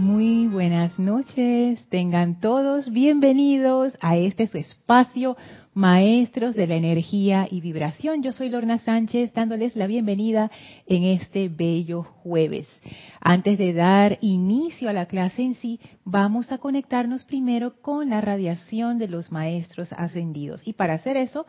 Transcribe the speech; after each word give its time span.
Muy 0.00 0.46
buenas 0.46 0.98
noches, 0.98 1.86
tengan 1.90 2.40
todos 2.40 2.90
bienvenidos 2.90 3.92
a 4.00 4.16
este 4.16 4.46
su 4.46 4.56
espacio, 4.56 5.36
Maestros 5.74 6.54
de 6.54 6.66
la 6.66 6.76
Energía 6.76 7.46
y 7.50 7.60
Vibración. 7.60 8.22
Yo 8.22 8.32
soy 8.32 8.48
Lorna 8.48 8.78
Sánchez 8.78 9.34
dándoles 9.34 9.76
la 9.76 9.86
bienvenida 9.86 10.50
en 10.86 11.04
este 11.04 11.50
bello 11.50 12.04
jueves. 12.22 12.66
Antes 13.20 13.58
de 13.58 13.74
dar 13.74 14.16
inicio 14.22 14.88
a 14.88 14.94
la 14.94 15.04
clase 15.04 15.42
en 15.42 15.52
sí, 15.52 15.78
vamos 16.06 16.50
a 16.50 16.56
conectarnos 16.56 17.24
primero 17.24 17.74
con 17.82 18.08
la 18.08 18.22
radiación 18.22 18.96
de 18.96 19.08
los 19.08 19.30
Maestros 19.30 19.92
ascendidos. 19.92 20.62
Y 20.64 20.72
para 20.72 20.94
hacer 20.94 21.18
eso, 21.18 21.44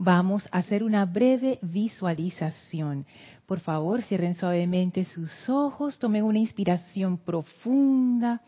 vamos 0.00 0.48
a 0.50 0.58
hacer 0.58 0.82
una 0.82 1.04
breve 1.04 1.58
visualización. 1.60 3.04
Por 3.46 3.60
favor, 3.60 4.02
cierren 4.02 4.34
suavemente 4.34 5.04
sus 5.04 5.30
ojos, 5.48 5.98
tomen 5.98 6.24
una 6.24 6.38
inspiración 6.38 7.18
profunda, 7.18 8.40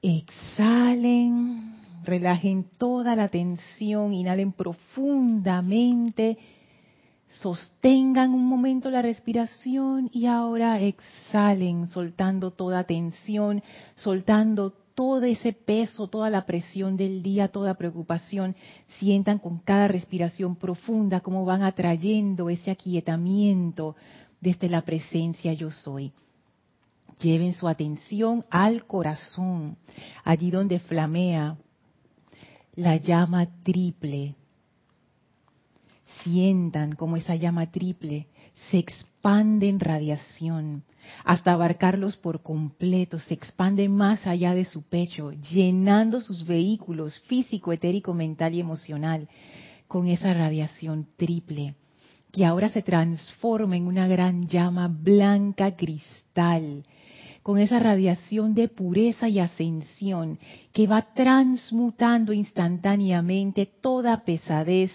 exhalen, 0.00 1.74
relajen 2.04 2.66
toda 2.78 3.16
la 3.16 3.28
tensión, 3.28 4.14
inhalen 4.14 4.52
profundamente, 4.52 6.38
sostengan 7.28 8.32
un 8.32 8.46
momento 8.46 8.90
la 8.90 9.02
respiración 9.02 10.08
y 10.12 10.26
ahora 10.26 10.80
exhalen, 10.80 11.88
soltando 11.88 12.52
toda 12.52 12.84
tensión, 12.84 13.60
soltando 13.96 14.83
todo 14.94 15.24
ese 15.24 15.52
peso, 15.52 16.08
toda 16.08 16.30
la 16.30 16.46
presión 16.46 16.96
del 16.96 17.22
día, 17.22 17.48
toda 17.48 17.74
preocupación, 17.74 18.54
sientan 18.98 19.38
con 19.38 19.58
cada 19.58 19.88
respiración 19.88 20.56
profunda 20.56 21.20
cómo 21.20 21.44
van 21.44 21.62
atrayendo 21.62 22.48
ese 22.48 22.70
aquietamiento 22.70 23.96
desde 24.40 24.68
la 24.68 24.82
presencia 24.82 25.52
yo 25.52 25.70
soy. 25.70 26.12
Lleven 27.20 27.54
su 27.54 27.68
atención 27.68 28.44
al 28.50 28.86
corazón, 28.86 29.76
allí 30.24 30.50
donde 30.50 30.78
flamea 30.80 31.56
la 32.74 32.96
llama 32.96 33.46
triple. 33.62 34.34
Sientan 36.22 36.92
como 36.92 37.16
esa 37.16 37.34
llama 37.36 37.70
triple 37.70 38.28
se 38.70 38.78
expande 38.78 39.13
en 39.26 39.80
radiación 39.80 40.84
hasta 41.24 41.52
abarcarlos 41.52 42.16
por 42.18 42.42
completo, 42.42 43.18
se 43.18 43.32
expande 43.32 43.88
más 43.88 44.26
allá 44.26 44.54
de 44.54 44.66
su 44.66 44.82
pecho, 44.82 45.32
llenando 45.32 46.20
sus 46.20 46.46
vehículos 46.46 47.18
físico, 47.20 47.72
etérico, 47.72 48.12
mental 48.12 48.54
y 48.54 48.60
emocional 48.60 49.28
con 49.88 50.08
esa 50.08 50.34
radiación 50.34 51.08
triple, 51.16 51.74
que 52.32 52.44
ahora 52.44 52.68
se 52.68 52.82
transforma 52.82 53.76
en 53.76 53.86
una 53.86 54.06
gran 54.08 54.46
llama 54.46 54.88
blanca 54.88 55.74
cristal, 55.74 56.82
con 57.42 57.58
esa 57.58 57.78
radiación 57.78 58.54
de 58.54 58.68
pureza 58.68 59.28
y 59.28 59.38
ascensión 59.38 60.38
que 60.72 60.86
va 60.86 61.14
transmutando 61.14 62.32
instantáneamente 62.34 63.66
toda 63.66 64.24
pesadez, 64.24 64.90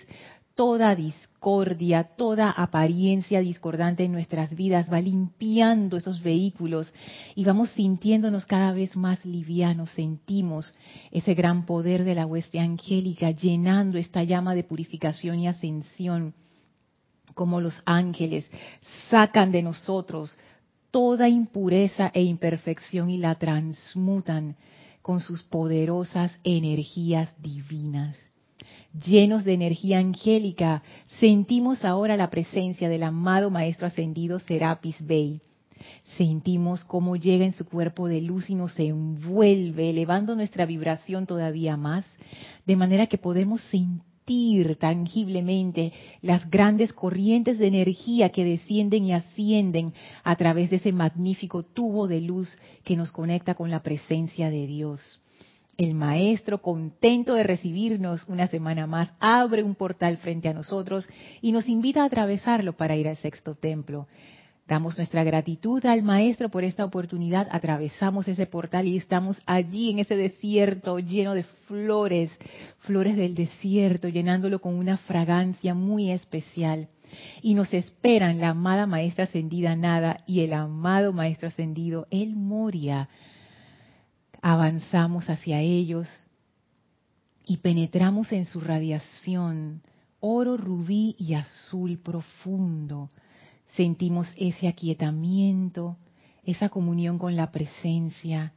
toda 0.59 0.93
discordia, 0.93 2.03
toda 2.17 2.51
apariencia 2.51 3.39
discordante 3.39 4.03
en 4.03 4.11
nuestras 4.11 4.53
vidas, 4.53 4.91
va 4.91 4.99
limpiando 4.99 5.95
esos 5.95 6.21
vehículos 6.21 6.93
y 7.33 7.45
vamos 7.45 7.69
sintiéndonos 7.69 8.45
cada 8.45 8.73
vez 8.73 8.97
más 8.97 9.23
livianos, 9.23 9.91
sentimos 9.91 10.75
ese 11.11 11.33
gran 11.33 11.65
poder 11.65 12.03
de 12.03 12.13
la 12.13 12.25
hueste 12.25 12.59
angélica 12.59 13.31
llenando 13.31 13.97
esta 13.97 14.21
llama 14.25 14.53
de 14.53 14.65
purificación 14.65 15.39
y 15.39 15.47
ascensión, 15.47 16.33
como 17.35 17.61
los 17.61 17.81
ángeles 17.85 18.51
sacan 19.09 19.53
de 19.53 19.61
nosotros 19.61 20.37
toda 20.91 21.29
impureza 21.29 22.11
e 22.13 22.21
imperfección 22.21 23.09
y 23.09 23.17
la 23.17 23.35
transmutan 23.35 24.57
con 25.01 25.21
sus 25.21 25.41
poderosas 25.41 26.37
energías 26.43 27.29
divinas 27.41 28.17
llenos 28.93 29.43
de 29.43 29.53
energía 29.53 29.99
angélica, 29.99 30.83
sentimos 31.19 31.85
ahora 31.85 32.17
la 32.17 32.29
presencia 32.29 32.89
del 32.89 33.03
amado 33.03 33.49
Maestro 33.49 33.87
Ascendido 33.87 34.39
Serapis 34.39 34.95
Bey. 34.99 35.41
Sentimos 36.17 36.83
cómo 36.83 37.15
llega 37.15 37.45
en 37.45 37.53
su 37.53 37.65
cuerpo 37.65 38.07
de 38.07 38.21
luz 38.21 38.49
y 38.49 38.55
nos 38.55 38.77
envuelve, 38.79 39.91
elevando 39.91 40.35
nuestra 40.35 40.65
vibración 40.65 41.25
todavía 41.25 41.77
más, 41.77 42.05
de 42.65 42.75
manera 42.75 43.07
que 43.07 43.17
podemos 43.17 43.61
sentir 43.69 44.75
tangiblemente 44.77 45.91
las 46.21 46.49
grandes 46.51 46.93
corrientes 46.93 47.57
de 47.57 47.67
energía 47.67 48.29
que 48.29 48.45
descienden 48.45 49.05
y 49.05 49.13
ascienden 49.13 49.93
a 50.23 50.35
través 50.35 50.69
de 50.69 50.75
ese 50.75 50.91
magnífico 50.91 51.63
tubo 51.63 52.07
de 52.07 52.21
luz 52.21 52.55
que 52.83 52.95
nos 52.95 53.11
conecta 53.11 53.55
con 53.55 53.71
la 53.71 53.81
presencia 53.81 54.51
de 54.51 54.67
Dios. 54.67 55.19
El 55.79 55.95
Maestro, 55.95 56.61
contento 56.61 57.35
de 57.35 57.43
recibirnos 57.43 58.25
una 58.27 58.47
semana 58.47 58.85
más, 58.85 59.13
abre 59.21 59.63
un 59.63 59.75
portal 59.75 60.17
frente 60.17 60.49
a 60.49 60.53
nosotros 60.53 61.07
y 61.41 61.53
nos 61.53 61.69
invita 61.69 62.03
a 62.03 62.07
atravesarlo 62.07 62.73
para 62.73 62.97
ir 62.97 63.07
al 63.07 63.15
sexto 63.15 63.55
templo. 63.55 64.05
Damos 64.67 64.97
nuestra 64.97 65.23
gratitud 65.23 65.85
al 65.85 66.03
Maestro 66.03 66.49
por 66.49 66.65
esta 66.65 66.83
oportunidad, 66.83 67.47
atravesamos 67.49 68.27
ese 68.27 68.45
portal 68.45 68.89
y 68.89 68.97
estamos 68.97 69.41
allí 69.45 69.91
en 69.91 69.99
ese 69.99 70.17
desierto 70.17 70.99
lleno 70.99 71.33
de 71.33 71.43
flores, 71.43 72.29
flores 72.79 73.15
del 73.15 73.33
desierto, 73.33 74.09
llenándolo 74.09 74.59
con 74.59 74.75
una 74.75 74.97
fragancia 74.97 75.73
muy 75.73 76.11
especial. 76.11 76.89
Y 77.41 77.53
nos 77.53 77.73
esperan 77.73 78.41
la 78.41 78.49
amada 78.49 78.85
Maestra 78.85 79.23
Ascendida 79.23 79.77
Nada 79.77 80.25
y 80.27 80.41
el 80.41 80.51
amado 80.51 81.13
Maestro 81.13 81.47
Ascendido 81.47 82.05
El 82.11 82.35
Moria 82.35 83.07
avanzamos 84.41 85.29
hacia 85.29 85.61
ellos 85.61 86.07
y 87.45 87.57
penetramos 87.57 88.31
en 88.31 88.45
su 88.45 88.61
radiación, 88.61 89.81
oro, 90.19 90.57
rubí 90.57 91.15
y 91.17 91.33
azul 91.33 91.97
profundo. 91.97 93.09
Sentimos 93.75 94.27
ese 94.37 94.67
aquietamiento, 94.67 95.97
esa 96.43 96.69
comunión 96.69 97.17
con 97.17 97.35
la 97.35 97.51
presencia, 97.51 98.53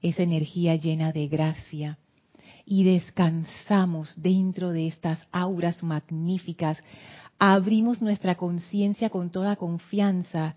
esa 0.00 0.22
energía 0.22 0.76
llena 0.76 1.12
de 1.12 1.28
gracia. 1.28 1.98
Y 2.64 2.84
descansamos 2.84 4.14
dentro 4.20 4.70
de 4.70 4.86
estas 4.86 5.20
auras 5.32 5.82
magníficas. 5.82 6.78
Abrimos 7.38 8.00
nuestra 8.00 8.36
conciencia 8.36 9.10
con 9.10 9.30
toda 9.30 9.56
confianza 9.56 10.56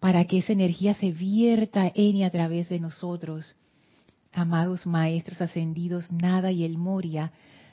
para 0.00 0.24
que 0.24 0.38
esa 0.38 0.52
energía 0.52 0.94
se 0.94 1.12
vierta 1.12 1.90
en 1.94 2.16
y 2.16 2.24
a 2.24 2.30
través 2.30 2.70
de 2.70 2.80
nosotros 2.80 3.54
Amados 4.32 4.86
maestros 4.86 5.40
ascendidos, 5.40 6.10
nada 6.12 6.52
y 6.52 6.64
el 6.64 6.78
Moria, 6.78 7.32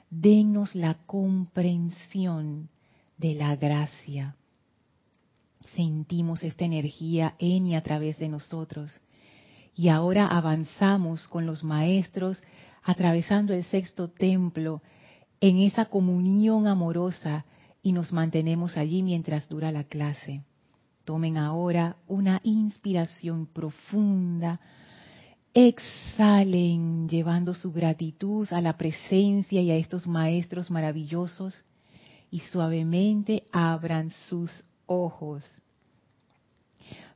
denos 0.10 0.74
la 0.74 0.96
comprensión 1.06 2.70
de 3.18 3.36
la 3.36 3.56
gracia. 3.56 4.36
Sentimos 5.76 6.44
esta 6.44 6.66
energía 6.66 7.36
en 7.40 7.68
y 7.68 7.76
a 7.76 7.84
través 7.84 8.18
de 8.18 8.30
nosotros. 8.30 8.92
Y 9.76 9.90
ahora 9.90 10.26
avanzamos 10.26 11.28
con 11.28 11.46
los 11.46 11.64
maestros 11.64 12.42
atravesando 12.84 13.54
el 13.54 13.64
sexto 13.66 14.10
templo 14.10 14.82
en 15.40 15.60
esa 15.60 15.86
comunión 15.86 16.68
amorosa 16.68 17.46
y 17.84 17.92
nos 17.92 18.12
mantenemos 18.12 18.78
allí 18.78 19.04
mientras 19.04 19.48
dura 19.48 19.72
la 19.72 19.84
clase. 19.84 20.44
Tomen 21.06 21.38
ahora 21.38 21.98
una 22.08 22.42
inspiración 22.44 23.46
profunda, 23.46 24.60
Exhalen 25.60 27.10
llevando 27.10 27.56
su 27.56 27.72
gratitud 27.72 28.48
a 28.52 28.62
la 28.62 28.78
presencia 28.78 29.60
y 29.60 29.72
a 29.72 29.76
estos 29.76 30.06
maestros 30.06 30.70
maravillosos 30.70 31.66
y 32.30 32.42
suavemente 32.42 33.42
abran 33.52 34.12
sus 34.30 34.52
ojos. 34.86 35.44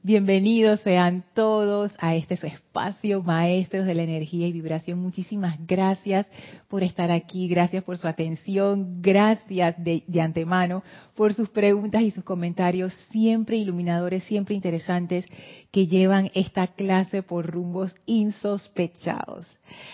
Bienvenidos 0.03 0.79
sean 0.79 1.23
todos 1.35 1.91
a 1.99 2.15
este 2.15 2.35
su 2.35 2.47
espacio, 2.47 3.21
maestros 3.21 3.85
de 3.85 3.93
la 3.93 4.01
energía 4.01 4.47
y 4.47 4.51
vibración. 4.51 4.97
Muchísimas 4.97 5.59
gracias 5.67 6.25
por 6.69 6.81
estar 6.81 7.11
aquí, 7.11 7.47
gracias 7.47 7.83
por 7.83 7.99
su 7.99 8.07
atención, 8.07 9.03
gracias 9.03 9.75
de, 9.77 10.03
antemano 10.19 10.81
por 11.13 11.35
sus 11.35 11.49
preguntas 11.49 12.01
y 12.01 12.09
sus 12.09 12.23
comentarios 12.23 12.95
siempre 13.11 13.57
iluminadores, 13.57 14.23
siempre 14.23 14.55
interesantes, 14.55 15.23
que 15.69 15.85
llevan 15.85 16.31
esta 16.33 16.65
clase 16.65 17.21
por 17.21 17.45
rumbos 17.45 17.93
insospechados. 18.07 19.45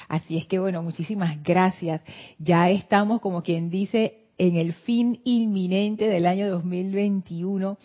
Así 0.07 0.37
es 0.37 0.47
que 0.47 0.57
bueno, 0.57 0.81
muchísimas 0.83 1.43
gracias. 1.43 2.01
Ya 2.39 2.69
estamos, 2.69 3.19
como 3.19 3.43
quien 3.43 3.69
dice, 3.69 4.29
en 4.37 4.55
el 4.55 4.71
fin 4.71 5.19
inminente 5.25 6.07
del 6.07 6.27
año 6.27 6.49
2021 6.49 7.77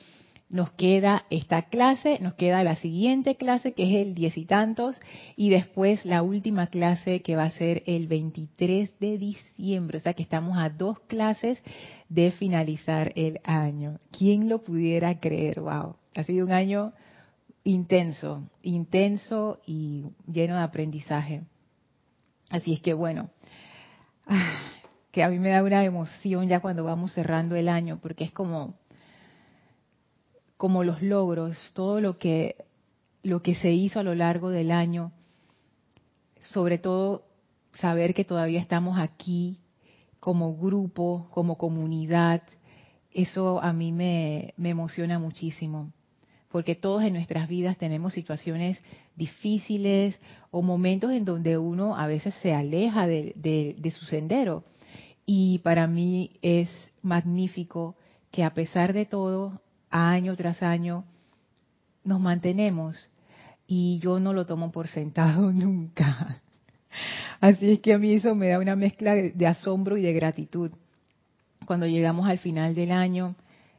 nos 0.53 0.71
queda 0.73 1.25
esta 1.31 1.63
clase, 1.63 2.19
nos 2.21 2.35
queda 2.35 2.63
la 2.63 2.77
siguiente 2.77 3.37
clase 3.37 3.73
que 3.73 3.85
es 3.85 4.07
el 4.07 4.15
diez 4.15 4.37
y 4.37 4.45
tantos 4.45 5.01
y 5.35 5.49
después 5.49 6.05
la 6.05 6.23
última 6.23 6.69
clase 6.69 7.23
que 7.23 7.37
va 7.37 7.45
a 7.45 7.51
ser 7.51 7.83
el 7.87 8.07
23 8.07 8.99
de 9.01 9.19
diciembre. 9.19 9.99
O 9.99 10.01
sea 10.01 10.13
que 10.13 10.23
estamos 10.23 10.59
a 10.59 10.69
dos 10.69 11.01
clases 11.01 11.61
de 12.09 12.31
finalizar 12.33 13.13
el 13.17 13.41
año. 13.45 13.99
¿Quién 14.17 14.49
lo 14.49 14.63
pudiera 14.63 15.19
creer? 15.19 15.61
Wow, 15.61 15.97
ha 16.15 16.23
sido 16.25 16.45
un 16.45 16.53
año 16.53 16.93
intenso, 17.65 18.49
intenso 18.63 19.61
y 19.67 20.05
lleno 20.27 20.57
de 20.57 20.63
aprendizaje. 20.63 21.43
Así 22.51 22.75
es 22.75 22.83
que 22.83 22.93
bueno, 22.93 23.31
que 25.13 25.23
a 25.23 25.29
mí 25.29 25.39
me 25.39 25.51
da 25.51 25.63
una 25.63 25.85
emoción 25.85 26.49
ya 26.49 26.61
cuando 26.61 26.85
vamos 26.85 27.13
cerrando 27.13 27.55
el 27.55 27.69
año, 27.69 27.99
porque 28.01 28.25
es 28.25 28.33
como, 28.33 28.75
como 30.63 30.85
los 30.85 31.03
logros, 31.03 31.59
todo 31.75 32.01
lo 32.01 32.19
que, 32.19 32.55
lo 33.25 33.43
que 33.43 33.57
se 33.57 33.73
hizo 33.73 33.99
a 33.99 34.05
lo 34.05 34.15
largo 34.15 34.51
del 34.51 34.71
año, 34.71 35.11
sobre 36.39 36.79
todo 36.79 37.25
saber 37.73 38.15
que 38.15 38.25
todavía 38.25 38.61
estamos 38.61 38.97
aquí 38.97 39.59
como 40.21 40.57
grupo, 40.57 41.27
como 41.33 41.59
comunidad, 41.59 42.43
eso 43.11 43.61
a 43.61 43.73
mí 43.73 43.91
me, 43.91 44.55
me 44.57 44.71
emociona 44.71 45.19
muchísimo 45.19 45.91
porque 46.53 46.77
todos 46.77 47.03
en 47.03 47.15
nuestras 47.15 47.49
vidas 47.49 47.77
tenemos 47.77 48.13
situaciones 48.13 48.81
difíciles 49.17 50.17
o 50.53 50.63
momentos 50.63 51.11
en 51.11 51.25
donde 51.25 51.59
uno 51.59 51.97
a 51.97 52.07
veces 52.07 52.35
se 52.41 52.55
aleja 52.55 53.09
de, 53.09 53.93
su 53.99 54.05
sendero. 54.05 54.63
Y 55.27 55.59
para 55.65 55.89
mí 55.89 56.39
es 56.41 56.69
magnífico 57.03 57.97
que 58.31 58.45
a 58.45 58.55
pesar 58.55 58.93
de 58.93 59.07
todo, 59.07 59.61
año 59.93 60.35
tras 60.35 60.63
año, 60.63 61.05
nos 62.05 62.21
mantenemos. 62.21 63.09
Y 63.67 64.01
yo 64.01 64.19
no 64.19 64.33
lo 64.33 64.45
tomo 64.47 64.73
por 64.73 64.89
sentado 64.89 65.53
nunca. 65.53 66.41
Así 67.41 67.73
es 67.73 67.81
que 67.81 67.93
a 67.93 67.99
mí 67.99 68.13
eso 68.13 68.35
me 68.35 68.49
da 68.49 68.59
una 68.59 68.77
mezcla 68.77 69.15
de 69.15 69.47
asombro 69.47 69.97
y 69.97 70.03
de 70.03 70.13
gratitud. 70.13 70.73
Cuando 71.67 71.87
llegamos 71.87 72.29
al 72.29 72.39
final 72.39 72.75
del 72.75 72.91
año, 72.91 73.37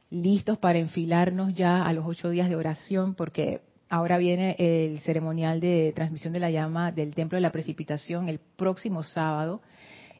listos 0.09 0.57
para 0.57 0.79
enfilarnos 0.79 1.53
ya 1.55 1.85
a 1.85 1.93
los 1.93 2.05
ocho 2.05 2.29
días 2.29 2.49
de 2.49 2.55
oración, 2.55 3.13
porque 3.15 3.61
ahora 3.89 4.17
viene 4.17 4.55
el 4.57 4.99
ceremonial 4.99 5.59
de 5.59 5.91
transmisión 5.95 6.33
de 6.33 6.39
la 6.39 6.49
llama 6.49 6.91
del 6.91 7.13
Templo 7.13 7.35
de 7.35 7.41
la 7.41 7.51
Precipitación 7.51 8.29
el 8.29 8.39
próximo 8.39 9.03
sábado. 9.03 9.61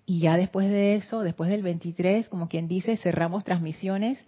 Y 0.06 0.20
ya 0.20 0.36
después 0.36 0.70
de 0.70 0.96
eso, 0.96 1.22
después 1.22 1.50
del 1.50 1.64
23, 1.64 2.28
como 2.28 2.50
quien 2.50 2.68
dice, 2.68 2.98
cerramos 2.98 3.44
transmisiones 3.44 4.24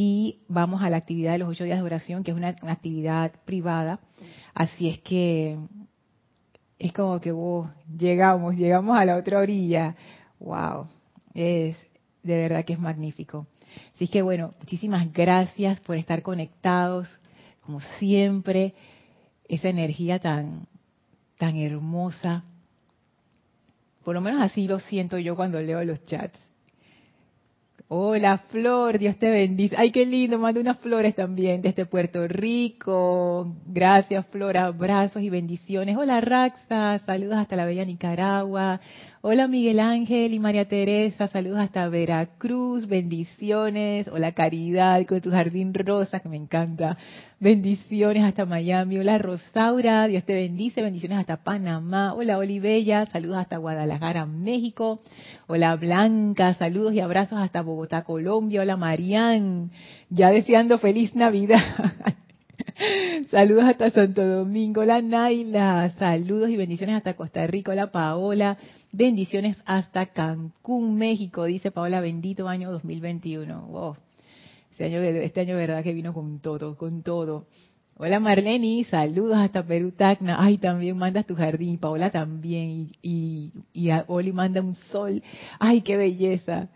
y 0.00 0.38
vamos 0.46 0.80
a 0.80 0.90
la 0.90 0.96
actividad 0.96 1.32
de 1.32 1.38
los 1.38 1.48
ocho 1.48 1.64
días 1.64 1.78
de 1.78 1.84
oración, 1.84 2.22
que 2.22 2.30
es 2.30 2.36
una, 2.36 2.50
actividad 2.50 3.32
privada. 3.44 3.98
Así 4.54 4.88
es 4.88 5.00
que 5.00 5.58
es 6.78 6.92
como 6.92 7.18
que 7.18 7.34
llegamos, 7.98 8.54
llegamos 8.54 8.96
a 8.96 9.04
la 9.04 9.16
otra 9.16 9.40
orilla. 9.40 9.96
¡Wow! 10.38 10.86
Es 11.34 11.76
de 12.22 12.36
verdad 12.36 12.64
que 12.64 12.74
es 12.74 12.78
magnífico. 12.78 13.48
Así 13.96 14.06
que 14.06 14.22
bueno, 14.22 14.54
muchísimas 14.60 15.12
gracias 15.12 15.80
por 15.80 15.96
estar 15.96 16.22
conectados, 16.22 17.08
como 17.62 17.80
siempre, 17.98 18.74
esa 19.48 19.68
energía 19.68 20.20
tan, 20.20 20.68
tan 21.38 21.56
hermosa. 21.56 22.44
Por 24.04 24.14
lo 24.14 24.20
menos 24.20 24.42
así 24.42 24.68
lo 24.68 24.78
siento 24.78 25.18
yo 25.18 25.34
cuando 25.34 25.60
leo 25.60 25.82
los 25.82 26.04
chats. 26.04 26.38
Hola 27.90 28.36
Flor, 28.50 28.98
Dios 28.98 29.16
te 29.16 29.30
bendice. 29.30 29.74
Ay, 29.78 29.90
qué 29.92 30.04
lindo, 30.04 30.38
mando 30.38 30.60
unas 30.60 30.76
flores 30.76 31.14
también 31.14 31.62
desde 31.62 31.86
Puerto 31.86 32.28
Rico. 32.28 33.56
Gracias 33.64 34.26
Flor, 34.26 34.58
abrazos 34.58 35.22
y 35.22 35.30
bendiciones. 35.30 35.96
Hola 35.96 36.20
Raxa, 36.20 36.98
saludos 37.06 37.38
hasta 37.38 37.56
la 37.56 37.64
bella 37.64 37.86
Nicaragua. 37.86 38.78
Hola 39.20 39.48
Miguel 39.48 39.80
Ángel 39.80 40.32
y 40.32 40.38
María 40.38 40.68
Teresa, 40.68 41.26
saludos 41.26 41.58
hasta 41.58 41.88
Veracruz, 41.88 42.86
bendiciones. 42.86 44.06
Hola 44.06 44.30
Caridad 44.30 45.04
con 45.06 45.20
tu 45.20 45.32
jardín 45.32 45.74
rosa, 45.74 46.20
que 46.20 46.28
me 46.28 46.36
encanta. 46.36 46.96
Bendiciones 47.40 48.22
hasta 48.22 48.46
Miami. 48.46 48.96
Hola 48.96 49.18
Rosaura, 49.18 50.06
Dios 50.06 50.22
te 50.22 50.34
bendice, 50.34 50.82
bendiciones 50.82 51.18
hasta 51.18 51.38
Panamá. 51.42 52.14
Hola 52.14 52.38
Olivella, 52.38 53.06
saludos 53.06 53.38
hasta 53.38 53.56
Guadalajara, 53.56 54.24
México. 54.24 55.00
Hola 55.48 55.74
Blanca, 55.74 56.54
saludos 56.54 56.94
y 56.94 57.00
abrazos 57.00 57.40
hasta 57.40 57.62
Bogotá, 57.62 58.04
Colombia. 58.04 58.62
Hola 58.62 58.76
Marián, 58.76 59.72
ya 60.10 60.30
deseando 60.30 60.78
feliz 60.78 61.16
Navidad. 61.16 61.58
Saludos 63.30 63.64
hasta 63.64 63.90
Santo 63.90 64.24
Domingo, 64.24 64.84
la 64.84 65.02
Naila. 65.02 65.90
Saludos 65.98 66.50
y 66.50 66.56
bendiciones 66.56 66.96
hasta 66.96 67.14
Costa 67.14 67.44
Rica, 67.48 67.74
la 67.74 67.90
Paola. 67.90 68.56
Bendiciones 68.92 69.60
hasta 69.66 70.06
Cancún, 70.06 70.96
México, 70.96 71.44
dice 71.44 71.70
Paola, 71.70 72.00
bendito 72.00 72.48
año 72.48 72.72
2021. 72.72 73.66
Wow. 73.66 73.96
Este 74.70 74.84
año, 74.84 75.00
este 75.00 75.40
año 75.40 75.56
verdad 75.56 75.84
que 75.84 75.92
vino 75.92 76.14
con 76.14 76.40
todo, 76.40 76.74
con 76.76 77.02
todo. 77.02 77.46
Hola 77.98 78.18
Marlene, 78.18 78.84
saludos 78.84 79.36
hasta 79.36 79.66
Perú 79.66 79.92
Tacna. 79.92 80.36
Ay, 80.42 80.56
también 80.56 80.96
mandas 80.96 81.26
tu 81.26 81.34
jardín, 81.34 81.76
Paola 81.76 82.10
también. 82.10 82.92
Y, 83.02 83.52
y, 83.74 83.90
Oli 84.06 84.32
manda 84.32 84.62
un 84.62 84.74
sol. 84.90 85.22
Ay, 85.58 85.82
qué 85.82 85.98
belleza. 85.98 86.68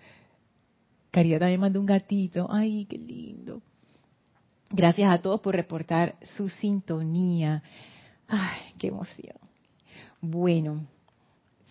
Caridad 1.12 1.40
también 1.40 1.60
manda 1.60 1.80
un 1.80 1.86
gatito. 1.86 2.46
Ay, 2.50 2.84
qué 2.90 2.98
lindo. 2.98 3.62
Gracias 4.70 5.10
a 5.10 5.22
todos 5.22 5.40
por 5.40 5.54
reportar 5.54 6.16
su 6.36 6.50
sintonía. 6.50 7.62
Ay, 8.28 8.74
qué 8.78 8.88
emoción. 8.88 9.36
Bueno, 10.20 10.86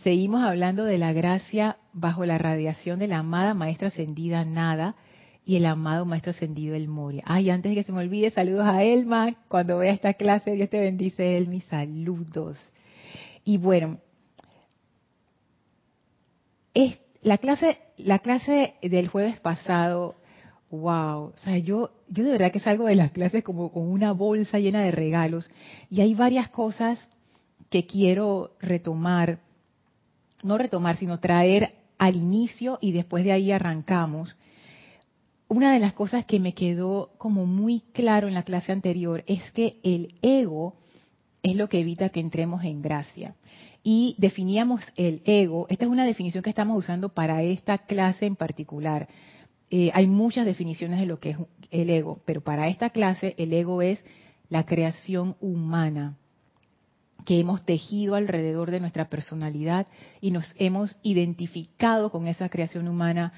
Seguimos 0.03 0.41
hablando 0.41 0.83
de 0.83 0.97
la 0.97 1.13
gracia 1.13 1.77
bajo 1.93 2.25
la 2.25 2.39
radiación 2.39 2.97
de 2.97 3.07
la 3.07 3.19
amada 3.19 3.53
maestra 3.53 3.89
ascendida 3.89 4.43
Nada 4.45 4.95
y 5.45 5.57
el 5.57 5.65
amado 5.65 6.05
maestro 6.05 6.31
ascendido 6.31 6.75
El 6.75 6.87
Moria. 6.87 7.23
Ay, 7.25 7.51
antes 7.51 7.71
de 7.71 7.75
que 7.75 7.83
se 7.83 7.91
me 7.91 7.99
olvide, 7.99 8.31
saludos 8.31 8.65
a 8.65 8.83
Elma. 8.83 9.35
Cuando 9.47 9.77
vea 9.77 9.93
esta 9.93 10.13
clase, 10.13 10.53
Dios 10.53 10.69
te 10.69 10.79
bendice, 10.79 11.37
Elmi. 11.37 11.61
Saludos. 11.61 12.57
Y 13.43 13.57
bueno, 13.57 13.99
es, 16.73 16.99
la 17.21 17.37
clase, 17.37 17.77
la 17.97 18.19
clase 18.19 18.75
del 18.81 19.07
jueves 19.07 19.39
pasado, 19.39 20.15
wow, 20.71 21.25
o 21.25 21.37
sea, 21.43 21.57
yo, 21.59 21.91
yo 22.07 22.23
de 22.23 22.31
verdad 22.31 22.51
que 22.51 22.59
salgo 22.59 22.85
de 22.85 22.95
las 22.95 23.11
clases 23.11 23.43
como 23.43 23.71
con 23.71 23.87
una 23.87 24.13
bolsa 24.13 24.57
llena 24.57 24.81
de 24.81 24.91
regalos 24.91 25.49
y 25.89 26.01
hay 26.01 26.15
varias 26.15 26.49
cosas 26.49 27.09
que 27.69 27.85
quiero 27.85 28.55
retomar 28.59 29.39
no 30.43 30.57
retomar, 30.57 30.97
sino 30.97 31.19
traer 31.19 31.75
al 31.97 32.15
inicio 32.15 32.79
y 32.81 32.91
después 32.91 33.23
de 33.23 33.31
ahí 33.31 33.51
arrancamos. 33.51 34.35
Una 35.47 35.73
de 35.73 35.79
las 35.79 35.93
cosas 35.93 36.25
que 36.25 36.39
me 36.39 36.53
quedó 36.53 37.11
como 37.17 37.45
muy 37.45 37.81
claro 37.93 38.27
en 38.27 38.33
la 38.33 38.43
clase 38.43 38.71
anterior 38.71 39.23
es 39.27 39.51
que 39.51 39.79
el 39.83 40.15
ego 40.21 40.75
es 41.43 41.55
lo 41.55 41.69
que 41.69 41.79
evita 41.79 42.09
que 42.09 42.19
entremos 42.19 42.63
en 42.63 42.81
gracia. 42.81 43.35
Y 43.83 44.15
definíamos 44.17 44.81
el 44.95 45.21
ego, 45.25 45.65
esta 45.69 45.85
es 45.85 45.91
una 45.91 46.05
definición 46.05 46.43
que 46.43 46.51
estamos 46.51 46.77
usando 46.77 47.09
para 47.09 47.41
esta 47.43 47.79
clase 47.79 48.25
en 48.25 48.35
particular. 48.35 49.07
Eh, 49.69 49.91
hay 49.93 50.07
muchas 50.07 50.45
definiciones 50.45 50.99
de 50.99 51.05
lo 51.05 51.19
que 51.19 51.31
es 51.31 51.37
el 51.71 51.89
ego, 51.89 52.21
pero 52.25 52.41
para 52.41 52.67
esta 52.67 52.91
clase 52.91 53.35
el 53.37 53.53
ego 53.53 53.81
es 53.81 54.03
la 54.49 54.65
creación 54.65 55.35
humana 55.39 56.17
que 57.25 57.39
hemos 57.39 57.63
tejido 57.65 58.15
alrededor 58.15 58.71
de 58.71 58.79
nuestra 58.79 59.09
personalidad 59.09 59.87
y 60.19 60.31
nos 60.31 60.53
hemos 60.57 60.95
identificado 61.03 62.11
con 62.11 62.27
esa 62.27 62.49
creación 62.49 62.87
humana, 62.87 63.33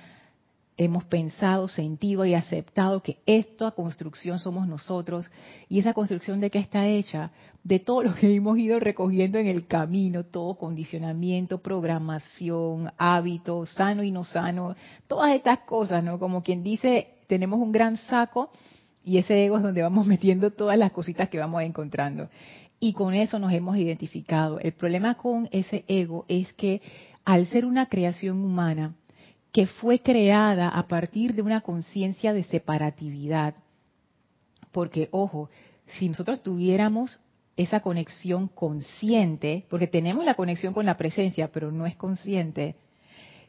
hemos 0.77 1.03
pensado, 1.03 1.67
sentido 1.67 2.25
y 2.25 2.33
aceptado 2.33 3.01
que 3.01 3.17
esta 3.25 3.71
construcción 3.71 4.39
somos 4.39 4.67
nosotros. 4.67 5.29
Y 5.69 5.79
esa 5.79 5.93
construcción 5.93 6.39
de 6.39 6.49
qué 6.49 6.59
está 6.59 6.87
hecha, 6.87 7.31
de 7.63 7.79
todo 7.79 8.03
lo 8.03 8.15
que 8.15 8.33
hemos 8.33 8.57
ido 8.57 8.79
recogiendo 8.79 9.37
en 9.37 9.47
el 9.47 9.67
camino, 9.67 10.23
todo 10.23 10.55
condicionamiento, 10.55 11.59
programación, 11.59 12.91
hábito, 12.97 13.65
sano 13.65 14.03
y 14.03 14.11
no 14.11 14.23
sano, 14.23 14.75
todas 15.07 15.35
estas 15.35 15.59
cosas, 15.59 16.03
¿no? 16.03 16.19
Como 16.19 16.43
quien 16.43 16.63
dice, 16.63 17.09
tenemos 17.27 17.59
un 17.59 17.71
gran 17.71 17.97
saco 17.97 18.51
y 19.05 19.17
ese 19.17 19.45
ego 19.45 19.57
es 19.57 19.63
donde 19.63 19.81
vamos 19.81 20.07
metiendo 20.07 20.51
todas 20.51 20.77
las 20.77 20.91
cositas 20.91 21.29
que 21.29 21.39
vamos 21.39 21.61
encontrando 21.63 22.29
y 22.83 22.91
con 22.91 23.13
eso 23.13 23.39
nos 23.39 23.53
hemos 23.53 23.77
identificado. 23.77 24.59
El 24.59 24.73
problema 24.73 25.15
con 25.15 25.47
ese 25.53 25.85
ego 25.87 26.25
es 26.27 26.51
que 26.51 26.81
al 27.23 27.47
ser 27.47 27.63
una 27.63 27.85
creación 27.85 28.43
humana 28.43 28.93
que 29.53 29.67
fue 29.67 29.99
creada 29.99 30.67
a 30.67 30.85
partir 30.89 31.33
de 31.33 31.41
una 31.41 31.61
conciencia 31.61 32.33
de 32.33 32.43
separatividad, 32.43 33.55
porque 34.73 35.07
ojo, 35.11 35.49
si 35.97 36.09
nosotros 36.09 36.43
tuviéramos 36.43 37.21
esa 37.55 37.79
conexión 37.79 38.49
consciente, 38.49 39.63
porque 39.69 39.87
tenemos 39.87 40.25
la 40.25 40.33
conexión 40.33 40.73
con 40.73 40.85
la 40.85 40.97
presencia, 40.97 41.53
pero 41.53 41.71
no 41.71 41.85
es 41.85 41.95
consciente, 41.95 42.75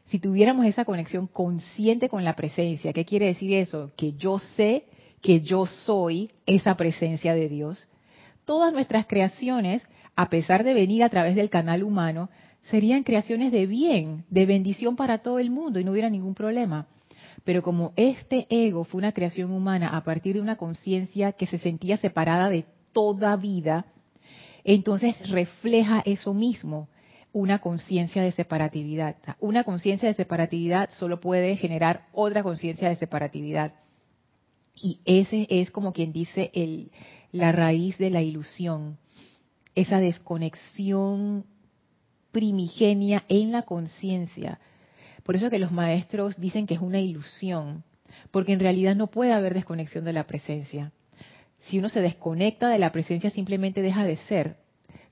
si 0.05 0.17
tuviéramos 0.17 0.65
esa 0.65 0.85
conexión 0.85 1.27
consciente 1.27 2.07
con 2.07 2.23
la 2.23 2.37
presencia, 2.37 2.93
¿qué 2.93 3.03
quiere 3.03 3.25
decir 3.25 3.53
eso? 3.53 3.91
Que 3.97 4.13
yo 4.13 4.39
sé 4.39 4.85
que 5.21 5.41
yo 5.41 5.65
soy 5.65 6.31
esa 6.45 6.77
presencia 6.77 7.35
de 7.35 7.49
Dios, 7.49 7.89
todas 8.45 8.73
nuestras 8.73 9.05
creaciones, 9.05 9.81
a 10.15 10.29
pesar 10.29 10.63
de 10.63 10.73
venir 10.73 11.03
a 11.03 11.09
través 11.09 11.35
del 11.35 11.49
canal 11.49 11.83
humano, 11.83 12.29
serían 12.63 13.03
creaciones 13.03 13.51
de 13.51 13.65
bien, 13.65 14.25
de 14.29 14.45
bendición 14.45 14.95
para 14.95 15.19
todo 15.19 15.39
el 15.39 15.51
mundo 15.51 15.79
y 15.79 15.83
no 15.83 15.91
hubiera 15.91 16.09
ningún 16.09 16.33
problema. 16.33 16.87
Pero 17.43 17.61
como 17.61 17.93
este 17.95 18.47
ego 18.49 18.85
fue 18.85 18.99
una 18.99 19.11
creación 19.11 19.51
humana 19.51 19.95
a 19.95 20.03
partir 20.03 20.35
de 20.35 20.41
una 20.41 20.55
conciencia 20.55 21.33
que 21.33 21.45
se 21.45 21.57
sentía 21.57 21.97
separada 21.97 22.49
de 22.49 22.65
toda 22.91 23.35
vida, 23.35 23.85
entonces 24.63 25.29
refleja 25.29 26.01
eso 26.05 26.33
mismo, 26.33 26.89
una 27.33 27.59
conciencia 27.59 28.23
de 28.23 28.31
separatividad. 28.31 29.17
Una 29.39 29.63
conciencia 29.63 30.07
de 30.07 30.15
separatividad 30.15 30.89
solo 30.91 31.19
puede 31.19 31.55
generar 31.57 32.07
otra 32.13 32.41
conciencia 32.41 32.89
de 32.89 32.95
separatividad. 32.95 33.73
Y 34.75 34.99
ese 35.05 35.47
es 35.49 35.71
como 35.71 35.93
quien 35.93 36.11
dice 36.11 36.51
el, 36.53 36.91
la 37.31 37.51
raíz 37.51 37.97
de 37.97 38.09
la 38.09 38.21
ilusión, 38.21 38.97
esa 39.73 39.99
desconexión 39.99 41.45
primigenia 42.31 43.23
en 43.29 43.51
la 43.51 43.61
conciencia. 43.63 44.59
Por 45.23 45.35
eso 45.35 45.49
que 45.49 45.59
los 45.59 45.71
maestros 45.71 46.37
dicen 46.37 46.67
que 46.67 46.75
es 46.75 46.81
una 46.81 46.99
ilusión, 46.99 47.83
porque 48.31 48.53
en 48.53 48.59
realidad 48.59 48.95
no 48.95 49.07
puede 49.07 49.31
haber 49.31 49.53
desconexión 49.53 50.03
de 50.05 50.13
la 50.13 50.27
presencia. 50.27 50.91
Si 51.59 51.79
uno 51.79 51.89
se 51.89 52.01
desconecta 52.01 52.69
de 52.69 52.77
la 52.77 52.91
presencia 52.91 53.29
simplemente 53.29 53.81
deja 53.81 54.03
de 54.03 54.17
ser. 54.17 54.57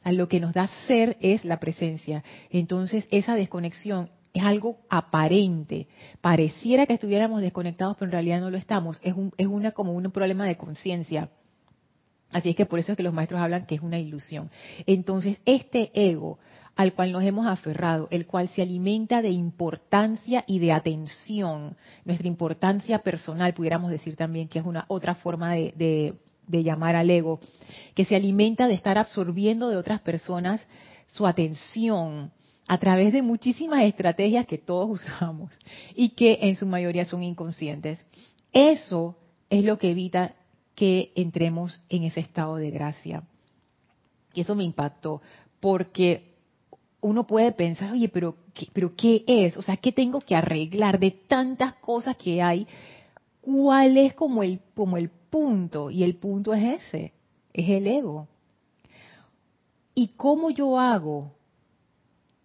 A 0.03 0.12
lo 0.12 0.27
que 0.27 0.41
nos 0.41 0.53
da 0.53 0.67
ser 0.86 1.17
es 1.22 1.46
la 1.46 1.62
presencia. 1.62 2.24
Entonces 2.50 3.08
esa 3.10 3.36
desconexión 3.36 4.10
es 4.34 4.44
algo 4.44 4.80
aparente. 4.90 5.88
Pareciera 6.22 6.86
que 6.86 6.94
estuviéramos 6.94 7.42
desconectados, 7.42 7.96
pero 7.98 8.08
en 8.08 8.13
realidad 8.13 8.42
no 8.42 8.50
lo 8.50 8.58
estamos. 8.58 9.00
Es, 9.04 9.13
un, 9.13 9.32
es 9.38 9.48
una 9.48 9.72
como 9.72 9.94
un 9.94 10.12
problema 10.12 10.46
de 10.46 10.58
conciencia. 10.58 11.30
Así 12.32 12.50
es 12.50 12.56
que 12.56 12.66
por 12.66 12.80
eso 12.80 12.92
es 12.92 12.98
que 12.98 13.04
los 13.04 13.13
maestros 13.13 13.40
hablan 13.40 13.66
que 13.66 13.75
es 13.75 13.82
una 13.82 14.00
ilusión. 14.00 14.50
Entonces, 14.88 15.38
este 15.46 15.92
ego 15.94 16.40
al 16.75 16.94
cual 16.94 17.12
nos 17.12 17.24
hemos 17.24 17.46
aferrado, 17.46 18.08
el 18.10 18.25
cual 18.25 18.50
se 18.50 18.63
alimenta 18.63 19.22
de 19.22 19.30
importancia 19.30 20.44
y 20.48 20.58
de 20.58 20.72
atención, 20.72 21.78
nuestra 22.04 22.28
importancia 22.28 22.98
personal, 23.04 23.54
pudiéramos 23.54 23.92
decir 23.92 24.16
también 24.16 24.48
que 24.48 24.58
es 24.58 24.66
una 24.66 24.86
otra 24.88 25.13
forma 25.13 25.54
de, 25.54 26.16
de 26.48 26.63
llamar 26.63 26.96
al 26.96 27.12
ego, 27.12 27.40
que 27.94 28.06
se 28.06 28.16
alimenta 28.16 28.68
de 28.68 28.74
estar 28.74 28.98
absorbiendo 28.98 29.70
de 29.70 29.78
otras 29.78 30.02
personas 30.02 30.66
su 31.06 31.28
atención 31.28 32.32
a 32.67 32.77
través 32.77 33.13
de 33.13 33.22
muchísimas 33.22 33.84
estrategias 33.84 34.46
que 34.46 34.58
todos 34.58 34.89
usamos 35.01 35.51
y 35.96 36.10
que 36.10 36.39
en 36.41 36.55
su 36.55 36.65
mayoría 36.65 37.05
son 37.05 37.24
inconscientes. 37.24 38.05
Eso 38.51 39.17
es 39.50 39.63
lo 39.63 39.77
que 39.77 39.91
evita 39.91 40.36
que 40.75 41.12
entremos 41.15 41.82
en 41.89 42.03
ese 42.03 42.20
estado 42.20 42.55
de 42.55 42.72
gracia. 42.72 43.24
Y 44.34 44.41
eso 44.41 44.55
me 44.55 44.63
impactó, 44.63 45.22
porque 45.60 46.34
uno 47.01 47.27
puede 47.27 47.51
pensar, 47.51 47.91
oye, 47.91 48.10
pero 48.10 48.36
¿qué, 48.53 48.67
pero 48.74 48.96
¿qué 48.96 49.24
es? 49.27 49.58
O 49.58 49.62
sea, 49.62 49.77
¿qué 49.77 49.91
tengo 49.91 50.22
que 50.22 50.36
arreglar 50.36 51.00
de 51.00 51.12
tantas 51.12 51.75
cosas 51.75 52.17
que 52.17 52.41
hay? 52.41 52.65
¿Cuál 53.41 53.98
es 53.98 54.13
como 54.13 54.41
el, 54.41 54.60
como 54.74 54.98
el 54.98 55.10
punto? 55.10 55.91
Y 55.91 56.03
el 56.03 56.15
punto 56.15 56.53
es 56.53 56.82
ese, 56.82 57.13
es 57.53 57.70
el 57.70 57.86
ego. 57.86 58.27
¿Y 59.93 60.10
cómo 60.15 60.50
yo 60.50 60.79
hago 60.79 61.34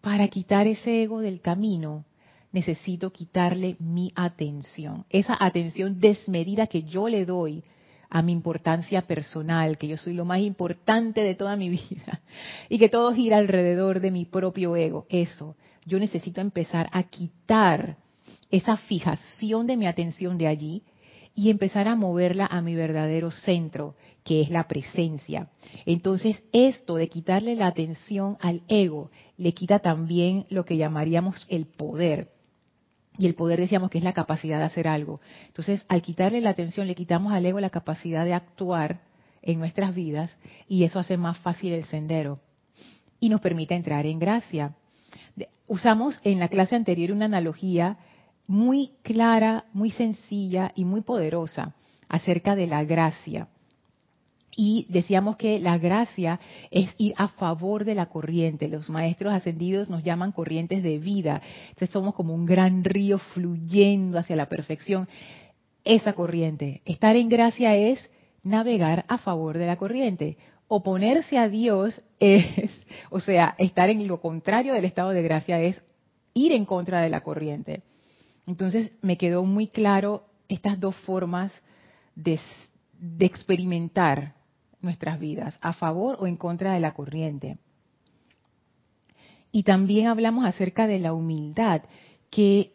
para 0.00 0.28
quitar 0.28 0.66
ese 0.66 1.02
ego 1.02 1.20
del 1.20 1.40
camino? 1.40 2.04
Necesito 2.52 3.10
quitarle 3.12 3.76
mi 3.78 4.12
atención, 4.14 5.04
esa 5.10 5.36
atención 5.38 6.00
desmedida 6.00 6.66
que 6.66 6.82
yo 6.82 7.08
le 7.08 7.26
doy 7.26 7.62
a 8.10 8.22
mi 8.22 8.32
importancia 8.32 9.02
personal, 9.02 9.76
que 9.76 9.86
yo 9.86 9.96
soy 9.96 10.14
lo 10.14 10.24
más 10.24 10.40
importante 10.40 11.22
de 11.22 11.34
toda 11.34 11.56
mi 11.56 11.68
vida 11.70 12.22
y 12.68 12.78
que 12.78 12.88
todo 12.88 13.12
gira 13.12 13.36
alrededor 13.36 14.00
de 14.00 14.10
mi 14.10 14.24
propio 14.24 14.76
ego. 14.76 15.06
Eso, 15.10 15.56
yo 15.84 15.98
necesito 15.98 16.40
empezar 16.40 16.88
a 16.92 17.02
quitar 17.04 17.96
esa 18.50 18.76
fijación 18.76 19.66
de 19.66 19.76
mi 19.76 19.86
atención 19.86 20.38
de 20.38 20.46
allí 20.46 20.82
y 21.38 21.50
empezar 21.50 21.86
a 21.86 21.94
moverla 21.94 22.46
a 22.46 22.60
mi 22.62 22.74
verdadero 22.74 23.30
centro, 23.30 23.94
que 24.24 24.40
es 24.40 24.50
la 24.50 24.66
presencia. 24.66 25.46
Entonces, 25.86 26.42
esto 26.52 26.96
de 26.96 27.08
quitarle 27.08 27.54
la 27.54 27.68
atención 27.68 28.36
al 28.40 28.62
ego 28.66 29.12
le 29.36 29.54
quita 29.54 29.78
también 29.78 30.46
lo 30.50 30.64
que 30.64 30.76
llamaríamos 30.76 31.46
el 31.48 31.66
poder 31.66 32.32
y 33.16 33.28
el 33.28 33.36
poder 33.36 33.60
decíamos 33.60 33.88
que 33.88 33.98
es 33.98 34.04
la 34.04 34.14
capacidad 34.14 34.58
de 34.58 34.64
hacer 34.64 34.88
algo. 34.88 35.20
Entonces, 35.46 35.84
al 35.88 36.02
quitarle 36.02 36.40
la 36.40 36.50
atención, 36.50 36.88
le 36.88 36.96
quitamos 36.96 37.32
al 37.32 37.46
ego 37.46 37.60
la 37.60 37.70
capacidad 37.70 38.24
de 38.24 38.34
actuar 38.34 39.02
en 39.40 39.60
nuestras 39.60 39.94
vidas 39.94 40.34
y 40.66 40.82
eso 40.82 40.98
hace 40.98 41.16
más 41.16 41.38
fácil 41.38 41.72
el 41.72 41.84
sendero 41.84 42.40
y 43.20 43.28
nos 43.28 43.40
permite 43.40 43.76
entrar 43.76 44.06
en 44.06 44.18
gracia. 44.18 44.74
Usamos 45.68 46.18
en 46.24 46.40
la 46.40 46.48
clase 46.48 46.74
anterior 46.74 47.12
una 47.12 47.26
analogía 47.26 47.96
muy 48.48 48.90
clara, 49.02 49.66
muy 49.72 49.92
sencilla 49.92 50.72
y 50.74 50.84
muy 50.84 51.02
poderosa 51.02 51.74
acerca 52.08 52.56
de 52.56 52.66
la 52.66 52.82
gracia 52.82 53.46
y 54.60 54.86
decíamos 54.88 55.36
que 55.36 55.60
la 55.60 55.78
gracia 55.78 56.40
es 56.72 56.92
ir 56.98 57.14
a 57.16 57.28
favor 57.28 57.84
de 57.84 57.94
la 57.94 58.06
corriente. 58.06 58.66
Los 58.66 58.90
maestros 58.90 59.32
ascendidos 59.32 59.88
nos 59.88 60.02
llaman 60.02 60.32
corrientes 60.32 60.82
de 60.82 60.98
vida. 60.98 61.40
Entonces 61.68 61.90
somos 61.90 62.12
como 62.16 62.34
un 62.34 62.44
gran 62.44 62.82
río 62.82 63.18
fluyendo 63.18 64.18
hacia 64.18 64.34
la 64.34 64.48
perfección. 64.48 65.06
Esa 65.84 66.14
corriente. 66.14 66.82
Estar 66.86 67.14
en 67.14 67.28
gracia 67.28 67.76
es 67.76 68.10
navegar 68.42 69.04
a 69.06 69.18
favor 69.18 69.58
de 69.58 69.66
la 69.66 69.76
corriente. 69.76 70.38
Oponerse 70.66 71.38
a 71.38 71.48
Dios 71.48 72.02
es, 72.18 72.68
o 73.10 73.20
sea, 73.20 73.54
estar 73.58 73.90
en 73.90 74.08
lo 74.08 74.20
contrario 74.20 74.74
del 74.74 74.86
estado 74.86 75.10
de 75.10 75.22
gracia 75.22 75.60
es 75.60 75.80
ir 76.34 76.50
en 76.50 76.64
contra 76.64 77.00
de 77.00 77.10
la 77.10 77.20
corriente. 77.20 77.82
Entonces 78.48 78.92
me 79.02 79.18
quedó 79.18 79.44
muy 79.44 79.66
claro 79.66 80.24
estas 80.48 80.80
dos 80.80 80.96
formas 80.96 81.52
de, 82.14 82.40
experimentar 83.20 84.36
nuestras 84.80 85.20
vidas, 85.20 85.58
a 85.60 85.74
favor 85.74 86.16
o 86.18 86.26
en 86.26 86.36
contra 86.36 86.72
de 86.72 86.80
la 86.80 86.94
corriente. 86.94 87.58
Y 89.52 89.64
también 89.64 90.06
hablamos 90.06 90.46
acerca 90.46 90.86
de 90.86 90.98
la 90.98 91.12
humildad, 91.12 91.82
que, 92.30 92.72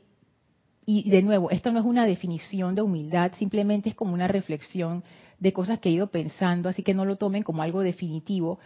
y 0.86 1.10
de 1.10 1.24
nuevo, 1.24 1.50
esto 1.50 1.72
no 1.72 1.80
es 1.80 1.86
una 1.86 2.06
definición 2.06 2.76
de 2.76 2.84
humildad, 2.84 3.32
simplemente 3.40 3.90
es 3.90 3.96
como 3.96 4.14
una 4.14 4.28
reflexión 4.28 5.04
de 5.40 5.54
cosas 5.54 5.80
que 5.80 5.90
he 5.90 5.94
ido 5.94 6.12
pensando, 6.12 6.70
así 6.70 6.84
que 6.84 6.94
no 6.94 7.04
lo 7.04 7.16
tomen 7.16 7.42
como 7.42 7.64
algo 7.64 7.82
definitivo, 7.82 8.60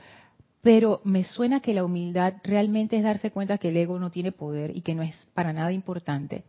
pero 0.62 1.00
me 1.06 1.24
suena 1.24 1.62
que 1.62 1.74
la 1.74 1.86
humildad 1.86 2.34
realmente 2.44 2.98
es 2.98 3.04
darse 3.04 3.32
cuenta 3.32 3.60
que 3.60 3.70
el 3.70 3.78
ego 3.78 3.98
no 3.98 4.12
tiene 4.12 4.34
poder 4.34 4.76
y 4.76 4.82
que 4.82 4.94
no 4.94 5.04
es 5.04 5.16
para 5.34 5.54
nada 5.54 5.72
importante. 5.72 6.44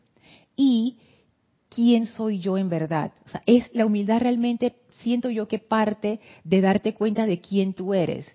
Y 0.60 0.98
quién 1.68 2.06
soy 2.06 2.40
yo 2.40 2.58
en 2.58 2.68
verdad. 2.68 3.12
O 3.24 3.28
sea, 3.28 3.42
es 3.46 3.72
la 3.72 3.86
humildad 3.86 4.18
realmente 4.20 4.74
siento 5.02 5.30
yo 5.30 5.46
que 5.46 5.60
parte 5.60 6.18
de 6.42 6.60
darte 6.60 6.94
cuenta 6.94 7.26
de 7.26 7.40
quién 7.40 7.74
tú 7.74 7.94
eres. 7.94 8.26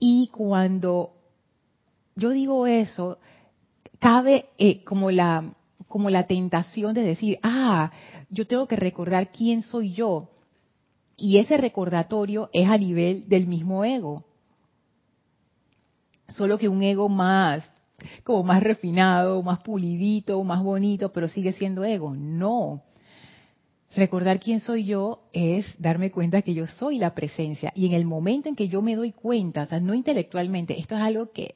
Y 0.00 0.26
cuando 0.32 1.12
yo 2.16 2.30
digo 2.30 2.66
eso, 2.66 3.18
cabe 4.00 4.46
eh, 4.58 4.82
como 4.82 5.12
la 5.12 5.54
como 5.86 6.08
la 6.08 6.26
tentación 6.26 6.94
de 6.94 7.02
decir, 7.02 7.38
ah, 7.42 7.90
yo 8.28 8.46
tengo 8.46 8.68
que 8.68 8.76
recordar 8.76 9.32
quién 9.32 9.62
soy 9.62 9.92
yo. 9.92 10.30
Y 11.16 11.38
ese 11.38 11.56
recordatorio 11.56 12.48
es 12.52 12.68
a 12.68 12.78
nivel 12.78 13.28
del 13.28 13.46
mismo 13.48 13.84
ego. 13.84 14.24
Solo 16.28 16.58
que 16.58 16.68
un 16.68 16.82
ego 16.82 17.08
más 17.08 17.64
como 18.24 18.42
más 18.42 18.62
refinado, 18.62 19.42
más 19.42 19.60
pulidito, 19.60 20.42
más 20.44 20.62
bonito, 20.62 21.12
pero 21.12 21.28
sigue 21.28 21.52
siendo 21.52 21.84
ego. 21.84 22.14
No. 22.14 22.82
Recordar 23.94 24.38
quién 24.38 24.60
soy 24.60 24.84
yo 24.84 25.24
es 25.32 25.66
darme 25.78 26.10
cuenta 26.10 26.42
que 26.42 26.54
yo 26.54 26.66
soy 26.66 26.98
la 26.98 27.14
presencia. 27.14 27.72
Y 27.74 27.86
en 27.86 27.94
el 27.94 28.04
momento 28.04 28.48
en 28.48 28.56
que 28.56 28.68
yo 28.68 28.82
me 28.82 28.94
doy 28.94 29.12
cuenta, 29.12 29.62
o 29.62 29.66
sea, 29.66 29.80
no 29.80 29.94
intelectualmente, 29.94 30.78
esto 30.78 30.96
es 30.96 31.02
algo 31.02 31.32
que, 31.32 31.54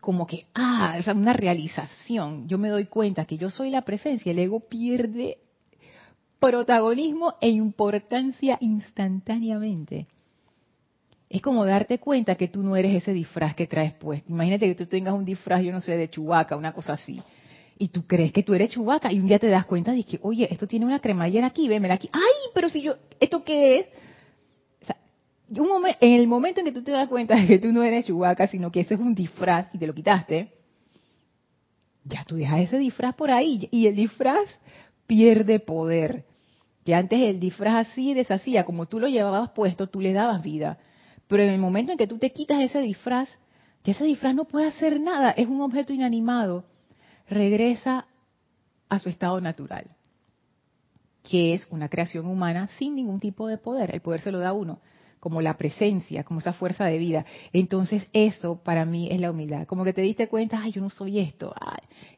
como 0.00 0.26
que, 0.26 0.46
ah, 0.54 0.96
es 0.98 1.06
una 1.08 1.32
realización. 1.32 2.46
Yo 2.46 2.58
me 2.58 2.68
doy 2.68 2.86
cuenta 2.86 3.24
que 3.24 3.38
yo 3.38 3.50
soy 3.50 3.70
la 3.70 3.82
presencia, 3.82 4.32
el 4.32 4.38
ego 4.38 4.60
pierde 4.60 5.38
protagonismo 6.38 7.34
e 7.40 7.48
importancia 7.50 8.58
instantáneamente 8.60 10.08
es 11.32 11.40
como 11.40 11.64
darte 11.64 11.98
cuenta 11.98 12.34
que 12.34 12.48
tú 12.48 12.62
no 12.62 12.76
eres 12.76 12.94
ese 12.94 13.14
disfraz 13.14 13.54
que 13.54 13.66
traes 13.66 13.94
puesto. 13.94 14.30
Imagínate 14.30 14.66
que 14.66 14.74
tú 14.74 14.84
tengas 14.84 15.14
un 15.14 15.24
disfraz, 15.24 15.62
yo 15.62 15.72
no 15.72 15.80
sé, 15.80 15.96
de 15.96 16.10
chubaca, 16.10 16.56
una 16.56 16.74
cosa 16.74 16.92
así. 16.92 17.22
Y 17.78 17.88
tú 17.88 18.06
crees 18.06 18.32
que 18.32 18.42
tú 18.42 18.52
eres 18.52 18.68
chubaca 18.68 19.10
y 19.10 19.18
un 19.18 19.26
día 19.26 19.38
te 19.38 19.48
das 19.48 19.64
cuenta 19.64 19.92
de 19.92 20.04
que, 20.04 20.20
oye, 20.22 20.46
esto 20.50 20.66
tiene 20.66 20.84
una 20.84 21.00
cremallera 21.00 21.46
aquí, 21.46 21.68
vémela 21.68 21.94
aquí. 21.94 22.10
¡Ay, 22.12 22.50
pero 22.54 22.68
si 22.68 22.82
yo, 22.82 22.96
¿esto 23.18 23.42
qué 23.42 23.78
es? 23.78 23.86
En 26.00 26.12
el 26.12 26.26
momento 26.26 26.60
en 26.60 26.66
que 26.66 26.72
tú 26.72 26.82
te 26.82 26.92
das 26.92 27.08
cuenta 27.08 27.34
de 27.34 27.46
que 27.46 27.58
tú 27.58 27.72
no 27.72 27.82
eres 27.82 28.04
chubaca, 28.04 28.46
sino 28.48 28.70
que 28.70 28.80
ese 28.80 28.94
es 28.94 29.00
un 29.00 29.14
disfraz 29.14 29.68
y 29.72 29.78
te 29.78 29.86
lo 29.86 29.94
quitaste, 29.94 30.52
ya 32.04 32.24
tú 32.24 32.36
dejas 32.36 32.60
ese 32.60 32.76
disfraz 32.76 33.14
por 33.14 33.30
ahí 33.30 33.68
y 33.70 33.86
el 33.86 33.96
disfraz 33.96 34.50
pierde 35.06 35.60
poder. 35.60 36.26
Que 36.84 36.94
antes 36.94 37.18
el 37.22 37.40
disfraz 37.40 37.88
así 37.88 38.12
deshacía, 38.12 38.64
como 38.64 38.84
tú 38.84 39.00
lo 39.00 39.08
llevabas 39.08 39.50
puesto, 39.52 39.88
tú 39.88 39.98
le 40.02 40.12
dabas 40.12 40.42
vida 40.42 40.78
pero 41.32 41.44
en 41.44 41.48
el 41.48 41.58
momento 41.58 41.92
en 41.92 41.96
que 41.96 42.06
tú 42.06 42.18
te 42.18 42.30
quitas 42.30 42.60
ese 42.60 42.82
disfraz, 42.82 43.26
ya 43.84 43.92
ese 43.92 44.04
disfraz 44.04 44.34
no 44.34 44.44
puede 44.44 44.66
hacer 44.66 45.00
nada, 45.00 45.30
es 45.30 45.48
un 45.48 45.62
objeto 45.62 45.94
inanimado, 45.94 46.66
regresa 47.26 48.06
a 48.90 48.98
su 48.98 49.08
estado 49.08 49.40
natural, 49.40 49.96
que 51.22 51.54
es 51.54 51.66
una 51.70 51.88
creación 51.88 52.26
humana 52.26 52.68
sin 52.78 52.94
ningún 52.94 53.18
tipo 53.18 53.46
de 53.46 53.56
poder. 53.56 53.94
El 53.94 54.02
poder 54.02 54.20
se 54.20 54.30
lo 54.30 54.40
da 54.40 54.52
uno. 54.52 54.80
como 55.20 55.40
la 55.40 55.56
presencia, 55.56 56.22
como 56.24 56.40
esa 56.40 56.52
fuerza 56.52 56.84
de 56.84 56.98
vida. 56.98 57.24
Entonces 57.54 58.08
eso 58.12 58.62
para 58.62 58.84
mí 58.84 59.08
es 59.10 59.18
la 59.18 59.30
humildad. 59.30 59.66
Como 59.68 59.84
que 59.84 59.92
te 59.92 60.02
diste 60.02 60.28
cuenta, 60.28 60.60
ay, 60.60 60.72
yo 60.72 60.82
no 60.82 60.90
soy 60.90 61.20
esto. 61.20 61.54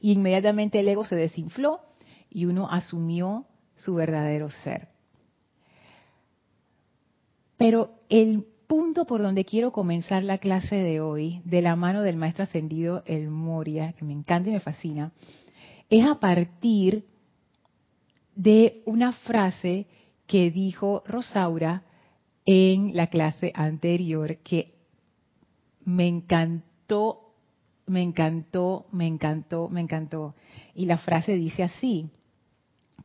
Y 0.00 0.10
inmediatamente 0.10 0.80
el 0.80 0.88
ego 0.88 1.04
se 1.04 1.14
desinfló 1.14 1.82
y 2.30 2.46
uno 2.46 2.66
asumió 2.68 3.44
su 3.76 3.94
verdadero 3.94 4.50
ser. 4.50 4.88
Pero 7.58 8.00
el 8.08 8.46
punto 8.66 9.04
por 9.06 9.22
donde 9.22 9.44
quiero 9.44 9.72
comenzar 9.72 10.22
la 10.22 10.38
clase 10.38 10.76
de 10.76 11.00
hoy, 11.00 11.40
de 11.44 11.62
la 11.62 11.76
mano 11.76 12.02
del 12.02 12.16
maestro 12.16 12.44
ascendido 12.44 13.02
El 13.06 13.30
Moria, 13.30 13.92
que 13.92 14.04
me 14.04 14.12
encanta 14.12 14.50
y 14.50 14.52
me 14.52 14.60
fascina, 14.60 15.12
es 15.88 16.06
a 16.06 16.18
partir 16.18 17.04
de 18.34 18.82
una 18.86 19.12
frase 19.12 19.86
que 20.26 20.50
dijo 20.50 21.02
Rosaura 21.06 21.82
en 22.46 22.94
la 22.94 23.06
clase 23.08 23.52
anterior 23.54 24.38
que 24.38 24.74
me 25.84 26.06
encantó, 26.06 27.34
me 27.86 28.02
encantó, 28.02 28.86
me 28.92 29.06
encantó, 29.06 29.68
me 29.68 29.80
encantó. 29.80 30.34
Y 30.74 30.86
la 30.86 30.98
frase 30.98 31.34
dice 31.34 31.62
así, 31.62 32.08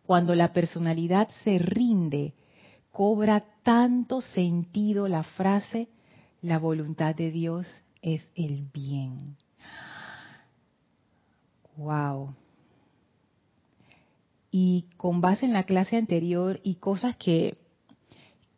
cuando 0.05 0.33
la 0.35 0.53
personalidad 0.53 1.29
se 1.43 1.59
rinde, 1.59 2.33
cobra 2.91 3.45
tanto 3.63 4.21
sentido 4.21 5.07
la 5.07 5.23
frase, 5.23 5.89
la 6.41 6.57
voluntad 6.59 7.15
de 7.15 7.31
Dios 7.31 7.67
es 8.01 8.29
el 8.35 8.67
bien. 8.73 9.35
Wow. 11.77 12.35
Y 14.51 14.87
con 14.97 15.21
base 15.21 15.45
en 15.45 15.53
la 15.53 15.63
clase 15.63 15.95
anterior 15.95 16.59
y 16.63 16.75
cosas 16.75 17.15
que 17.15 17.57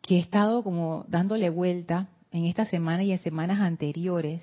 que 0.02 0.16
he 0.16 0.18
estado 0.18 0.62
como 0.62 1.06
dándole 1.08 1.48
vuelta 1.48 2.08
en 2.32 2.44
esta 2.44 2.66
semana 2.66 3.04
y 3.04 3.12
en 3.12 3.18
semanas 3.20 3.60
anteriores, 3.60 4.42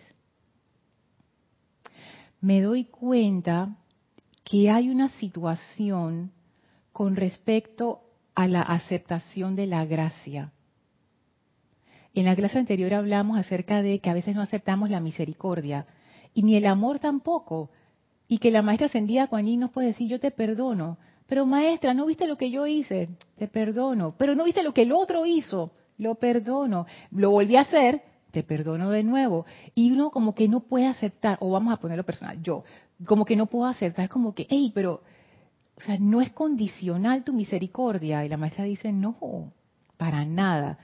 me 2.41 2.61
doy 2.61 2.85
cuenta 2.85 3.75
que 4.45 4.69
hay 4.71 4.89
una 4.89 5.09
situación 5.09 6.31
con 6.93 7.17
respecto 7.17 8.01
a 8.35 8.47
la 8.47 8.61
aceptación 8.61 9.55
de 9.55 9.67
la 9.67 9.85
gracia. 9.85 10.51
En 12.13 12.25
la 12.25 12.35
clase 12.35 12.57
anterior 12.57 12.93
hablamos 12.93 13.37
acerca 13.37 13.81
de 13.81 13.99
que 13.99 14.09
a 14.09 14.13
veces 14.13 14.35
no 14.35 14.41
aceptamos 14.41 14.89
la 14.89 14.99
misericordia 14.99 15.85
y 16.33 16.43
ni 16.43 16.55
el 16.55 16.65
amor 16.65 16.99
tampoco. 16.99 17.69
Y 18.27 18.37
que 18.37 18.51
la 18.51 18.61
maestra 18.61 18.87
ascendida 18.87 19.27
Juan 19.27 19.59
nos 19.59 19.71
puede 19.71 19.87
decir, 19.87 20.07
yo 20.07 20.19
te 20.19 20.29
perdono, 20.29 20.97
pero 21.29 21.45
maestra, 21.45 21.93
¿no 21.93 22.07
viste 22.07 22.27
lo 22.27 22.37
que 22.37 22.49
yo 22.49 22.65
hice? 22.65 23.09
Te 23.37 23.47
perdono. 23.47 24.15
Pero 24.17 24.33
¿no 24.33 24.43
viste 24.43 24.63
lo 24.63 24.73
que 24.73 24.81
el 24.81 24.91
otro 24.91 25.27
hizo? 25.27 25.71
Lo 25.97 26.15
perdono. 26.15 26.87
Lo 27.11 27.29
volví 27.29 27.55
a 27.55 27.61
hacer, 27.61 28.01
te 28.31 28.41
perdono 28.41 28.89
de 28.89 29.03
nuevo. 29.03 29.45
Y 29.75 29.91
uno 29.91 30.09
como 30.09 30.33
que 30.33 30.47
no 30.47 30.61
puede 30.61 30.87
aceptar, 30.87 31.37
o 31.39 31.51
vamos 31.51 31.71
a 31.71 31.77
ponerlo 31.77 32.03
personal, 32.03 32.41
yo, 32.41 32.63
como 33.05 33.25
que 33.25 33.35
no 33.35 33.45
puedo 33.45 33.65
aceptar, 33.65 34.09
como 34.09 34.33
que, 34.33 34.47
hey, 34.49 34.71
pero, 34.73 35.01
o 35.79 35.81
sea, 35.81 35.97
no 35.97 36.21
es 36.21 36.31
condicional 36.31 37.23
tu 37.23 37.33
misericordia. 37.33 38.25
Y 38.25 38.29
la 38.29 38.37
maestra 38.37 38.65
dice, 38.65 38.91
no, 38.91 39.53
para 39.97 40.25
nada. 40.25 40.77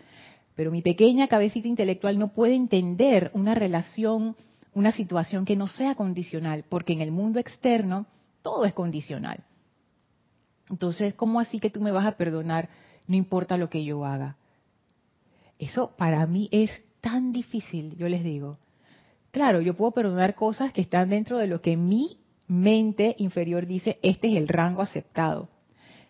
Pero 0.55 0.71
mi 0.71 0.81
pequeña 0.81 1.27
cabecita 1.27 1.67
intelectual 1.67 2.17
no 2.17 2.29
puede 2.29 2.55
entender 2.55 3.29
una 3.33 3.55
relación, 3.55 4.37
una 4.73 4.93
situación 4.93 5.45
que 5.45 5.57
no 5.57 5.67
sea 5.67 5.95
condicional, 5.95 6.63
porque 6.69 6.93
en 6.93 7.01
el 7.01 7.11
mundo 7.11 7.39
externo 7.39 8.05
todo 8.41 8.63
es 8.63 8.73
condicional. 8.73 9.43
Entonces, 10.69 11.13
¿cómo 11.13 11.39
así 11.39 11.59
que 11.59 11.69
tú 11.69 11.81
me 11.81 11.91
vas 11.91 12.05
a 12.05 12.15
perdonar? 12.15 12.69
No 13.07 13.15
importa 13.15 13.57
lo 13.57 13.69
que 13.69 13.83
yo 13.83 14.05
haga. 14.05 14.37
Eso 15.59 15.95
para 15.97 16.25
mí 16.25 16.47
es 16.51 16.71
tan 17.01 17.33
difícil, 17.33 17.95
yo 17.97 18.07
les 18.07 18.23
digo. 18.23 18.57
Claro, 19.31 19.59
yo 19.59 19.75
puedo 19.75 19.91
perdonar 19.91 20.35
cosas 20.35 20.71
que 20.71 20.81
están 20.81 21.09
dentro 21.09 21.37
de 21.37 21.47
lo 21.47 21.61
que 21.61 21.75
mi 21.75 22.17
mente 22.47 23.15
inferior 23.19 23.65
dice, 23.65 23.99
este 24.01 24.27
es 24.29 24.37
el 24.37 24.47
rango 24.47 24.81
aceptado. 24.81 25.49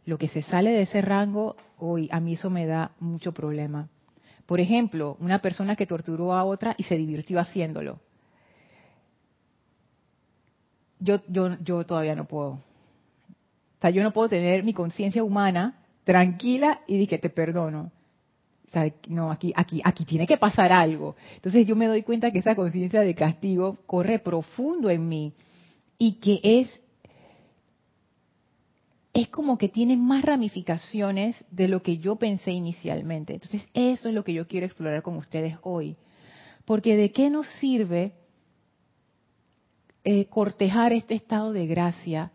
Lo 0.06 0.18
que 0.18 0.28
se 0.28 0.42
sale 0.42 0.72
de 0.72 0.84
ese 0.84 1.02
rango, 1.02 1.56
hoy 1.80 2.10
a 2.12 2.20
mí 2.20 2.34
eso 2.34 2.50
me 2.50 2.66
da 2.66 2.92
mucho 3.00 3.34
problema. 3.34 3.90
Por 4.46 4.60
ejemplo, 4.60 5.18
una 5.20 5.40
persona 5.40 5.76
que 5.76 5.88
torturó 5.88 6.34
a 6.34 6.44
otra 6.44 6.76
y 6.78 6.84
se 6.84 6.98
divirtió 6.98 7.40
haciéndolo. 7.40 8.00
Yo, 11.00 11.22
yo, 11.28 11.58
yo 11.62 11.86
todavía 11.86 12.16
no 12.16 12.26
puedo 12.26 12.60
sea, 13.86 13.92
yo 13.92 14.04
no 14.04 14.12
puedo 14.12 14.30
tener 14.30 14.64
mi 14.64 14.74
conciencia 14.74 15.24
humana 15.24 15.76
tranquila 16.04 16.82
y 16.88 16.98
di 16.98 17.08
que 17.08 17.20
te 17.20 17.30
perdono. 17.30 17.92
O 18.68 18.72
sea, 18.72 18.92
no, 19.08 19.32
aquí, 19.32 19.54
aquí, 19.56 19.82
aquí 19.84 20.06
tiene 20.06 20.26
que 20.26 20.38
pasar 20.38 20.72
algo. 20.72 21.16
Entonces 21.36 21.66
yo 21.66 21.76
me 21.76 21.88
doy 21.88 22.02
cuenta 22.02 22.32
que 22.32 22.40
esa 22.40 22.56
conciencia 22.56 23.02
de 23.02 23.16
castigo 23.16 23.78
corre 23.86 24.20
profundo 24.20 24.90
en 24.90 25.08
mí 25.08 25.34
y 25.98 26.14
que 26.20 26.40
es 26.44 26.80
es 29.16 29.30
como 29.30 29.58
que 29.58 29.70
tiene 29.70 29.96
más 29.96 30.24
ramificaciones 30.24 31.46
de 31.50 31.70
lo 31.70 31.82
que 31.82 32.00
yo 32.00 32.18
pensé 32.18 32.52
inicialmente. 32.52 33.34
Entonces, 33.34 33.62
eso 33.74 34.10
es 34.10 34.14
lo 34.14 34.26
que 34.26 34.34
yo 34.34 34.46
quiero 34.46 34.66
explorar 34.66 35.04
con 35.04 35.16
ustedes 35.16 35.56
hoy. 35.62 35.96
Porque 36.66 36.98
de 36.98 37.14
qué 37.14 37.30
nos 37.30 37.48
sirve 37.60 38.12
eh, 40.04 40.26
cortejar 40.26 40.92
este 40.92 41.16
estado 41.16 41.54
de 41.54 41.66
gracia 41.66 42.34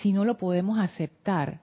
si 0.00 0.12
no 0.12 0.24
lo 0.24 0.36
podemos 0.36 0.80
aceptar 0.80 1.60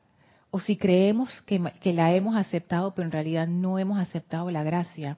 o 0.50 0.62
si 0.62 0.78
creemos 0.78 1.30
que, 1.42 1.62
que, 1.82 1.92
la 1.92 2.16
hemos 2.16 2.38
aceptado 2.38 2.96
pero 2.96 3.06
en 3.06 3.12
realidad 3.12 3.48
no 3.48 3.80
hemos 3.80 4.00
aceptado 4.00 4.50
la 4.50 4.64
gracia 4.64 5.18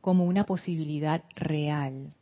como 0.00 0.24
una 0.24 0.46
posibilidad 0.46 1.22
real. 1.36 2.12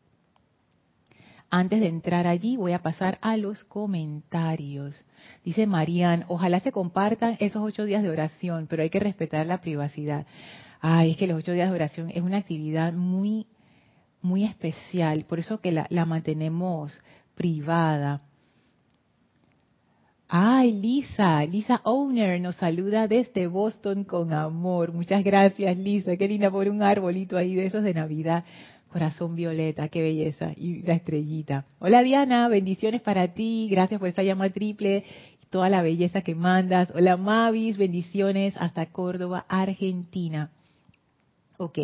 Antes 1.54 1.80
de 1.80 1.88
entrar 1.88 2.26
allí 2.26 2.56
voy 2.56 2.72
a 2.72 2.80
pasar 2.80 3.18
a 3.20 3.36
los 3.36 3.62
comentarios. 3.64 5.04
Dice 5.44 5.66
Marían, 5.66 6.24
ojalá 6.28 6.60
se 6.60 6.72
compartan 6.72 7.36
esos 7.40 7.62
ocho 7.62 7.84
días 7.84 8.02
de 8.02 8.08
oración, 8.08 8.66
pero 8.70 8.82
hay 8.82 8.88
que 8.88 8.98
respetar 8.98 9.44
la 9.44 9.60
privacidad. 9.60 10.24
Ay, 10.80 11.10
es 11.10 11.18
que 11.18 11.26
los 11.26 11.36
ocho 11.36 11.52
días 11.52 11.68
de 11.68 11.74
oración 11.74 12.08
es 12.08 12.22
una 12.22 12.38
actividad 12.38 12.94
muy, 12.94 13.46
muy 14.22 14.44
especial, 14.44 15.26
por 15.26 15.40
eso 15.40 15.60
que 15.60 15.72
la, 15.72 15.86
la 15.90 16.06
mantenemos 16.06 16.98
privada 17.34 18.22
Ay, 20.34 20.72
Lisa, 20.72 21.44
Lisa 21.44 21.82
Owner 21.84 22.40
nos 22.40 22.56
saluda 22.56 23.06
desde 23.06 23.48
Boston 23.48 24.04
con 24.04 24.32
amor. 24.32 24.90
Muchas 24.90 25.22
gracias, 25.22 25.76
Lisa. 25.76 26.16
Qué 26.16 26.26
linda 26.26 26.50
por 26.50 26.70
un 26.70 26.82
arbolito 26.82 27.36
ahí 27.36 27.54
de 27.54 27.66
esos 27.66 27.82
de 27.84 27.92
Navidad. 27.92 28.42
Corazón 28.92 29.34
violeta, 29.34 29.88
qué 29.88 30.02
belleza. 30.02 30.52
Y 30.54 30.82
la 30.82 30.92
estrellita. 30.92 31.64
Hola 31.78 32.02
Diana, 32.02 32.46
bendiciones 32.48 33.00
para 33.00 33.28
ti. 33.28 33.66
Gracias 33.70 33.98
por 33.98 34.10
esa 34.10 34.22
llama 34.22 34.50
triple 34.50 35.04
y 35.42 35.46
toda 35.46 35.70
la 35.70 35.80
belleza 35.80 36.20
que 36.20 36.34
mandas. 36.34 36.92
Hola 36.94 37.16
Mavis, 37.16 37.78
bendiciones 37.78 38.54
hasta 38.58 38.84
Córdoba, 38.92 39.46
Argentina. 39.48 40.50
Ok, 41.56 41.78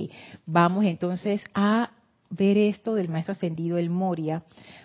vamos 0.44 0.84
entonces 0.84 1.42
a 1.54 1.92
ver 2.28 2.58
esto 2.58 2.94
del 2.94 3.08
maestro 3.08 3.32
ascendido 3.32 3.78
el 3.78 3.88
Moria, 3.88 4.42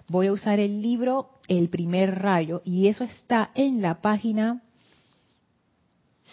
voy 0.07 0.27
a 0.27 0.31
usar 0.31 0.59
el 0.59 0.81
libro 0.81 1.41
El 1.49 1.67
primer 1.67 2.21
rayo 2.21 2.62
y 2.63 2.88
eso 2.88 3.03
está 3.03 3.51
en 3.53 3.81
la 3.81 4.01
página 4.01 4.63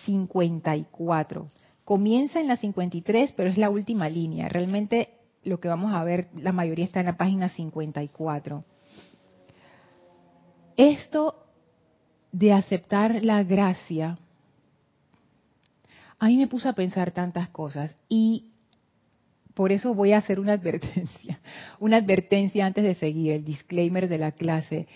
54. 0.05 1.51
Comienza 1.85 2.39
en 2.39 2.47
la 2.47 2.57
53, 2.57 3.33
pero 3.37 3.51
es 3.51 3.59
la 3.59 3.71
última 3.71 4.09
línea. 4.09 4.49
Realmente 4.49 5.20
lo 5.43 5.61
que 5.61 5.69
vamos 5.69 5.95
a 5.95 6.05
ver, 6.05 6.29
la 6.37 6.53
mayoría 6.53 6.85
está 6.85 7.01
en 7.01 7.07
la 7.07 7.17
página 7.17 7.49
54. 7.49 8.65
Esto 10.77 11.47
de 12.33 12.53
aceptar 12.53 13.25
la 13.25 13.43
gracia, 13.43 14.19
a 16.19 16.27
mí 16.27 16.37
me 16.37 16.47
puso 16.47 16.69
a 16.69 16.75
pensar 16.75 17.11
tantas 17.11 17.49
cosas 17.49 17.95
y 18.09 18.51
por 19.55 19.73
eso 19.73 19.95
voy 19.95 20.13
a 20.13 20.19
hacer 20.19 20.39
una 20.39 20.53
advertencia, 20.53 21.41
una 21.81 21.97
advertencia 21.97 22.67
antes 22.67 22.85
de 22.85 22.95
seguir 22.95 23.33
el 23.33 23.45
disclaimer 23.45 24.09
de 24.09 24.19
la 24.19 24.33
clase. 24.33 24.87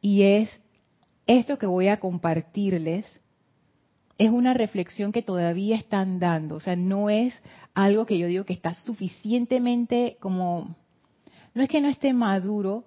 Y 0.00 0.22
es, 0.22 0.48
esto 1.26 1.58
que 1.58 1.66
voy 1.66 1.88
a 1.88 1.98
compartirles 1.98 3.04
es 4.18 4.30
una 4.30 4.52
reflexión 4.52 5.12
que 5.12 5.22
todavía 5.22 5.76
están 5.76 6.18
dando. 6.18 6.56
O 6.56 6.60
sea, 6.60 6.74
no 6.74 7.08
es 7.08 7.40
algo 7.72 8.04
que 8.04 8.18
yo 8.18 8.26
digo 8.26 8.44
que 8.44 8.52
está 8.52 8.74
suficientemente 8.74 10.16
como, 10.20 10.74
no 11.54 11.62
es 11.62 11.68
que 11.68 11.80
no 11.80 11.88
esté 11.88 12.12
maduro, 12.12 12.84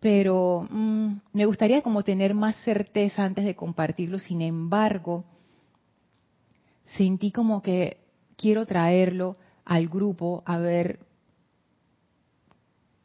pero 0.00 0.66
mm, 0.70 1.12
me 1.34 1.44
gustaría 1.44 1.82
como 1.82 2.02
tener 2.02 2.34
más 2.34 2.56
certeza 2.64 3.22
antes 3.22 3.44
de 3.44 3.54
compartirlo. 3.54 4.18
Sin 4.18 4.40
embargo, 4.40 5.24
sentí 6.96 7.30
como 7.30 7.62
que 7.62 7.98
quiero 8.36 8.64
traerlo 8.64 9.36
al 9.66 9.88
grupo 9.88 10.42
a 10.46 10.56
ver 10.56 11.00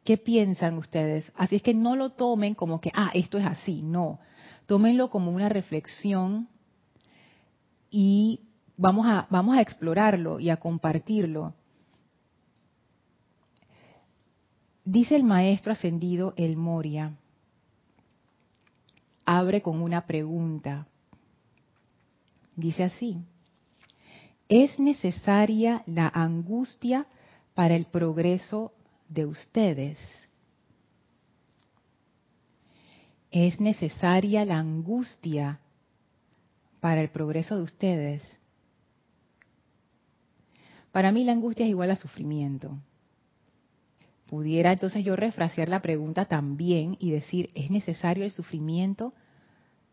qué 0.06 0.18
piensan 0.18 0.78
ustedes. 0.78 1.34
Así 1.36 1.58
es 1.58 1.62
que 1.62 1.74
no 1.74 1.98
lo 1.98 2.12
tomen 2.12 2.56
como 2.56 2.80
que, 2.80 2.92
ah, 2.96 3.12
esto 3.14 3.38
es 3.38 3.46
así, 3.46 3.82
no. 3.82 4.20
Tómenlo 4.68 5.10
como 5.10 5.32
una 5.32 5.50
reflexión 5.50 6.48
y 7.90 8.42
vamos 8.76 9.06
a, 9.08 9.28
vamos 9.30 9.58
a 9.58 9.62
explorarlo 9.62 10.40
y 10.40 10.50
a 10.50 10.58
compartirlo. 10.58 11.54
dice 14.88 15.18
el 15.18 15.24
maestro 15.26 15.74
ascendido 15.74 16.34
El 16.38 16.56
Moria, 16.56 17.18
abre 19.26 19.62
con 19.62 19.82
una 19.82 20.06
pregunta. 20.06 20.88
Dice 22.56 22.86
así, 22.86 23.18
¿es 24.48 24.80
necesaria 24.80 25.84
la 25.88 26.08
angustia 26.08 27.06
para 27.54 27.76
el 27.76 27.86
progreso 27.86 28.72
de 29.10 29.26
ustedes? 29.26 29.98
¿Es 33.30 33.60
necesaria 33.60 34.46
la 34.46 34.58
angustia 34.58 35.60
para 36.80 37.02
el 37.02 37.10
progreso 37.10 37.58
de 37.58 37.64
ustedes? 37.64 38.40
Para 40.92 41.12
mí 41.12 41.24
la 41.24 41.34
angustia 41.34 41.66
es 41.66 41.70
igual 41.70 41.92
a 41.92 41.96
sufrimiento. 41.96 42.78
Pudiera 44.28 44.74
entonces 44.74 45.06
yo 45.06 45.16
refrasear 45.16 45.70
la 45.70 45.82
pregunta 45.82 46.26
también 46.26 46.98
y 47.00 47.12
decir, 47.12 47.50
¿es 47.56 47.72
necesario 47.72 48.26
el 48.26 48.32
sufrimiento 48.32 49.14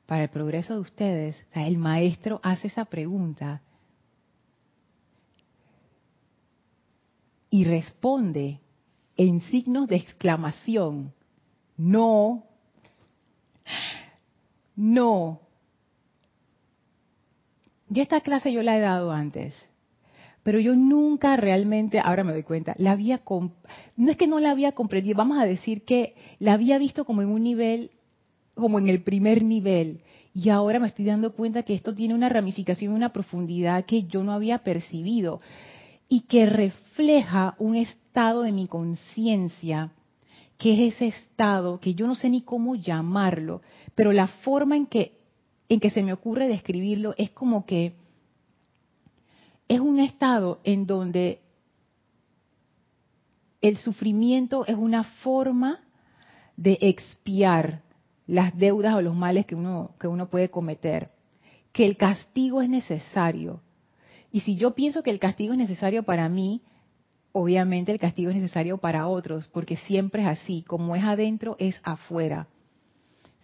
para 0.06 0.24
el 0.24 0.30
progreso 0.30 0.74
de 0.74 0.80
ustedes? 0.80 1.36
O 1.50 1.52
sea, 1.52 1.66
el 1.66 1.78
maestro 1.78 2.40
hace 2.42 2.66
esa 2.66 2.84
pregunta 2.84 3.62
y 7.54 7.62
responde 7.62 8.60
en 9.16 9.40
signos 9.42 9.86
de 9.86 9.94
exclamación, 9.94 11.12
no, 11.76 12.44
no. 14.74 15.43
Yo 17.88 18.02
esta 18.02 18.20
clase 18.20 18.52
yo 18.52 18.62
la 18.62 18.76
he 18.76 18.80
dado 18.80 19.12
antes 19.12 19.54
pero 20.44 20.60
yo 20.60 20.76
nunca 20.76 21.36
realmente, 21.36 21.98
ahora 21.98 22.22
me 22.22 22.32
doy 22.32 22.44
cuenta, 22.44 22.74
la 22.78 22.92
había, 22.92 23.22
no 23.96 24.10
es 24.10 24.16
que 24.16 24.26
no 24.26 24.38
la 24.38 24.50
había 24.50 24.72
comprendido, 24.72 25.16
vamos 25.16 25.38
a 25.38 25.46
decir 25.46 25.84
que 25.84 26.14
la 26.38 26.52
había 26.52 26.78
visto 26.78 27.06
como 27.06 27.22
en 27.22 27.30
un 27.30 27.42
nivel, 27.42 27.90
como 28.54 28.78
en 28.78 28.88
el 28.88 29.02
primer 29.02 29.42
nivel, 29.42 30.02
y 30.34 30.50
ahora 30.50 30.78
me 30.78 30.88
estoy 30.88 31.06
dando 31.06 31.32
cuenta 31.32 31.62
que 31.62 31.74
esto 31.74 31.94
tiene 31.94 32.14
una 32.14 32.28
ramificación, 32.28 32.92
una 32.92 33.12
profundidad 33.12 33.86
que 33.86 34.04
yo 34.04 34.22
no 34.22 34.32
había 34.32 34.58
percibido 34.58 35.40
y 36.10 36.22
que 36.22 36.44
refleja 36.44 37.56
un 37.58 37.76
estado 37.76 38.42
de 38.42 38.52
mi 38.52 38.66
conciencia, 38.66 39.92
que 40.58 40.88
es 40.88 40.94
ese 40.94 41.06
estado 41.06 41.80
que 41.80 41.94
yo 41.94 42.06
no 42.06 42.14
sé 42.14 42.28
ni 42.28 42.42
cómo 42.42 42.74
llamarlo, 42.74 43.62
pero 43.94 44.12
la 44.12 44.26
forma 44.26 44.76
en 44.76 44.86
que 44.86 45.23
en 45.74 45.80
que 45.80 45.90
se 45.90 46.02
me 46.02 46.12
ocurre 46.12 46.48
describirlo 46.48 47.14
es 47.18 47.30
como 47.30 47.66
que 47.66 47.94
es 49.68 49.80
un 49.80 49.98
estado 49.98 50.60
en 50.64 50.86
donde 50.86 51.40
el 53.60 53.76
sufrimiento 53.78 54.66
es 54.66 54.76
una 54.76 55.04
forma 55.04 55.80
de 56.56 56.78
expiar 56.80 57.82
las 58.26 58.56
deudas 58.56 58.94
o 58.94 59.02
los 59.02 59.14
males 59.14 59.46
que 59.46 59.54
uno, 59.54 59.94
que 59.98 60.06
uno 60.06 60.28
puede 60.28 60.50
cometer, 60.50 61.10
que 61.72 61.84
el 61.84 61.96
castigo 61.96 62.62
es 62.62 62.68
necesario. 62.68 63.60
Y 64.30 64.40
si 64.40 64.56
yo 64.56 64.74
pienso 64.74 65.02
que 65.02 65.10
el 65.10 65.18
castigo 65.18 65.52
es 65.54 65.58
necesario 65.58 66.04
para 66.04 66.28
mí, 66.28 66.62
obviamente 67.32 67.90
el 67.90 67.98
castigo 67.98 68.30
es 68.30 68.36
necesario 68.36 68.78
para 68.78 69.08
otros, 69.08 69.48
porque 69.48 69.76
siempre 69.76 70.22
es 70.22 70.28
así, 70.28 70.62
como 70.62 70.94
es 70.94 71.04
adentro, 71.04 71.56
es 71.58 71.80
afuera. 71.82 72.48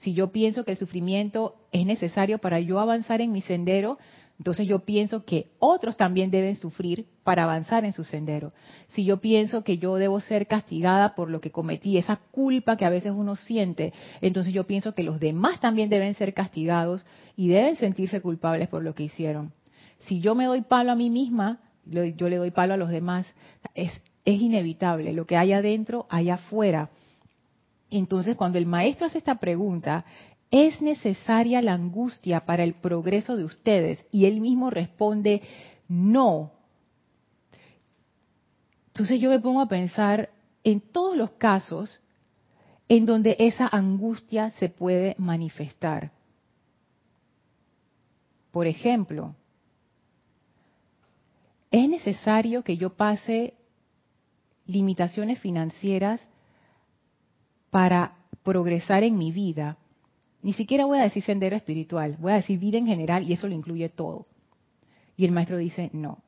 Si 0.01 0.15
yo 0.15 0.33
pienso 0.33 0.65
que 0.65 0.73
el 0.73 0.77
sufrimiento 0.77 1.57
es 1.73 1.87
necesario 1.87 2.39
para 2.39 2.61
yo 2.61 2.81
avanzar 2.81 3.21
en 3.21 3.33
mi 3.33 3.43
sendero, 3.43 3.99
entonces 4.39 4.67
yo 4.67 4.79
pienso 4.87 5.27
que 5.27 5.51
otros 5.59 5.99
también 5.99 6.31
deben 6.31 6.57
sufrir 6.57 7.05
para 7.25 7.43
avanzar 7.43 7.85
en 7.85 7.93
su 7.93 8.05
sendero. 8.05 8.55
Si 8.89 9.05
yo 9.05 9.21
pienso 9.21 9.63
que 9.63 9.77
yo 9.77 9.97
debo 9.97 10.19
ser 10.21 10.47
castigada 10.47 11.15
por 11.15 11.29
lo 11.29 11.43
que 11.43 11.51
cometí, 11.51 11.99
esa 11.99 12.17
culpa 12.17 12.79
que 12.79 12.87
a 12.87 12.91
veces 12.91 13.13
uno 13.15 13.37
siente, 13.37 13.93
entonces 14.23 14.55
yo 14.55 14.67
pienso 14.67 14.95
que 14.95 15.03
los 15.03 15.21
demás 15.21 15.61
también 15.61 15.91
deben 15.91 16.15
ser 16.15 16.33
castigados 16.33 17.05
y 17.37 17.49
deben 17.49 17.77
sentirse 17.77 18.23
culpables 18.23 18.69
por 18.69 18.83
lo 18.83 18.95
que 18.95 19.03
hicieron. 19.03 19.53
Si 19.99 20.21
yo 20.21 20.35
me 20.35 20.47
doy 20.47 20.63
palo 20.63 20.93
a 20.93 20.97
mí 20.97 21.11
misma, 21.11 21.61
yo 21.85 22.29
le 22.31 22.37
doy 22.37 22.51
palo 22.51 22.73
a 22.73 22.79
los 22.79 22.89
demás. 22.89 23.27
Es, 23.75 23.93
es 24.25 24.41
inevitable. 24.41 25.13
Lo 25.13 25.27
que 25.27 25.37
hay 25.37 25.53
adentro, 25.53 26.07
hay 26.09 26.31
afuera. 26.31 26.89
Entonces, 27.91 28.37
cuando 28.37 28.59
el 28.59 28.67
maestro 28.67 29.07
hace 29.07 29.19
esta 29.19 29.37
pregunta, 29.37 30.05
¿es 30.51 30.81
necesaria 30.81 31.61
la 31.61 31.75
angustia 31.75 32.47
para 32.47 32.63
el 32.63 32.75
progreso 32.75 33.37
de 33.37 33.45
ustedes? 33.45 34.05
Y 34.13 34.27
él 34.27 34.41
mismo 34.41 34.71
responde, 34.71 35.43
no. 35.89 36.53
Entonces 38.89 39.21
yo 39.21 39.31
me 39.31 39.41
pongo 39.41 39.61
a 39.61 39.69
pensar 39.69 40.31
en 40.63 40.81
todos 40.81 41.17
los 41.17 41.31
casos 41.33 42.01
en 42.89 43.07
donde 43.07 43.37
esa 43.39 43.69
angustia 43.71 44.51
se 44.51 44.69
puede 44.69 45.15
manifestar. 45.19 46.13
Por 48.51 48.67
ejemplo, 48.67 49.35
¿es 51.71 51.89
necesario 51.89 52.65
que 52.65 52.77
yo 52.77 52.95
pase 52.95 53.55
limitaciones 54.67 55.39
financieras 55.39 56.21
para 57.71 58.17
progresar 58.43 59.03
en 59.03 59.17
mi 59.17 59.33
vida? 59.33 59.79
Ni 60.43 60.53
siquiera 60.53 60.87
voy 60.87 60.99
a 60.99 61.03
decir 61.03 61.23
sendero 61.23 61.57
espiritual, 61.57 62.17
voy 62.19 62.33
a 62.33 62.37
decir 62.37 62.59
vida 62.59 62.79
en 62.79 62.87
general 62.87 63.29
y 63.29 63.35
eso 63.35 63.47
lo 63.47 63.55
incluye 63.55 63.89
todo. 63.89 64.27
Y 65.17 65.25
el 65.25 65.33
maestro 65.33 65.59
dice, 65.59 65.91
no. 65.93 66.19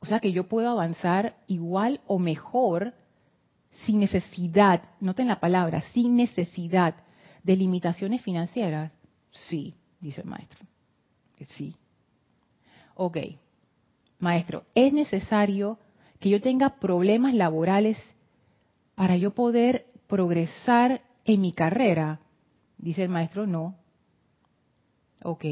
O 0.00 0.06
sea 0.06 0.20
que 0.20 0.32
yo 0.32 0.48
puedo 0.48 0.70
avanzar 0.70 1.36
igual 1.46 2.00
o 2.06 2.18
mejor 2.18 2.94
sin 3.86 4.00
necesidad, 4.00 4.82
noten 5.00 5.28
la 5.28 5.40
palabra, 5.40 5.82
sin 5.92 6.16
necesidad 6.16 6.94
de 7.42 7.56
limitaciones 7.56 8.22
financieras. 8.22 8.92
Sí, 9.30 9.74
dice 10.00 10.22
el 10.22 10.26
maestro. 10.26 10.66
Sí. 11.56 11.74
Ok, 12.94 13.16
maestro, 14.18 14.64
¿es 14.74 14.92
necesario 14.92 15.78
que 16.18 16.28
yo 16.28 16.40
tenga 16.40 16.76
problemas 16.80 17.32
laborales 17.32 17.96
para 19.00 19.16
yo 19.16 19.30
poder 19.30 19.86
progresar 20.08 21.00
en 21.24 21.40
mi 21.40 21.52
carrera? 21.52 22.20
Dice 22.76 23.02
el 23.02 23.08
maestro, 23.08 23.46
no. 23.46 23.76
Ok. 25.24 25.42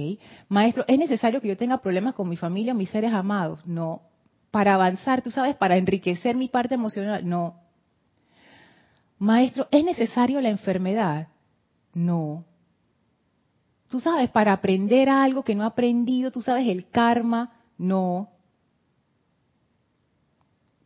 Maestro, 0.50 0.84
¿es 0.87 0.98
necesario 0.98 1.40
que 1.40 1.48
yo 1.48 1.56
tenga 1.56 1.78
problemas 1.78 2.12
con 2.12 2.28
mi 2.28 2.37
familia 2.37 2.74
mis 2.74 2.90
seres 2.90 3.11
amados? 3.11 3.66
No. 3.66 4.02
Para 4.50 4.74
avanzar, 4.74 5.22
tú 5.22 5.30
sabes, 5.30 5.56
para 5.56 5.78
enriquecer 5.78 6.37
mi 6.37 6.48
parte 6.48 6.74
emocional, 6.74 7.26
no. 7.26 7.54
Maestro, 9.18 9.66
¿es 9.70 9.82
necesario 9.82 10.42
la 10.42 10.50
enfermedad? 10.50 11.28
No. 11.94 12.44
Tú 13.88 13.98
sabes, 13.98 14.28
para 14.28 14.52
aprender 14.52 15.08
algo 15.08 15.42
que 15.42 15.54
no 15.54 15.62
he 15.64 15.68
aprendido, 15.68 16.30
tú 16.30 16.42
sabes, 16.42 16.68
el 16.68 16.90
karma, 16.90 17.54
no. 17.78 18.28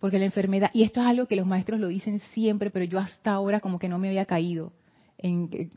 Porque 0.03 0.19
la 0.19 0.27
enfermedad, 0.27 0.71
y 0.75 0.83
esto 0.83 1.01
es 1.01 1.07
algo 1.07 1.27
que 1.27 1.37
los 1.37 1.47
maestros 1.47 1.79
lo 1.81 1.87
dicen 1.87 2.19
siempre, 2.35 2.71
pero 2.71 2.85
yo 2.85 2.99
hasta 2.99 3.31
ahora 3.31 3.61
como 3.61 3.79
que 3.79 3.89
no 3.89 3.99
me 3.99 4.09
había 4.09 4.27
caído 4.27 4.73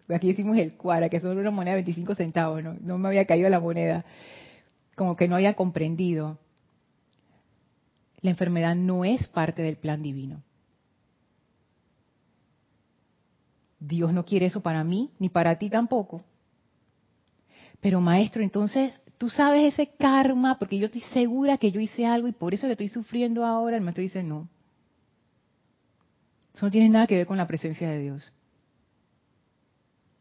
aquí 0.09 0.27
decimos 0.27 0.57
el 0.57 0.73
cuara, 0.73 1.09
que 1.09 1.17
es 1.17 1.23
solo 1.23 1.39
una 1.39 1.51
moneda 1.51 1.75
de 1.75 1.83
25 1.83 2.15
centavos, 2.15 2.63
¿no? 2.63 2.75
no 2.81 2.97
me 2.97 3.09
había 3.09 3.25
caído 3.25 3.49
la 3.49 3.59
moneda, 3.59 4.05
como 4.95 5.15
que 5.15 5.27
no 5.27 5.35
había 5.35 5.53
comprendido. 5.53 6.39
La 8.21 8.31
enfermedad 8.31 8.75
no 8.75 9.05
es 9.05 9.27
parte 9.27 9.61
del 9.61 9.75
plan 9.75 10.01
divino. 10.01 10.41
Dios 13.79 14.11
no 14.13 14.25
quiere 14.25 14.47
eso 14.47 14.61
para 14.61 14.83
mí, 14.83 15.11
ni 15.19 15.29
para 15.29 15.59
ti 15.59 15.69
tampoco. 15.69 16.23
Pero 17.81 18.01
maestro, 18.01 18.41
entonces, 18.41 18.99
tú 19.17 19.29
sabes 19.29 19.73
ese 19.73 19.87
karma, 19.97 20.57
porque 20.59 20.77
yo 20.77 20.85
estoy 20.87 21.01
segura 21.13 21.57
que 21.57 21.71
yo 21.71 21.79
hice 21.79 22.05
algo 22.05 22.27
y 22.27 22.31
por 22.31 22.53
eso 22.53 22.67
que 22.67 22.73
estoy 22.73 22.89
sufriendo 22.89 23.45
ahora. 23.45 23.77
El 23.77 23.83
maestro 23.83 24.01
dice, 24.01 24.23
no. 24.23 24.49
Eso 26.53 26.65
no 26.65 26.71
tiene 26.71 26.89
nada 26.89 27.07
que 27.07 27.15
ver 27.15 27.27
con 27.27 27.37
la 27.37 27.47
presencia 27.47 27.89
de 27.89 27.99
Dios. 27.99 28.33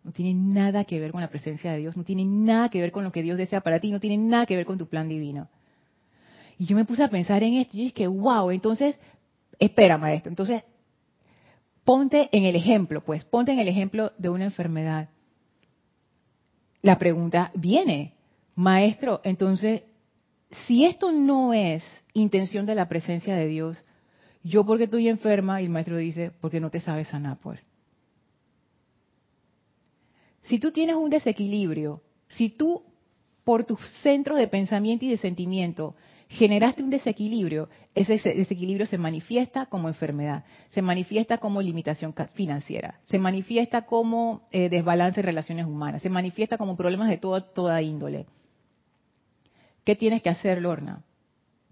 No 0.02 0.12
tiene 0.12 0.34
nada 0.34 0.84
que 0.84 1.00
ver 1.00 1.12
con 1.12 1.22
la 1.22 1.30
presencia 1.30 1.72
de 1.72 1.78
Dios, 1.78 1.96
no 1.96 2.04
tiene 2.04 2.26
nada 2.26 2.68
que 2.68 2.80
ver 2.80 2.92
con 2.92 3.04
lo 3.04 3.10
que 3.10 3.22
Dios 3.22 3.38
desea 3.38 3.62
para 3.62 3.80
ti, 3.80 3.90
no 3.90 4.00
tiene 4.00 4.18
nada 4.18 4.44
que 4.44 4.54
ver 4.54 4.66
con 4.66 4.76
tu 4.76 4.86
plan 4.86 5.08
divino. 5.08 5.48
Y 6.58 6.66
yo 6.66 6.76
me 6.76 6.84
puse 6.84 7.02
a 7.02 7.08
pensar 7.08 7.42
en 7.42 7.54
esto 7.54 7.76
y 7.76 7.84
dije, 7.84 8.06
wow, 8.06 8.50
entonces, 8.50 8.98
espera 9.58 9.96
maestro, 9.96 10.28
entonces, 10.28 10.62
ponte 11.84 12.28
en 12.32 12.44
el 12.44 12.54
ejemplo, 12.54 13.02
pues, 13.02 13.24
ponte 13.24 13.52
en 13.52 13.58
el 13.58 13.68
ejemplo 13.68 14.12
de 14.18 14.28
una 14.28 14.44
enfermedad. 14.44 15.08
La 16.82 16.98
pregunta 16.98 17.50
viene, 17.54 18.12
maestro, 18.54 19.20
entonces, 19.24 19.82
si 20.66 20.84
esto 20.84 21.12
no 21.12 21.52
es 21.52 21.82
intención 22.12 22.66
de 22.66 22.74
la 22.74 22.88
presencia 22.88 23.34
de 23.34 23.48
Dios, 23.48 23.84
yo 24.42 24.64
porque 24.64 24.84
estoy 24.84 25.08
enferma, 25.08 25.60
y 25.60 25.64
el 25.64 25.70
maestro 25.70 25.96
dice, 25.96 26.30
porque 26.40 26.60
no 26.60 26.70
te 26.70 26.80
sabes 26.80 27.08
sanar, 27.08 27.38
pues. 27.42 27.64
Si 30.42 30.58
tú 30.58 30.70
tienes 30.70 30.96
un 30.96 31.10
desequilibrio, 31.10 32.02
si 32.28 32.50
tú 32.50 32.82
por 33.44 33.64
tus 33.64 33.80
centros 34.02 34.38
de 34.38 34.48
pensamiento 34.48 35.04
y 35.04 35.10
de 35.10 35.16
sentimiento 35.16 35.94
generaste 36.28 36.82
un 36.82 36.90
desequilibrio, 36.90 37.68
ese 37.94 38.14
desequilibrio 38.34 38.86
se 38.86 38.98
manifiesta 38.98 39.66
como 39.66 39.88
enfermedad, 39.88 40.44
se 40.70 40.82
manifiesta 40.82 41.38
como 41.38 41.62
limitación 41.62 42.14
financiera, 42.34 43.00
se 43.04 43.18
manifiesta 43.18 43.82
como 43.82 44.42
eh, 44.50 44.68
desbalance 44.68 45.20
en 45.20 45.26
relaciones 45.26 45.66
humanas, 45.66 46.02
se 46.02 46.10
manifiesta 46.10 46.58
como 46.58 46.76
problemas 46.76 47.08
de 47.08 47.18
toda 47.18 47.82
índole. 47.82 48.26
¿Qué 49.84 49.94
tienes 49.96 50.22
que 50.22 50.30
hacer, 50.30 50.60
Lorna? 50.60 51.02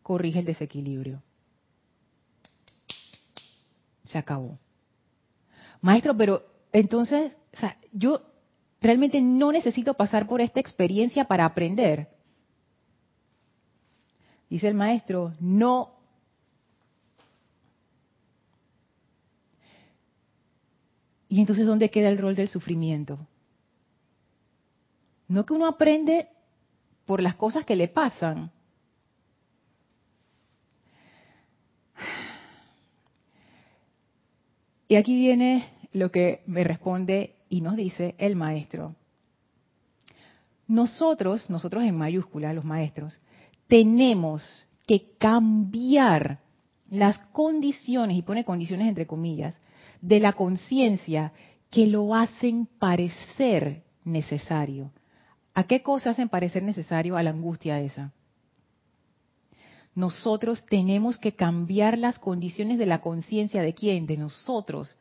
Corrige 0.02 0.40
el 0.40 0.44
desequilibrio. 0.44 1.22
Se 4.04 4.18
acabó. 4.18 4.58
Maestro, 5.80 6.16
pero 6.16 6.44
entonces, 6.72 7.36
o 7.54 7.56
sea, 7.56 7.76
yo 7.92 8.22
realmente 8.80 9.20
no 9.20 9.52
necesito 9.52 9.94
pasar 9.94 10.26
por 10.26 10.40
esta 10.40 10.60
experiencia 10.60 11.24
para 11.24 11.44
aprender. 11.44 12.08
Dice 14.50 14.68
el 14.68 14.74
maestro, 14.74 15.34
no. 15.40 15.94
Y 21.28 21.40
entonces, 21.40 21.64
¿dónde 21.64 21.90
queda 21.90 22.10
el 22.10 22.18
rol 22.18 22.34
del 22.34 22.48
sufrimiento? 22.48 23.18
No 25.28 25.46
que 25.46 25.54
uno 25.54 25.66
aprende 25.66 26.28
por 27.04 27.22
las 27.22 27.34
cosas 27.36 27.64
que 27.64 27.76
le 27.76 27.88
pasan. 27.88 28.50
Y 34.88 34.96
aquí 34.96 35.14
viene 35.16 35.68
lo 35.92 36.10
que 36.10 36.42
me 36.46 36.64
responde 36.64 37.36
y 37.48 37.62
nos 37.62 37.76
dice 37.76 38.14
el 38.18 38.36
maestro. 38.36 38.94
Nosotros, 40.66 41.48
nosotros 41.50 41.84
en 41.84 41.96
mayúscula, 41.96 42.52
los 42.52 42.64
maestros, 42.64 43.18
tenemos 43.68 44.66
que 44.86 45.16
cambiar 45.18 46.40
las 46.90 47.18
condiciones, 47.32 48.18
y 48.18 48.22
pone 48.22 48.44
condiciones 48.44 48.88
entre 48.88 49.06
comillas, 49.06 49.58
de 50.02 50.20
la 50.20 50.34
conciencia 50.34 51.32
que 51.70 51.86
lo 51.86 52.14
hacen 52.14 52.66
parecer 52.78 53.82
necesario. 54.04 54.90
¿A 55.54 55.64
qué 55.64 55.82
cosas 55.82 56.14
hacen 56.14 56.28
parecer 56.28 56.62
necesario 56.62 57.16
a 57.16 57.22
la 57.22 57.30
angustia 57.30 57.80
esa? 57.80 58.12
Nosotros 59.94 60.64
tenemos 60.66 61.18
que 61.18 61.32
cambiar 61.32 61.98
las 61.98 62.18
condiciones 62.18 62.78
de 62.78 62.86
la 62.86 63.02
conciencia 63.02 63.60
de 63.60 63.74
quién? 63.74 64.06
De 64.06 64.16
nosotros, 64.16 64.96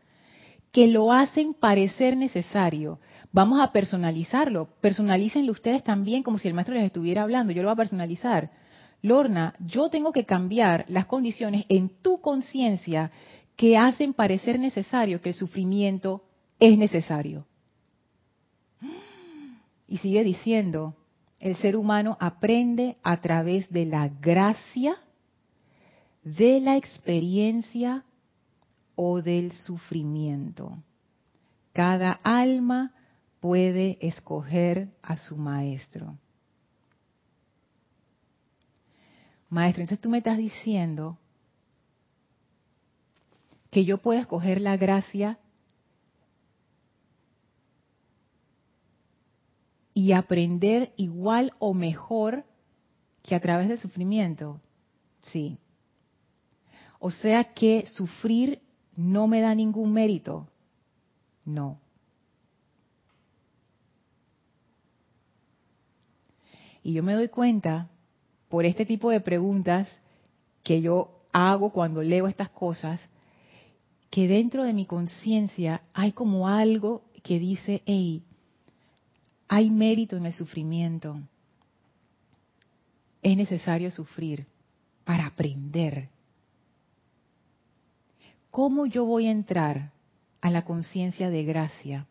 que 0.73 0.87
lo 0.87 1.13
hacen 1.13 1.53
parecer 1.53 2.17
necesario. 2.17 2.99
Vamos 3.31 3.61
a 3.61 3.71
personalizarlo. 3.71 4.67
Personalícenlo 4.81 5.53
ustedes 5.53 5.83
también 5.83 6.23
como 6.23 6.37
si 6.37 6.49
el 6.49 6.53
maestro 6.53 6.75
les 6.75 6.83
estuviera 6.83 7.23
hablando. 7.23 7.53
Yo 7.53 7.61
lo 7.61 7.69
voy 7.69 7.73
a 7.73 7.77
personalizar. 7.77 8.51
Lorna, 9.01 9.55
yo 9.59 9.89
tengo 9.89 10.11
que 10.11 10.25
cambiar 10.25 10.85
las 10.89 11.05
condiciones 11.05 11.65
en 11.69 11.89
tu 12.01 12.19
conciencia 12.19 13.11
que 13.55 13.77
hacen 13.77 14.13
parecer 14.13 14.59
necesario 14.59 15.21
que 15.21 15.29
el 15.29 15.35
sufrimiento 15.35 16.23
es 16.59 16.77
necesario. 16.77 17.45
Y 19.91 19.97
sigue 19.97 20.23
diciendo, 20.23 20.95
el 21.41 21.57
ser 21.57 21.75
humano 21.75 22.15
aprende 22.21 22.95
a 23.03 23.19
través 23.19 23.69
de 23.69 23.85
la 23.85 24.07
gracia, 24.07 24.95
de 26.23 26.61
la 26.61 26.77
experiencia 26.77 28.05
o 28.95 29.21
del 29.21 29.51
sufrimiento. 29.51 30.81
Cada 31.73 32.13
alma 32.23 32.93
puede 33.41 33.97
escoger 33.99 34.87
a 35.01 35.17
su 35.17 35.35
maestro. 35.35 36.17
Maestro, 39.49 39.81
entonces 39.81 39.99
tú 39.99 40.09
me 40.09 40.19
estás 40.19 40.37
diciendo 40.37 41.17
que 43.69 43.83
yo 43.83 43.97
puedo 43.97 44.21
escoger 44.21 44.61
la 44.61 44.77
gracia 44.77 45.37
y 49.93 50.13
aprender 50.13 50.93
igual 50.97 51.53
o 51.59 51.73
mejor 51.73 52.45
que 53.23 53.35
a 53.35 53.39
través 53.39 53.67
del 53.67 53.79
sufrimiento. 53.79 54.59
Sí. 55.21 55.57
O 56.99 57.11
sea 57.11 57.53
que 57.53 57.85
sufrir 57.87 58.61
no 58.95 59.27
me 59.27 59.41
da 59.41 59.55
ningún 59.55 59.93
mérito. 59.93 60.47
No. 61.45 61.79
Y 66.83 66.93
yo 66.93 67.03
me 67.03 67.13
doy 67.13 67.27
cuenta 67.27 67.89
por 68.49 68.65
este 68.65 68.85
tipo 68.85 69.09
de 69.09 69.21
preguntas 69.21 69.87
que 70.63 70.81
yo 70.81 71.21
hago 71.31 71.71
cuando 71.71 72.01
leo 72.01 72.27
estas 72.27 72.49
cosas, 72.49 72.99
que 74.09 74.27
dentro 74.27 74.63
de 74.63 74.73
mi 74.73 74.85
conciencia 74.85 75.83
hay 75.93 76.11
como 76.11 76.47
algo 76.47 77.03
que 77.23 77.39
dice, 77.39 77.81
hey, 77.85 78.23
hay 79.53 79.69
mérito 79.69 80.15
en 80.15 80.25
el 80.25 80.31
sufrimiento. 80.31 81.19
Es 83.21 83.35
necesario 83.35 83.91
sufrir 83.91 84.47
para 85.03 85.25
aprender. 85.25 86.07
¿Cómo 88.49 88.85
yo 88.85 89.03
voy 89.03 89.27
a 89.27 89.31
entrar 89.31 89.91
a 90.39 90.49
la 90.49 90.63
conciencia 90.63 91.29
de 91.29 91.43
gracia 91.43 92.07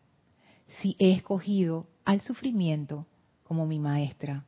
si 0.81 0.95
he 0.99 1.13
escogido 1.13 1.87
al 2.05 2.21
sufrimiento 2.21 3.07
como 3.43 3.65
mi 3.65 3.79
maestra? 3.79 4.45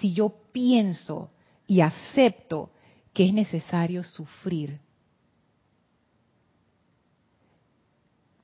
si 0.00 0.12
yo 0.12 0.32
pienso 0.52 1.28
y 1.66 1.80
acepto 1.80 2.70
que 3.12 3.26
es 3.26 3.32
necesario 3.32 4.04
sufrir. 4.04 4.78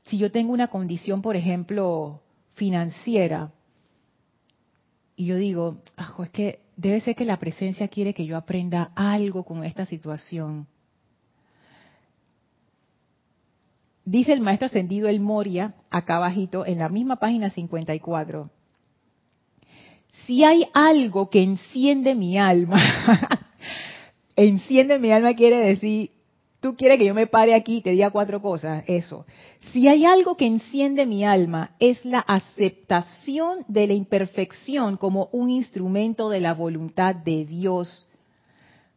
Si 0.07 0.19
yo 0.19 0.33
tengo 0.33 0.53
una 0.53 0.67
condición, 0.67 1.23
por 1.23 1.37
ejemplo, 1.37 2.24
financiera, 2.55 3.53
y 5.17 5.27
yo 5.27 5.37
digo, 5.37 5.79
es 6.23 6.31
que 6.31 6.61
debe 6.77 7.01
ser 7.01 7.15
que 7.15 7.25
la 7.25 7.39
presencia 7.39 7.89
quiere 7.89 8.15
que 8.15 8.27
yo 8.27 8.37
aprenda 8.37 8.91
algo 8.95 9.45
con 9.45 9.65
esta 9.65 9.87
situación. 9.87 10.67
Dice 14.05 14.33
el 14.33 14.41
maestro 14.41 14.67
ascendido 14.67 15.09
El 15.09 15.21
Moria, 15.21 15.75
acá 15.91 16.17
abajito, 16.17 16.67
en 16.67 16.79
la 16.79 16.89
misma 16.89 17.17
página 17.17 17.51
54 17.51 18.51
si 20.27 20.45
hay 20.45 20.67
algo 20.73 21.29
que 21.29 21.43
enciende 21.43 22.15
mi 22.15 22.39
alma, 22.39 22.81
enciende 24.37 24.99
mi 24.99 25.11
alma 25.11 25.35
quiere 25.35 25.59
decir, 25.59 26.13
tú 26.65 26.77
quieres 26.77 26.99
que 26.99 27.05
yo 27.05 27.13
me 27.13 27.27
pare 27.27 27.55
aquí 27.55 27.77
y 27.77 27.81
te 27.83 27.91
diga 27.91 28.09
cuatro 28.09 28.41
cosas, 28.41 28.85
eso. 28.87 29.27
Si 29.71 29.87
hay 29.87 30.07
algo 30.07 30.35
que 30.39 30.47
enciende 30.47 31.05
mi 31.05 31.23
alma 31.23 31.73
es 31.79 32.03
la 32.07 32.21
aceptación 32.21 33.67
de 33.69 33.87
la 33.87 33.93
imperfección 33.93 34.97
como 34.97 35.29
un 35.33 35.51
instrumento 35.51 36.31
de 36.31 36.41
la 36.41 36.55
voluntad 36.55 37.17
de 37.17 37.45
Dios. 37.45 38.09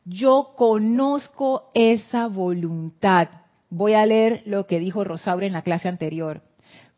Yo 0.05 0.53
conozco 0.55 1.63
esa 1.73 2.27
voluntad. 2.27 3.27
Voy 3.69 3.95
a 3.95 4.05
leer 4.05 4.43
lo 4.45 4.65
que 4.65 4.79
dijo 4.79 5.03
Rosaura 5.03 5.45
en 5.45 5.51
la 5.51 5.61
clase 5.61 5.89
anterior. 5.89 6.43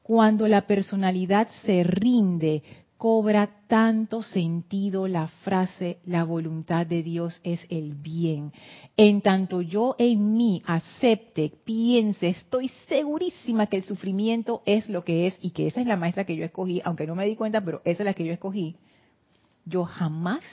Cuando 0.04 0.48
la 0.48 0.68
personalidad 0.68 1.48
se 1.66 1.82
rinde 1.82 2.62
cobra 3.00 3.50
tanto 3.70 4.22
sentido 4.22 5.08
la 5.08 5.30
frase 5.30 6.00
la 6.06 6.26
voluntad 6.26 6.86
de 6.86 7.02
Dios 7.02 7.40
es 7.46 7.66
el 7.70 7.94
bien. 7.94 8.52
En 8.98 9.22
tanto 9.22 9.62
yo 9.62 9.96
en 9.98 10.36
mí 10.36 10.62
acepte, 10.66 11.50
piense, 11.64 12.28
estoy 12.28 12.70
segurísima 12.90 13.68
que 13.68 13.78
el 13.78 13.84
sufrimiento 13.84 14.62
es 14.66 14.90
lo 14.90 15.06
que 15.06 15.28
es 15.28 15.38
y 15.40 15.52
que 15.52 15.68
esa 15.68 15.80
es 15.80 15.88
la 15.88 15.96
maestra 15.96 16.26
que 16.26 16.36
yo 16.36 16.44
escogí, 16.44 16.82
aunque 16.84 17.08
no 17.08 17.16
me 17.16 17.26
di 17.26 17.38
cuenta, 17.38 17.62
pero 17.62 17.82
esa 17.86 18.04
es 18.04 18.06
la 18.06 18.14
que 18.14 18.26
yo 18.26 18.34
escogí. 18.34 18.76
Yo 19.64 19.86
jamás 19.86 20.44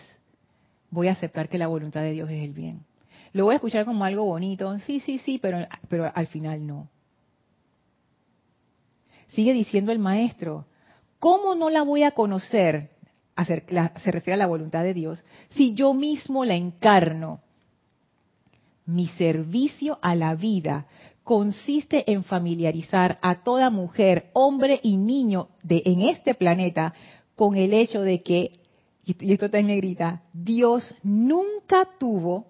voy 0.89 1.09
a 1.09 1.13
aceptar 1.13 1.49
que 1.49 1.59
la 1.59 1.67
voluntad 1.67 2.03
de 2.03 2.13
Dios 2.13 2.31
es 2.31 2.45
el 2.45 2.53
bien. 2.53 2.85
Lo 3.33 3.47
voy 3.47 3.55
a 3.55 3.57
escuchar 3.57 3.85
como 3.85 4.05
algo 4.05 4.25
bonito, 4.25 4.79
sí, 4.79 5.01
sí, 5.01 5.19
sí, 5.19 5.39
pero, 5.39 5.67
pero 5.89 6.13
al 6.15 6.29
final 6.29 6.65
no. 6.65 6.89
Sigue 9.27 9.53
diciendo 9.53 9.91
el 9.91 9.99
maestro, 9.99 10.65
¿cómo 11.19 11.55
no 11.55 11.71
la 11.71 11.83
voy 11.83 12.03
a 12.03 12.13
conocer? 12.13 12.91
se 13.45 14.11
refiere 14.11 14.35
a 14.35 14.39
la 14.39 14.47
voluntad 14.47 14.83
de 14.83 14.95
Dios, 14.95 15.23
si 15.51 15.75
yo 15.75 15.93
mismo 15.93 16.45
la 16.45 16.55
encarno. 16.55 17.41
Mi 18.87 19.09
servicio 19.09 19.99
a 20.01 20.15
la 20.15 20.35
vida 20.35 20.87
consiste 21.23 22.11
en 22.11 22.23
familiarizar 22.23 23.19
a 23.21 23.43
toda 23.43 23.69
mujer, 23.69 24.31
hombre 24.33 24.81
y 24.83 24.97
niño 24.97 25.49
en 25.69 26.03
este 26.03 26.35
planeta 26.35 26.95
con 27.35 27.57
el 27.57 27.75
hecho 27.75 28.01
de 28.01 28.23
que, 28.23 28.61
y 29.05 29.33
esto 29.33 29.47
está 29.47 29.59
en 29.59 29.67
negrita, 29.67 30.23
Dios 30.33 30.95
nunca 31.03 31.89
tuvo, 31.99 32.47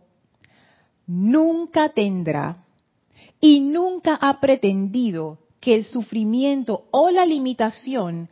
nunca 1.07 1.89
tendrá 1.89 2.65
y 3.41 3.61
nunca 3.61 4.15
ha 4.21 4.41
pretendido 4.41 5.39
que 5.59 5.75
el 5.75 5.85
sufrimiento 5.85 6.85
o 6.91 7.11
la 7.11 7.25
limitación 7.25 8.29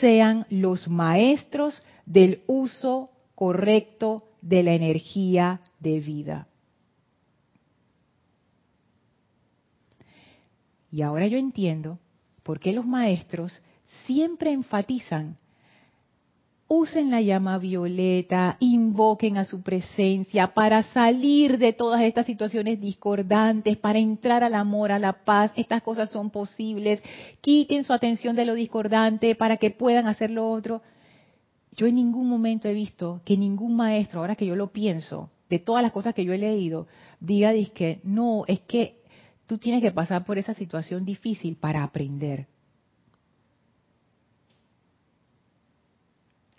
sean 0.00 0.46
los 0.50 0.88
maestros 0.88 1.82
del 2.04 2.42
uso 2.46 3.10
correcto 3.34 4.24
de 4.40 4.62
la 4.62 4.74
energía 4.74 5.60
de 5.80 6.00
vida. 6.00 6.48
Y 10.90 11.02
ahora 11.02 11.26
yo 11.26 11.36
entiendo 11.36 11.98
por 12.42 12.60
qué 12.60 12.72
los 12.72 12.86
maestros 12.86 13.60
siempre 14.06 14.52
enfatizan 14.52 15.36
usen 16.68 17.10
la 17.10 17.20
llama 17.20 17.58
violeta, 17.58 18.56
invoquen 18.60 19.38
a 19.38 19.44
su 19.44 19.62
presencia 19.62 20.48
para 20.54 20.82
salir 20.82 21.58
de 21.58 21.72
todas 21.72 22.02
estas 22.02 22.26
situaciones 22.26 22.80
discordantes, 22.80 23.76
para 23.76 23.98
entrar 23.98 24.42
al 24.42 24.54
amor, 24.54 24.90
a 24.90 24.98
la 24.98 25.12
paz. 25.24 25.52
Estas 25.56 25.82
cosas 25.82 26.10
son 26.10 26.30
posibles. 26.30 27.02
Quiten 27.40 27.84
su 27.84 27.92
atención 27.92 28.34
de 28.34 28.44
lo 28.44 28.54
discordante 28.54 29.34
para 29.34 29.58
que 29.58 29.70
puedan 29.70 30.08
hacer 30.08 30.30
lo 30.30 30.50
otro. 30.50 30.82
Yo 31.76 31.86
en 31.86 31.94
ningún 31.94 32.28
momento 32.28 32.68
he 32.68 32.72
visto 32.72 33.20
que 33.24 33.36
ningún 33.36 33.76
maestro, 33.76 34.20
ahora 34.20 34.34
que 34.34 34.46
yo 34.46 34.56
lo 34.56 34.72
pienso, 34.72 35.30
de 35.48 35.58
todas 35.58 35.82
las 35.82 35.92
cosas 35.92 36.14
que 36.14 36.24
yo 36.24 36.32
he 36.32 36.38
leído, 36.38 36.88
diga 37.20 37.52
que 37.74 38.00
no, 38.02 38.44
es 38.48 38.60
que 38.60 39.02
tú 39.46 39.58
tienes 39.58 39.82
que 39.82 39.92
pasar 39.92 40.24
por 40.24 40.38
esa 40.38 40.54
situación 40.54 41.04
difícil 41.04 41.56
para 41.56 41.84
aprender. 41.84 42.48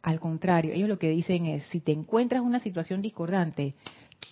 Al 0.02 0.20
contrario, 0.20 0.74
ellos 0.74 0.90
lo 0.90 1.00
que 1.00 1.10
dicen 1.10 1.46
es, 1.46 1.64
si 1.68 1.80
te 1.80 1.92
encuentras 1.92 2.42
una 2.42 2.60
situación 2.60 3.02
discordante, 3.02 3.76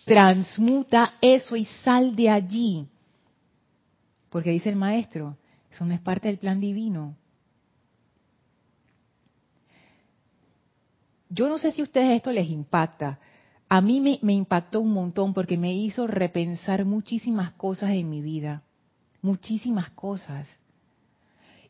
transmuta 0.06 1.16
eso 1.22 1.56
y 1.56 1.66
sal 1.66 2.16
de 2.16 2.30
allí. 2.30 2.88
Porque 4.30 4.52
dice 4.52 4.70
el 4.70 4.76
maestro, 4.76 5.38
eso 5.72 5.86
no 5.86 5.94
es 5.94 6.00
parte 6.00 6.28
del 6.28 6.38
plan 6.38 6.60
divino. 6.60 7.16
Yo 11.30 11.50
no 11.50 11.58
sé 11.58 11.72
si 11.72 11.82
a 11.82 11.84
ustedes 11.84 12.16
esto 12.16 12.32
les 12.32 12.50
impacta. 12.50 13.20
A 13.68 13.82
mí 13.82 14.00
me, 14.00 14.20
me, 14.22 14.34
impactó 14.34 14.80
un 14.80 14.94
montón 14.94 15.34
porque 15.34 15.58
me 15.58 15.74
hizo 15.74 16.08
repensar 16.08 16.86
muchísimas 16.86 17.52
cosas 17.54 17.92
en 17.92 18.10
mi 18.10 18.22
vida. 18.22 18.64
Muchísimas 19.22 19.90
cosas. 19.90 20.62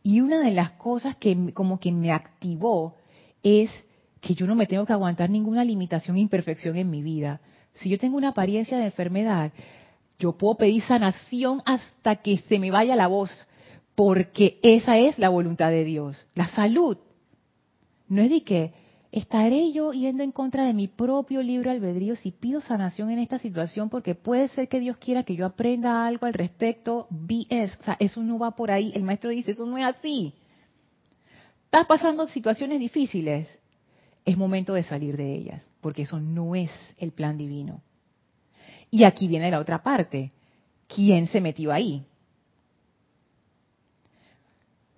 Y 0.03 0.21
una 0.21 0.39
de 0.41 0.51
las 0.51 0.71
cosas 0.71 1.15
que 1.15 1.53
como 1.53 1.79
que 1.79 1.91
me 1.91 2.11
activó 2.11 2.95
es 3.45 3.69
que 4.21 4.33
yo 4.33 4.47
no 4.47 4.55
me 4.55 4.65
tengo 4.65 4.87
que 4.87 4.93
aguantar 4.93 5.29
ninguna 5.29 5.63
limitación 5.63 6.17
e 6.17 6.21
imperfección 6.21 6.77
en 6.77 6.89
mi 6.89 7.03
vida. 7.03 7.39
Si 7.73 7.89
yo 7.89 7.99
tengo 7.99 8.17
una 8.17 8.29
apariencia 8.29 8.79
de 8.79 8.85
enfermedad, 8.85 9.51
yo 10.17 10.31
puedo 10.31 10.55
pedir 10.55 10.81
sanación 10.81 11.61
hasta 11.65 12.15
que 12.17 12.39
se 12.39 12.57
me 12.57 12.71
vaya 12.71 12.95
la 12.95 13.05
voz, 13.05 13.47
porque 13.93 14.57
esa 14.63 14.97
es 14.97 15.19
la 15.19 15.29
voluntad 15.29 15.69
de 15.69 15.83
Dios, 15.83 16.25
la 16.33 16.47
salud. 16.47 16.97
No 18.07 18.23
es 18.23 18.31
de 18.31 18.41
que 18.41 18.73
estaré 19.11 19.71
yo 19.71 19.93
yendo 19.93 20.23
en 20.23 20.31
contra 20.31 20.65
de 20.65 20.73
mi 20.73 20.87
propio 20.87 21.43
libro 21.43 21.69
albedrío 21.69 22.15
si 22.15 22.31
pido 22.31 22.61
sanación 22.61 23.11
en 23.11 23.19
esta 23.19 23.37
situación, 23.37 23.89
porque 23.89 24.15
puede 24.15 24.47
ser 24.47 24.67
que 24.69 24.79
Dios 24.79 24.97
quiera 24.97 25.21
que 25.21 25.35
yo 25.35 25.45
aprenda 25.45 26.07
algo 26.07 26.25
al 26.25 26.33
respecto. 26.33 27.05
BS, 27.11 27.77
o 27.79 27.83
sea, 27.83 27.97
eso 27.99 28.23
no 28.23 28.39
va 28.39 28.55
por 28.55 28.71
ahí. 28.71 28.91
El 28.95 29.03
maestro 29.03 29.29
dice, 29.29 29.51
eso 29.51 29.67
no 29.67 29.77
es 29.77 29.85
así. 29.85 30.33
Estás 31.75 31.87
pasando 31.87 32.25
situaciones 32.29 32.79
difíciles 32.79 33.49
es 34.23 34.37
momento 34.37 34.75
de 34.75 34.83
salir 34.83 35.17
de 35.17 35.33
ellas, 35.33 35.61
porque 35.81 36.03
eso 36.03 36.21
no 36.21 36.55
es 36.55 36.71
el 36.97 37.11
plan 37.11 37.37
divino. 37.37 37.81
Y 38.89 39.03
aquí 39.03 39.27
viene 39.27 39.51
la 39.51 39.59
otra 39.59 39.83
parte. 39.83 40.31
¿Quién 40.87 41.27
se 41.27 41.41
metió 41.41 41.73
ahí? 41.73 42.05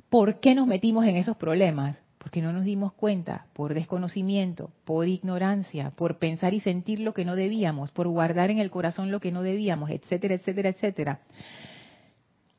¿Por 0.07 0.39
qué 0.39 0.53
nos 0.53 0.67
metimos 0.67 1.03
en 1.05 1.15
esos 1.15 1.35
problemas? 1.35 1.97
Porque 2.19 2.43
no 2.43 2.53
nos 2.53 2.63
dimos 2.63 2.93
cuenta, 2.93 3.47
por 3.53 3.73
desconocimiento, 3.73 4.69
por 4.85 5.07
ignorancia, 5.07 5.89
por 5.95 6.19
pensar 6.19 6.53
y 6.53 6.59
sentir 6.59 6.99
lo 6.99 7.15
que 7.15 7.25
no 7.25 7.35
debíamos, 7.35 7.89
por 7.89 8.07
guardar 8.07 8.51
en 8.51 8.59
el 8.59 8.69
corazón 8.69 9.09
lo 9.09 9.19
que 9.19 9.31
no 9.31 9.41
debíamos, 9.41 9.89
etcétera, 9.89 10.35
etcétera, 10.35 10.69
etcétera. 10.69 11.21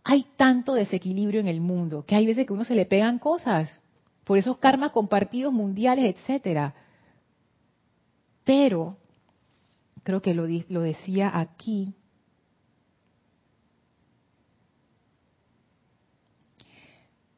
Hay 0.02 0.26
tanto 0.36 0.74
desequilibrio 0.74 1.38
en 1.38 1.46
el 1.46 1.60
mundo 1.60 2.04
que 2.04 2.16
hay 2.16 2.26
veces 2.26 2.48
que 2.48 2.52
uno 2.52 2.64
se 2.64 2.74
le 2.74 2.84
pegan 2.84 3.20
cosas 3.20 3.80
por 4.28 4.36
esos 4.36 4.58
karmas 4.58 4.92
compartidos 4.92 5.54
mundiales, 5.54 6.14
etcétera. 6.14 6.74
Pero, 8.44 8.98
creo 10.02 10.20
que 10.20 10.34
lo, 10.34 10.46
lo 10.68 10.82
decía 10.82 11.30
aquí, 11.32 11.94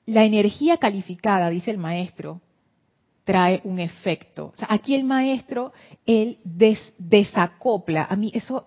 la 0.04 0.24
energía 0.24 0.78
calificada, 0.78 1.48
dice 1.48 1.70
el 1.70 1.78
maestro, 1.78 2.40
trae 3.22 3.60
un 3.62 3.78
efecto. 3.78 4.50
O 4.52 4.56
sea, 4.56 4.66
aquí 4.68 4.96
el 4.96 5.04
maestro, 5.04 5.72
él 6.06 6.40
desacopla. 6.44 8.08
A 8.10 8.16
mí 8.16 8.32
eso 8.34 8.66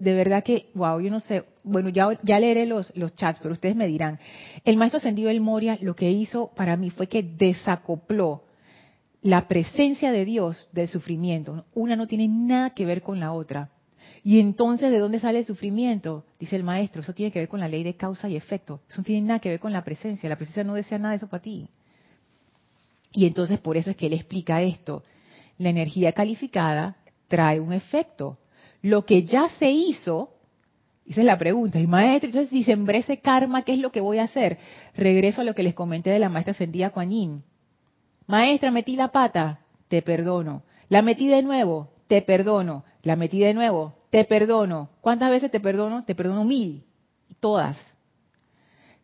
de 0.00 0.14
verdad 0.14 0.42
que, 0.42 0.70
wow, 0.74 0.98
yo 0.98 1.10
no 1.10 1.20
sé, 1.20 1.44
bueno, 1.62 1.90
ya, 1.90 2.08
leeré 2.40 2.64
los, 2.64 2.90
los 2.96 3.14
chats, 3.14 3.38
pero 3.40 3.52
ustedes 3.52 3.76
me 3.76 3.86
dirán. 3.86 4.18
El 4.64 4.78
maestro 4.78 4.96
ascendido 4.96 5.28
del 5.28 5.42
Moria 5.42 5.78
lo 5.80 5.94
que 5.94 6.10
hizo 6.10 6.50
para 6.56 6.76
mí 6.76 6.88
fue 6.90 7.06
que 7.06 7.22
desacopló 7.22 8.44
la 9.20 9.46
presencia 9.46 10.10
de 10.10 10.24
Dios 10.24 10.68
del 10.72 10.88
sufrimiento. 10.88 11.66
Una 11.74 11.96
no 11.96 12.06
tiene 12.06 12.28
nada 12.28 12.70
que 12.70 12.86
ver 12.86 13.02
con 13.02 13.20
la 13.20 13.32
otra. 13.32 13.70
Y 14.24 14.40
entonces, 14.40 14.90
¿de 14.90 14.98
dónde 14.98 15.20
sale 15.20 15.40
el 15.40 15.44
sufrimiento? 15.44 16.24
Dice 16.38 16.56
el 16.56 16.64
maestro, 16.64 17.02
eso 17.02 17.12
tiene 17.12 17.30
que 17.30 17.40
ver 17.40 17.48
con 17.48 17.60
la 17.60 17.68
ley 17.68 17.82
de 17.82 17.94
causa 17.94 18.26
y 18.26 18.36
efecto. 18.36 18.80
Eso 18.88 19.02
no 19.02 19.04
tiene 19.04 19.26
nada 19.26 19.38
que 19.38 19.50
ver 19.50 19.60
con 19.60 19.72
la 19.72 19.84
presencia. 19.84 20.30
La 20.30 20.36
presencia 20.36 20.64
no 20.64 20.74
desea 20.74 20.98
nada 20.98 21.10
de 21.10 21.16
eso 21.18 21.28
para 21.28 21.42
ti. 21.42 21.68
Y 23.12 23.26
entonces, 23.26 23.60
por 23.60 23.76
eso 23.76 23.90
es 23.90 23.96
que 23.96 24.06
él 24.06 24.14
explica 24.14 24.62
esto. 24.62 25.02
La 25.58 25.68
energía 25.68 26.12
calificada 26.12 26.96
trae 27.28 27.60
un 27.60 27.74
efecto 27.74 28.38
lo 28.82 29.04
que 29.04 29.24
ya 29.24 29.48
se 29.58 29.70
hizo, 29.70 30.30
esa 31.06 31.20
es 31.20 31.26
la 31.26 31.38
pregunta, 31.38 31.78
y 31.78 31.86
maestro, 31.86 32.28
entonces 32.28 32.50
si 32.50 32.64
sembré 32.64 32.98
ese 32.98 33.18
karma, 33.18 33.62
¿qué 33.62 33.72
es 33.72 33.78
lo 33.78 33.90
que 33.90 34.00
voy 34.00 34.18
a 34.18 34.24
hacer? 34.24 34.58
Regreso 34.94 35.40
a 35.40 35.44
lo 35.44 35.54
que 35.54 35.62
les 35.62 35.74
comenté 35.74 36.10
de 36.10 36.18
la 36.18 36.28
maestra 36.28 36.54
Sendía 36.54 36.90
Kuan 36.90 37.42
Maestra, 38.26 38.70
metí 38.70 38.94
la 38.94 39.08
pata, 39.08 39.60
te 39.88 40.02
perdono. 40.02 40.62
La 40.88 41.02
metí 41.02 41.26
de 41.26 41.42
nuevo, 41.42 41.88
te 42.06 42.22
perdono. 42.22 42.84
La 43.02 43.16
metí 43.16 43.40
de 43.40 43.54
nuevo, 43.54 43.94
te 44.10 44.24
perdono. 44.24 44.90
¿Cuántas 45.00 45.30
veces 45.30 45.50
te 45.50 45.58
perdono? 45.58 46.04
Te 46.04 46.14
perdono 46.14 46.44
mil. 46.44 46.84
Todas. 47.40 47.76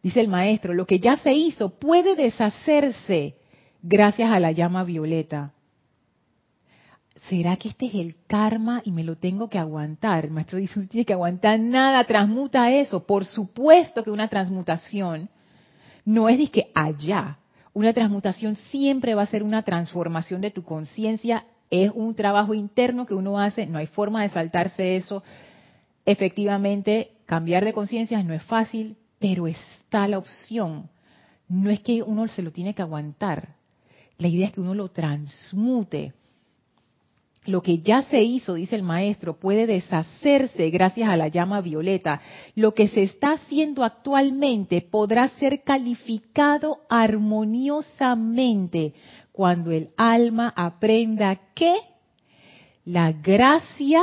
Dice 0.03 0.21
el 0.21 0.29
maestro, 0.29 0.75
lo 0.75 0.87
que 0.87 1.01
ya 1.01 1.17
se 1.17 1.33
hizo 1.33 1.79
puede 1.79 2.15
deshacerse 2.15 3.35
gracias 3.83 4.31
a 4.31 4.39
la 4.39 4.53
llama 4.53 4.85
violeta. 4.85 5.53
¿Será 7.29 7.57
que 7.57 7.69
este 7.69 7.87
es 7.87 7.95
el 7.95 8.17
karma 8.27 8.83
y 8.85 8.93
me 8.93 9.05
lo 9.05 9.17
tengo 9.17 9.49
que 9.49 9.59
aguantar? 9.59 10.25
El 10.25 10.31
maestro 10.31 10.59
dice, 10.59 10.81
no 10.81 10.87
tiene 10.87 11.05
que 11.05 11.13
aguantar 11.13 11.59
nada, 11.59 12.05
transmuta 12.05 12.71
eso. 12.71 13.05
Por 13.05 13.25
supuesto 13.25 14.05
que 14.05 14.11
una 14.11 14.29
transmutación 14.29 15.29
no 16.05 16.29
es 16.29 16.51
que 16.51 16.71
allá. 16.75 17.39
Una 17.73 17.93
transmutación 17.93 18.55
siempre 18.55 19.15
va 19.15 19.23
a 19.23 19.27
ser 19.27 19.43
una 19.43 19.63
transformación 19.63 20.41
de 20.41 20.51
tu 20.51 20.63
conciencia. 20.63 21.45
Es 21.71 21.91
un 21.95 22.15
trabajo 22.15 22.55
interno 22.55 23.07
que 23.07 23.15
uno 23.15 23.39
hace, 23.39 23.67
no 23.67 23.79
hay 23.79 23.87
forma 23.87 24.23
de 24.23 24.31
saltarse 24.31 24.97
eso. 24.97 25.23
Efectivamente, 26.05 27.11
cambiar 27.27 27.65
de 27.65 27.73
conciencia 27.73 28.23
no 28.23 28.33
es 28.33 28.43
fácil, 28.45 28.97
pero 29.19 29.47
está 29.47 30.07
la 30.07 30.19
opción. 30.19 30.89
No 31.49 31.71
es 31.71 31.81
que 31.81 32.03
uno 32.03 32.29
se 32.29 32.43
lo 32.43 32.53
tiene 32.53 32.75
que 32.75 32.83
aguantar. 32.83 33.57
La 34.19 34.29
idea 34.29 34.47
es 34.47 34.53
que 34.53 34.61
uno 34.61 34.75
lo 34.75 34.89
transmute 34.89 36.15
lo 37.47 37.63
que 37.63 37.79
ya 37.79 38.03
se 38.03 38.23
hizo, 38.23 38.55
dice 38.55 38.77
el 38.77 38.83
maestro, 38.83 39.39
puede 39.39 39.67
deshacerse 39.67 40.69
gracias 40.71 41.09
a 41.09 41.17
la 41.17 41.29
llama 41.29 41.61
violeta. 41.61 42.21
Lo 42.55 42.75
que 42.75 42.89
se 42.89 43.05
está 43.05 43.33
haciendo 43.33 43.85
actualmente 43.85 44.83
podrá 44.83 45.29
ser 45.31 45.63
calificado 45.63 46.81
armoniosamente 46.89 48.95
cuando 49.33 49.71
el 49.71 49.91
alma 49.97 50.53
aprenda 50.57 51.37
que 51.55 51.77
la 52.85 53.13
gracia 53.13 54.03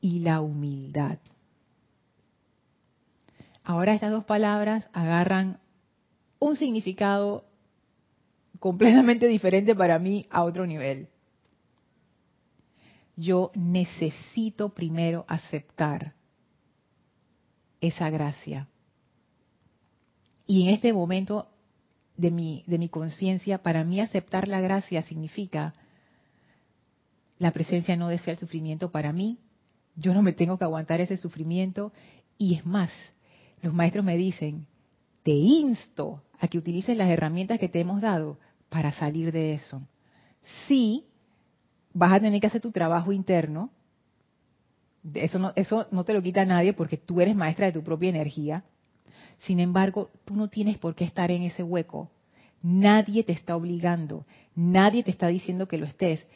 y 0.00 0.20
la 0.20 0.40
humildad. 0.40 1.18
Ahora 3.62 3.92
estas 3.94 4.10
dos 4.10 4.24
palabras 4.24 4.88
agarran 4.92 5.60
un 6.38 6.56
significado 6.56 7.44
completamente 8.58 9.26
diferente 9.26 9.74
para 9.74 9.98
mí 9.98 10.26
a 10.30 10.42
otro 10.42 10.66
nivel 10.66 11.09
yo 13.20 13.52
necesito 13.54 14.70
primero 14.70 15.24
aceptar 15.28 16.14
esa 17.80 18.08
gracia. 18.10 18.68
Y 20.46 20.62
en 20.62 20.74
este 20.74 20.92
momento 20.92 21.48
de 22.16 22.30
mi, 22.30 22.64
de 22.66 22.78
mi 22.78 22.88
conciencia, 22.88 23.62
para 23.62 23.84
mí 23.84 24.00
aceptar 24.00 24.48
la 24.48 24.60
gracia 24.60 25.02
significa 25.02 25.74
la 27.38 27.52
presencia 27.52 27.96
no 27.96 28.08
desea 28.08 28.34
el 28.34 28.40
sufrimiento 28.40 28.90
para 28.90 29.12
mí, 29.12 29.38
yo 29.96 30.12
no 30.14 30.22
me 30.22 30.32
tengo 30.32 30.58
que 30.58 30.64
aguantar 30.64 31.00
ese 31.00 31.16
sufrimiento 31.16 31.92
y 32.36 32.54
es 32.54 32.66
más, 32.66 32.90
los 33.62 33.72
maestros 33.72 34.04
me 34.04 34.16
dicen, 34.16 34.66
te 35.22 35.32
insto 35.32 36.22
a 36.38 36.48
que 36.48 36.58
utilices 36.58 36.96
las 36.96 37.10
herramientas 37.10 37.58
que 37.58 37.68
te 37.68 37.80
hemos 37.80 38.00
dado 38.00 38.38
para 38.68 38.92
salir 38.92 39.32
de 39.32 39.54
eso. 39.54 39.82
Sí, 40.66 41.09
vas 41.92 42.12
a 42.12 42.20
tener 42.20 42.40
que 42.40 42.46
hacer 42.46 42.60
tu 42.60 42.70
trabajo 42.70 43.12
interno. 43.12 43.70
Eso 45.14 45.38
no, 45.38 45.52
eso 45.56 45.86
no 45.90 46.04
te 46.04 46.12
lo 46.12 46.22
quita 46.22 46.44
nadie 46.44 46.72
porque 46.72 46.96
tú 46.96 47.20
eres 47.20 47.34
maestra 47.34 47.66
de 47.66 47.72
tu 47.72 47.82
propia 47.82 48.10
energía. 48.10 48.64
Sin 49.38 49.60
embargo, 49.60 50.10
tú 50.24 50.34
no 50.34 50.48
tienes 50.48 50.78
por 50.78 50.94
qué 50.94 51.04
estar 51.04 51.30
en 51.30 51.42
ese 51.42 51.62
hueco. 51.62 52.10
Nadie 52.62 53.24
te 53.24 53.32
está 53.32 53.56
obligando, 53.56 54.26
nadie 54.54 55.02
te 55.02 55.10
está 55.10 55.28
diciendo 55.28 55.66
que 55.66 55.78
lo 55.78 55.86
estés. 55.86 56.26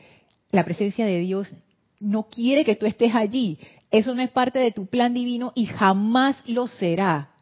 La 0.51 0.65
presencia 0.65 1.05
de 1.05 1.19
Dios 1.19 1.55
no 2.01 2.25
quiere 2.25 2.65
que 2.65 2.77
tú 2.77 2.87
estés 2.87 3.15
allí. 3.15 3.59
Eso 3.91 4.15
no 4.15 4.23
es 4.23 4.31
parte 4.31 4.59
de 4.59 4.73
tu 4.73 4.87
plan 4.87 5.13
divino 5.13 5.53
y 5.55 5.67
jamás 5.67 6.43
lo 6.49 6.67
será. 6.67 7.34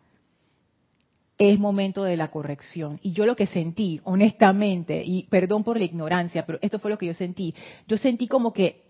Es 1.45 1.59
momento 1.59 2.05
de 2.05 2.17
la 2.17 2.31
corrección. 2.31 3.01
Y 3.03 3.13
yo 3.13 3.27
lo 3.27 3.35
que 3.35 3.49
sentí, 3.49 4.01
honestamente, 4.05 5.03
y 5.05 5.25
perdón 5.25 5.65
por 5.65 5.77
la 5.77 5.85
ignorancia, 5.85 6.47
pero 6.47 6.61
esto 6.63 6.79
fue 6.79 6.91
lo 6.93 6.99
que 6.99 7.07
yo 7.07 7.15
sentí. 7.15 7.53
Yo 7.89 7.97
sentí 7.97 8.29
como 8.29 8.53
que 8.53 8.85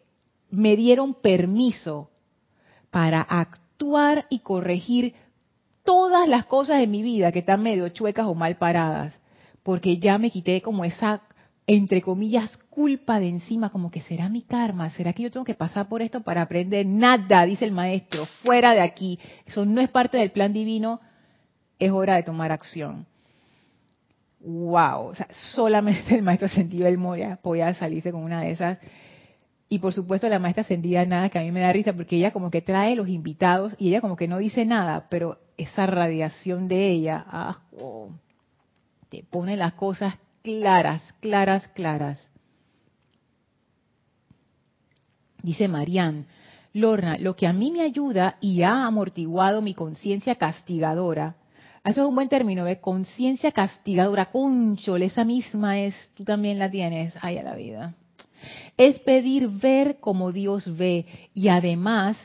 me 0.50 0.76
dieron 0.76 1.14
permiso 1.14 2.10
para 2.90 3.22
actuar 3.22 4.26
y 4.28 4.40
corregir 4.40 5.14
todas 5.82 6.28
las 6.28 6.44
cosas 6.44 6.82
en 6.82 6.90
mi 6.90 7.02
vida 7.02 7.32
que 7.32 7.38
están 7.38 7.62
medio 7.62 7.88
chuecas 7.88 8.26
o 8.26 8.34
mal 8.34 8.56
paradas, 8.56 9.18
porque 9.62 9.96
ya 9.96 10.18
me 10.18 10.30
quité 10.30 10.60
como 10.60 10.84
esa 10.84 11.22
entre 11.66 12.02
comillas, 12.02 12.56
culpa 12.70 13.20
de 13.20 13.28
encima, 13.28 13.70
como 13.70 13.90
que 13.90 14.02
será 14.02 14.28
mi 14.28 14.42
karma, 14.42 14.90
será 14.90 15.12
que 15.12 15.22
yo 15.22 15.30
tengo 15.30 15.46
que 15.46 15.54
pasar 15.54 15.88
por 15.88 16.02
esto 16.02 16.20
para 16.20 16.42
aprender 16.42 16.84
nada, 16.84 17.46
dice 17.46 17.64
el 17.64 17.72
maestro, 17.72 18.26
fuera 18.42 18.74
de 18.74 18.80
aquí, 18.80 19.18
eso 19.46 19.64
no 19.64 19.80
es 19.80 19.88
parte 19.88 20.18
del 20.18 20.32
plan 20.32 20.52
divino, 20.52 21.00
es 21.78 21.90
hora 21.90 22.16
de 22.16 22.22
tomar 22.22 22.52
acción. 22.52 23.06
Wow, 24.40 25.08
o 25.08 25.14
sea, 25.14 25.28
solamente 25.54 26.14
el 26.14 26.22
maestro 26.22 26.46
ascendido 26.46 26.86
del 26.86 26.98
Moria 26.98 27.38
podía 27.40 27.72
salirse 27.74 28.10
con 28.10 28.22
una 28.22 28.40
de 28.40 28.50
esas. 28.50 28.78
Y 29.68 29.78
por 29.78 29.92
supuesto 29.92 30.28
la 30.28 30.38
maestra 30.38 30.62
ascendida 30.62 31.04
nada, 31.06 31.28
que 31.30 31.38
a 31.38 31.42
mí 31.42 31.50
me 31.50 31.60
da 31.60 31.72
risa 31.72 31.92
porque 31.92 32.16
ella 32.16 32.32
como 32.32 32.50
que 32.50 32.60
trae 32.60 32.94
los 32.94 33.08
invitados 33.08 33.74
y 33.78 33.88
ella 33.88 34.00
como 34.00 34.16
que 34.16 34.28
no 34.28 34.38
dice 34.38 34.64
nada, 34.66 35.06
pero 35.08 35.38
esa 35.56 35.86
radiación 35.86 36.68
de 36.68 36.90
ella, 36.90 37.24
ah, 37.26 37.60
oh, 37.80 38.10
te 39.08 39.22
pone 39.22 39.56
las 39.56 39.74
cosas 39.74 40.14
claras, 40.42 41.02
claras, 41.20 41.68
claras. 41.68 42.20
Dice 45.42 45.68
Marianne, 45.68 46.26
Lorna, 46.72 47.16
lo 47.18 47.36
que 47.36 47.46
a 47.46 47.52
mí 47.52 47.70
me 47.70 47.82
ayuda 47.82 48.36
y 48.40 48.62
ha 48.62 48.86
amortiguado 48.86 49.62
mi 49.62 49.74
conciencia 49.74 50.36
castigadora, 50.36 51.36
eso 51.84 52.02
es 52.02 52.08
un 52.08 52.14
buen 52.14 52.28
término, 52.28 52.64
¿ves? 52.64 52.78
Conciencia 52.78 53.50
castigadora, 53.50 54.30
conchole, 54.30 55.06
esa 55.06 55.24
misma 55.24 55.80
es, 55.80 55.94
tú 56.14 56.24
también 56.24 56.58
la 56.58 56.70
tienes, 56.70 57.14
ay 57.20 57.38
a 57.38 57.42
la 57.42 57.54
vida. 57.54 57.94
Es 58.76 59.00
pedir 59.00 59.48
ver 59.48 59.98
como 59.98 60.32
Dios 60.32 60.76
ve 60.76 61.06
y 61.34 61.48
además 61.48 62.16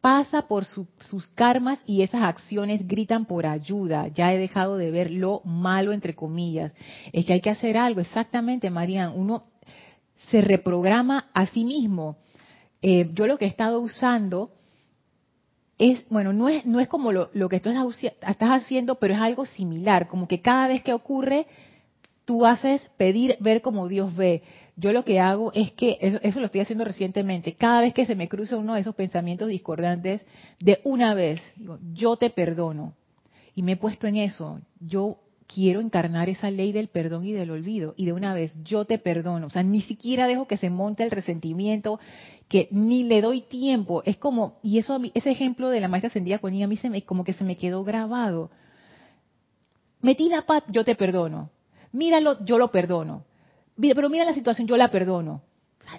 pasa 0.00 0.42
por 0.42 0.64
sus 0.64 1.26
karmas 1.34 1.78
y 1.86 2.02
esas 2.02 2.22
acciones 2.22 2.86
gritan 2.86 3.26
por 3.26 3.46
ayuda. 3.46 4.08
Ya 4.08 4.32
he 4.32 4.38
dejado 4.38 4.76
de 4.76 4.90
ver 4.90 5.10
lo 5.10 5.42
malo, 5.44 5.92
entre 5.92 6.14
comillas. 6.14 6.72
Es 7.12 7.26
que 7.26 7.34
hay 7.34 7.40
que 7.40 7.50
hacer 7.50 7.76
algo, 7.76 8.00
exactamente, 8.00 8.70
Marian. 8.70 9.12
Uno 9.14 9.44
se 10.30 10.40
reprograma 10.40 11.30
a 11.34 11.46
sí 11.46 11.64
mismo. 11.64 12.16
Eh, 12.80 13.10
yo 13.12 13.26
lo 13.26 13.36
que 13.36 13.44
he 13.44 13.48
estado 13.48 13.80
usando 13.80 14.52
es, 15.80 16.06
bueno, 16.10 16.34
no 16.34 16.50
es, 16.50 16.66
no 16.66 16.78
es 16.78 16.88
como 16.88 17.10
lo, 17.10 17.30
lo 17.32 17.48
que 17.48 17.58
tú 17.58 17.70
estás 17.70 18.50
haciendo, 18.50 18.96
pero 18.96 19.14
es 19.14 19.20
algo 19.20 19.46
similar, 19.46 20.08
como 20.08 20.28
que 20.28 20.42
cada 20.42 20.68
vez 20.68 20.82
que 20.82 20.92
ocurre, 20.92 21.46
tú 22.26 22.44
haces 22.44 22.82
pedir 22.98 23.38
ver 23.40 23.62
como 23.62 23.88
Dios 23.88 24.14
ve. 24.14 24.42
Yo 24.76 24.92
lo 24.92 25.06
que 25.06 25.20
hago 25.20 25.52
es 25.54 25.72
que, 25.72 25.96
eso, 26.22 26.38
lo 26.38 26.46
estoy 26.46 26.60
haciendo 26.60 26.84
recientemente, 26.84 27.54
cada 27.54 27.80
vez 27.80 27.94
que 27.94 28.04
se 28.04 28.14
me 28.14 28.28
cruza 28.28 28.58
uno 28.58 28.74
de 28.74 28.82
esos 28.82 28.94
pensamientos 28.94 29.48
discordantes, 29.48 30.20
de 30.58 30.80
una 30.84 31.14
vez, 31.14 31.40
digo, 31.56 31.78
yo 31.94 32.16
te 32.16 32.28
perdono. 32.28 32.92
Y 33.54 33.62
me 33.62 33.72
he 33.72 33.76
puesto 33.76 34.06
en 34.06 34.16
eso, 34.16 34.60
yo 34.80 35.16
quiero 35.52 35.80
encarnar 35.80 36.28
esa 36.28 36.50
ley 36.50 36.72
del 36.72 36.88
perdón 36.88 37.24
y 37.26 37.32
del 37.32 37.50
olvido. 37.50 37.94
Y 37.96 38.06
de 38.06 38.12
una 38.12 38.34
vez, 38.34 38.56
yo 38.62 38.84
te 38.84 38.98
perdono. 38.98 39.46
O 39.46 39.50
sea, 39.50 39.62
ni 39.62 39.82
siquiera 39.82 40.26
dejo 40.26 40.46
que 40.46 40.56
se 40.56 40.70
monte 40.70 41.02
el 41.02 41.10
resentimiento, 41.10 41.98
que 42.48 42.68
ni 42.70 43.04
le 43.04 43.20
doy 43.22 43.42
tiempo. 43.42 44.02
Es 44.04 44.16
como, 44.16 44.58
y 44.62 44.78
eso 44.78 45.00
ese 45.14 45.30
ejemplo 45.30 45.68
de 45.68 45.80
la 45.80 45.88
maestra 45.88 46.08
ascendida 46.08 46.38
con 46.38 46.54
ella, 46.54 46.66
a 46.66 46.68
mí 46.68 46.76
se 46.76 46.90
me, 46.90 47.02
como 47.02 47.24
que 47.24 47.32
se 47.32 47.44
me 47.44 47.56
quedó 47.56 47.84
grabado. 47.84 48.50
Metina 50.00 50.42
Pat, 50.42 50.64
yo 50.68 50.84
te 50.84 50.94
perdono 50.94 51.50
míralo, 51.92 52.44
yo 52.44 52.58
lo 52.58 52.70
perdono. 52.70 53.24
Pero 53.80 54.10
mira 54.10 54.24
la 54.24 54.34
situación, 54.34 54.66
yo 54.66 54.76
la 54.76 54.90
perdono. 54.90 55.42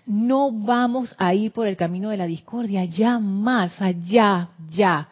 No 0.06 0.52
vamos 0.52 1.16
a 1.18 1.34
ir 1.34 1.52
por 1.52 1.68
el 1.68 1.76
camino 1.76 2.10
de 2.10 2.18
la 2.18 2.26
discordia, 2.26 2.86
ya 2.86 3.20
más, 3.20 3.82
allá, 3.82 4.50
ya. 4.70 5.10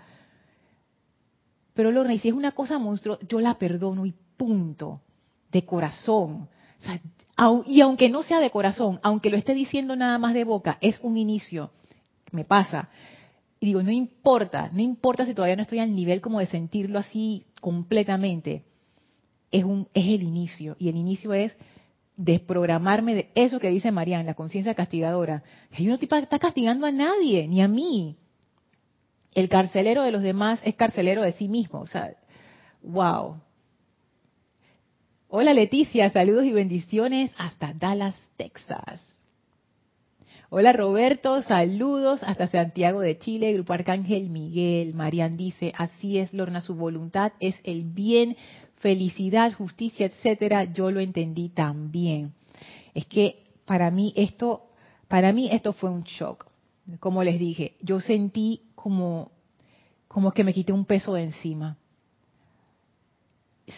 Pero 1.74 1.92
Lorna, 1.92 2.14
y 2.14 2.20
si 2.20 2.30
es 2.30 2.34
una 2.34 2.52
cosa 2.52 2.78
monstruosa, 2.78 3.26
yo 3.28 3.40
la 3.40 3.58
perdono 3.58 4.06
y 4.06 4.14
punto, 4.40 5.02
de 5.52 5.66
corazón. 5.66 6.48
y 7.66 7.82
aunque 7.82 8.10
no 8.10 8.24
sea 8.24 8.40
de 8.40 8.50
corazón, 8.50 9.00
aunque 9.04 9.30
lo 9.30 9.38
esté 9.38 9.54
diciendo 9.54 9.96
nada 9.96 10.18
más 10.18 10.34
de 10.34 10.46
boca, 10.46 10.78
es 10.82 11.00
un 11.04 11.18
inicio. 11.18 11.72
Me 12.32 12.46
pasa. 12.46 12.90
Y 13.60 13.68
digo, 13.68 13.84
no 13.84 13.92
importa, 13.92 14.70
no 14.72 14.82
importa 14.82 15.26
si 15.26 15.34
todavía 15.34 15.58
no 15.58 15.64
estoy 15.64 15.80
al 15.80 15.94
nivel 15.94 16.22
como 16.22 16.40
de 16.40 16.48
sentirlo 16.48 16.98
así 16.98 17.46
completamente 17.60 18.64
es 19.52 19.66
el 19.94 20.24
inicio. 20.24 20.76
Y 20.80 20.90
el 20.90 20.96
inicio 20.96 21.34
es 21.34 21.58
desprogramarme 22.16 23.16
de 23.16 23.30
eso 23.36 23.60
que 23.60 23.70
dice 23.70 23.92
Marian, 23.92 24.26
la 24.26 24.34
conciencia 24.34 24.76
castigadora. 24.76 25.44
Que 25.72 25.84
yo 25.84 25.90
no 25.92 26.18
está 26.18 26.40
castigando 26.40 26.86
a 26.86 26.92
nadie, 26.92 27.48
ni 27.48 27.62
a 27.62 27.68
mí. 27.68 28.18
El 29.34 29.50
carcelero 29.50 30.04
de 30.04 30.12
los 30.12 30.22
demás 30.22 30.60
es 30.64 30.76
carcelero 30.76 31.22
de 31.22 31.34
sí 31.34 31.48
mismo. 31.48 31.80
O 31.80 31.88
sea, 31.88 32.14
wow. 32.82 33.38
Hola 35.32 35.54
Leticia, 35.54 36.10
saludos 36.10 36.46
y 36.46 36.52
bendiciones 36.52 37.32
hasta 37.38 37.72
Dallas, 37.72 38.16
Texas. 38.36 39.00
Hola 40.50 40.74
Roberto, 40.74 41.44
saludos 41.44 42.24
hasta 42.24 42.48
Santiago 42.48 43.02
de 43.02 43.20
Chile, 43.20 43.54
Grupo 43.54 43.74
Arcángel 43.74 44.32
Miguel. 44.32 44.96
Marian 44.96 45.38
dice, 45.38 45.72
así 45.78 46.18
es 46.18 46.34
Lorna, 46.34 46.62
su 46.62 46.74
voluntad 46.74 47.34
es 47.40 47.54
el 47.64 47.84
bien 47.84 48.38
felicidad, 48.78 49.54
justicia, 49.54 50.08
etcétera, 50.08 50.64
yo 50.64 50.90
lo 50.90 51.00
entendí 51.00 51.50
también. 51.50 52.34
Es 52.96 53.06
que 53.06 53.52
para 53.66 53.92
mí 53.92 54.14
esto, 54.16 54.64
para 55.08 55.32
mí 55.32 55.48
esto 55.52 55.74
fue 55.74 55.92
un 55.92 56.02
shock. 56.06 56.48
Como 57.00 57.24
les 57.24 57.38
dije, 57.38 57.76
yo 57.84 58.00
sentí 58.00 58.64
como, 58.74 59.30
como 60.08 60.32
que 60.32 60.44
me 60.44 60.54
quité 60.56 60.74
un 60.74 60.86
peso 60.86 61.14
de 61.14 61.26
encima. 61.26 61.78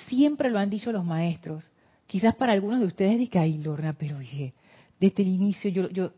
Siempre 0.08 0.50
lo 0.50 0.60
han 0.60 0.70
dicho 0.70 0.92
los 0.92 1.06
maestros. 1.06 1.70
Quizás 2.08 2.36
para 2.36 2.54
algunos 2.54 2.80
de 2.80 2.86
ustedes 2.86 3.18
digan, 3.18 3.44
ay 3.44 3.58
Lorna, 3.58 3.94
pero 3.94 4.18
oye, 4.18 4.54
desde 5.00 5.24
el 5.24 5.30
inicio 5.30 5.70
yo, 5.70 6.12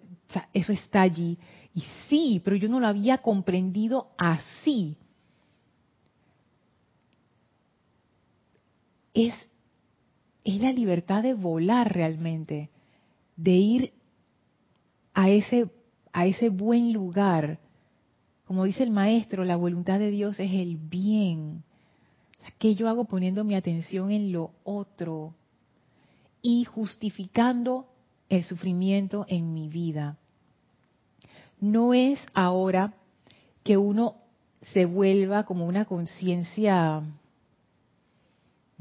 eso 0.54 0.74
está 0.74 1.02
allí. 1.02 1.38
Y 1.76 1.84
sí, 2.08 2.42
pero 2.44 2.56
yo 2.56 2.70
no 2.70 2.80
lo 2.80 2.88
había 2.88 3.20
comprendido 3.20 4.12
así. 4.18 4.98
es, 9.14 9.34
es 10.44 10.62
la 10.62 10.72
libertad 10.72 11.24
de 11.24 11.34
volar 11.34 11.94
realmente, 11.94 12.70
de 13.36 13.52
ir 13.52 13.94
a 15.14 15.30
ese, 15.30 15.70
a 16.12 16.26
ese 16.26 16.50
buen 16.50 16.92
lugar. 16.94 17.60
Como 18.46 18.66
dice 18.66 18.84
el 18.84 18.92
maestro, 18.92 19.44
la 19.44 19.56
voluntad 19.56 20.00
de 20.00 20.12
Dios 20.12 20.40
es 20.40 20.52
el 20.52 20.78
bien. 20.78 21.64
¿Qué 22.60 22.76
yo 22.76 22.89
hago 22.89 23.06
poniendo 23.06 23.44
mi 23.44 23.56
atención 23.56 24.12
en 24.12 24.32
lo 24.32 24.52
otro 24.64 25.34
y 26.41 26.66
justificando 26.66 27.88
el 28.30 28.44
sufrimiento 28.44 29.26
en 29.28 29.54
mi 29.54 29.70
vida? 29.70 30.18
No 31.60 31.94
es 31.94 32.20
ahora 32.34 32.94
que 33.64 33.78
uno 33.78 34.16
se 34.74 34.86
vuelva 34.86 35.44
como 35.46 35.66
una 35.66 35.86
conciencia 35.86 37.04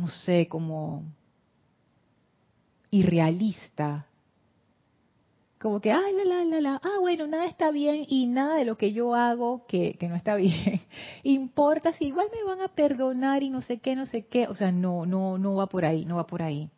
no 0.02 0.08
sé, 0.08 0.48
como 0.48 1.04
irrealista. 2.90 4.06
Como 5.62 5.80
que, 5.80 5.92
ay, 5.92 6.12
la, 6.16 6.24
la, 6.24 6.44
la, 6.44 6.60
la, 6.60 6.80
ah, 6.82 6.98
bueno, 7.00 7.28
nada 7.28 7.46
está 7.46 7.70
bien 7.70 8.04
y 8.08 8.26
nada 8.26 8.56
de 8.56 8.64
lo 8.64 8.76
que 8.76 8.92
yo 8.92 9.14
hago 9.14 9.64
que, 9.68 9.94
que 9.94 10.08
no 10.08 10.16
está 10.16 10.34
bien. 10.36 10.80
Importa 11.22 11.92
si 11.92 12.06
igual 12.06 12.26
me 12.34 12.42
van 12.42 12.60
a 12.62 12.66
perdonar 12.66 13.44
y 13.44 13.48
no 13.48 13.62
sé 13.62 13.78
qué, 13.78 13.94
no 13.94 14.04
sé 14.04 14.26
qué. 14.26 14.48
O 14.48 14.54
sea, 14.54 14.72
no, 14.72 15.06
no, 15.06 15.38
no 15.38 15.54
va 15.54 15.68
por 15.68 15.84
ahí, 15.84 16.04
no 16.04 16.16
va 16.16 16.26
por 16.26 16.42
ahí. 16.42 16.68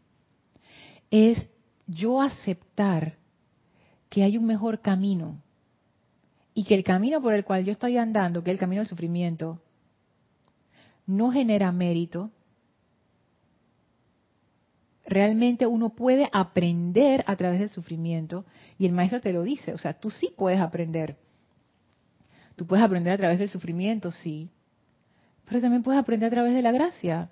Es 1.11 1.49
yo 1.87 2.21
aceptar 2.21 3.17
que 4.11 4.23
hay 4.23 4.37
un 4.37 4.45
mejor 4.45 4.81
camino 4.81 5.41
y 6.53 6.65
que 6.65 6.75
el 6.75 6.85
camino 6.85 7.23
por 7.23 7.33
el 7.33 7.43
cual 7.43 7.65
yo 7.65 7.73
estoy 7.73 7.97
andando, 7.97 8.45
que 8.45 8.51
es 8.51 8.57
el 8.57 8.61
camino 8.61 8.81
del 8.81 8.89
sufrimiento, 8.89 9.63
no 11.07 11.33
genera 11.33 11.73
mérito, 11.73 12.33
realmente 15.07 15.67
uno 15.67 15.91
puede 15.91 16.29
aprender 16.33 17.25
a 17.27 17.37
través 17.37 17.61
del 17.61 17.71
sufrimiento 17.71 18.45
y 18.79 18.87
el 18.87 18.93
maestro 18.93 19.21
te 19.21 19.33
lo 19.33 19.43
dice, 19.43 19.73
o 19.73 19.79
sea, 19.79 19.95
tú 19.95 20.11
sí 20.11 20.33
puedes 20.37 20.61
aprender. 20.61 21.17
Tú 22.57 22.67
puedes 22.67 22.85
aprender 22.85 23.13
a 23.13 23.19
través 23.19 23.39
del 23.39 23.49
sufrimiento, 23.49 24.11
sí, 24.11 24.51
pero 25.45 25.61
también 25.61 25.83
puedes 25.83 26.01
aprender 26.01 26.29
a 26.29 26.31
través 26.31 26.55
de 26.55 26.63
la 26.63 26.73
gracia. 26.73 27.31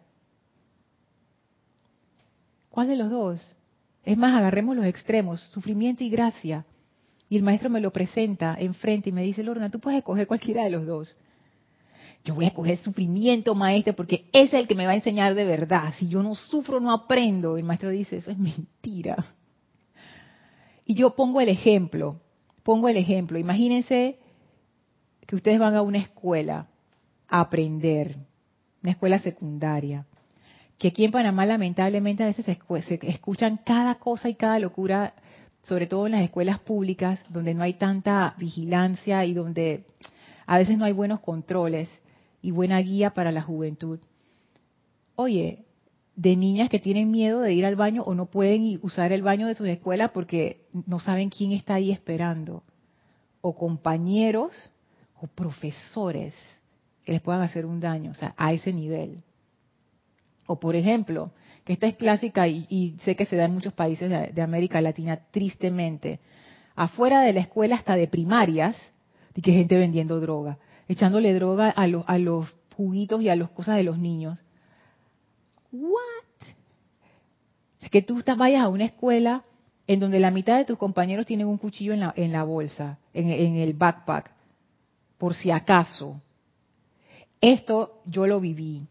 ¿Cuál 2.69 2.89
de 2.89 2.97
los 2.97 3.11
dos? 3.11 3.57
Es 4.05 4.17
más, 4.17 4.35
agarremos 4.35 4.77
los 4.77 4.85
extremos, 4.85 5.41
sufrimiento 5.41 6.03
y 6.05 6.11
gracia. 6.11 6.67
Y 7.29 7.37
el 7.37 7.43
maestro 7.43 7.71
me 7.71 7.81
lo 7.81 7.93
presenta 7.93 8.57
enfrente 8.59 9.11
y 9.11 9.13
me 9.13 9.23
dice, 9.23 9.43
Lorna, 9.43 9.71
tú 9.71 9.79
puedes 9.79 9.99
escoger 9.99 10.27
cualquiera 10.27 10.65
de 10.65 10.71
los 10.71 10.87
dos. 10.87 11.17
Yo 12.25 12.35
voy 12.35 12.45
a 12.45 12.49
escoger 12.49 12.79
sufrimiento, 12.79 13.55
maestro, 13.55 13.95
porque 13.95 14.29
es 14.33 14.53
el 14.55 14.69
que 14.69 14.75
me 14.75 14.87
va 14.87 14.93
a 14.93 14.97
enseñar 14.97 15.35
de 15.35 15.45
verdad. 15.45 15.93
Si 15.99 16.09
yo 16.09 16.23
no 16.23 16.35
sufro, 16.35 16.79
no 16.79 16.93
aprendo. 16.93 17.57
El 17.57 17.65
maestro 17.65 17.91
dice, 17.91 18.17
eso 18.17 18.31
es 18.31 18.39
mentira. 18.39 19.17
Y 20.85 20.95
yo 20.95 21.15
pongo 21.15 21.41
el 21.41 21.49
ejemplo, 21.49 22.21
pongo 22.63 22.89
el 22.89 22.97
ejemplo. 22.97 23.39
Imagínense 23.39 24.19
que 25.27 25.37
ustedes 25.37 25.59
van 25.59 25.75
a 25.75 25.83
una 25.83 25.99
escuela 25.99 26.69
a 27.29 27.41
aprender, 27.41 28.17
una 28.83 28.93
escuela 28.93 29.19
secundaria 29.19 30.07
que 30.83 30.89
aquí 30.89 31.05
en 31.05 31.13
Panamá 31.13 31.47
lamentablemente 31.47 32.25
a 32.25 32.27
veces 32.27 32.45
se, 32.45 32.59
escuchan 33.03 33.61
cada 33.65 34.01
cosa 34.01 34.29
y 34.29 34.35
cada 34.35 34.59
locura, 34.59 35.15
sobre 35.63 35.87
todo 35.87 36.07
en 36.07 36.13
las 36.13 36.23
escuelas 36.23 36.59
públicas, 36.59 37.25
donde 37.29 37.55
no 37.55 37.63
hay 37.63 37.75
tanta 37.75 38.35
vigilancia 38.37 39.25
y 39.25 39.33
donde 39.33 39.87
a 40.45 40.59
veces 40.59 40.77
no 40.77 40.85
hay 40.85 40.93
buenos 40.93 41.21
controles 41.21 41.89
y 42.43 42.51
buena 42.51 42.79
guía 42.81 43.15
para 43.15 43.33
la 43.33 43.41
juventud. 43.41 44.01
Oye, 45.15 45.65
de 46.17 46.37
niñas 46.37 46.69
que 46.69 46.79
tienen 46.79 47.11
miedo 47.11 47.41
de 47.41 47.55
ir 47.55 47.65
al 47.65 47.77
baño 47.77 48.03
o 48.03 48.15
no 48.15 48.27
pueden 48.27 48.79
usar 48.83 49.13
el 49.13 49.23
baño 49.23 49.47
de 49.47 49.55
sus 49.55 49.69
escuelas 49.69 50.11
porque 50.11 50.67
no 50.87 51.01
saben 51.01 51.31
quién 51.31 51.53
está 51.53 51.75
ahí 51.75 51.91
esperando. 51.91 52.63
O 53.41 53.57
compañeros 53.57 54.73
o 55.21 55.27
profesores 55.27 56.35
que 57.05 57.13
les 57.13 57.21
puedan 57.21 57.43
hacer 57.43 57.65
un 57.65 57.81
daño, 57.81 58.11
o 58.11 58.15
sea, 58.15 58.35
a 58.37 58.53
ese 58.53 58.73
nivel. 58.73 59.23
O 60.47 60.61
por 60.61 60.77
ejemplo, 60.77 61.33
que 61.65 61.73
esta 61.73 61.87
es 61.87 61.97
clásica 61.97 62.49
y, 62.49 62.97
sé 63.01 63.17
que 63.17 63.27
se 63.27 63.37
da 63.37 63.45
en 63.45 63.55
muchos 63.55 63.73
países 63.73 64.11
de, 64.11 64.43
América 64.43 64.81
Latina, 64.81 65.21
tristemente, 65.31 66.21
afuera 66.75 67.23
de 67.23 67.33
la 67.33 67.41
escuela 67.41 67.77
hasta 67.77 67.97
de 67.97 68.09
primarias, 68.09 68.77
y 69.35 69.41
que 69.41 69.53
gente 69.53 69.79
vendiendo 69.79 70.21
droga, 70.21 70.59
echándole 70.89 71.35
droga 71.35 71.69
a, 71.69 71.83
a 71.83 72.19
los 72.19 72.55
juguitos 72.77 73.23
y 73.23 73.29
a 73.29 73.37
las 73.37 73.51
cosas 73.51 73.77
de 73.77 73.83
los 73.83 73.99
niños. 73.99 74.43
¿What? 75.71 76.01
Es 77.81 77.91
que 77.91 78.03
tú 78.03 78.23
vayas 78.37 78.63
a 78.63 78.69
una 78.69 78.85
escuela 78.85 79.45
en 79.87 80.01
donde 80.01 80.21
la 80.21 80.31
mitad 80.31 80.59
de 80.59 80.65
tus 80.65 80.79
compañeros 80.79 81.27
tienen 81.27 81.47
un 81.47 81.59
cuchillo 81.59 81.93
en 81.93 82.01
la, 82.01 82.13
en 82.17 82.33
la 82.33 82.45
bolsa, 82.45 82.99
en, 83.13 83.31
en 83.31 83.57
el 83.57 83.75
backpack, 83.75 84.31
por 85.19 85.35
si 85.35 85.51
acaso. 85.51 86.21
Esto 87.41 88.01
yo 88.07 88.27
lo 88.27 88.41
viví 88.41 88.87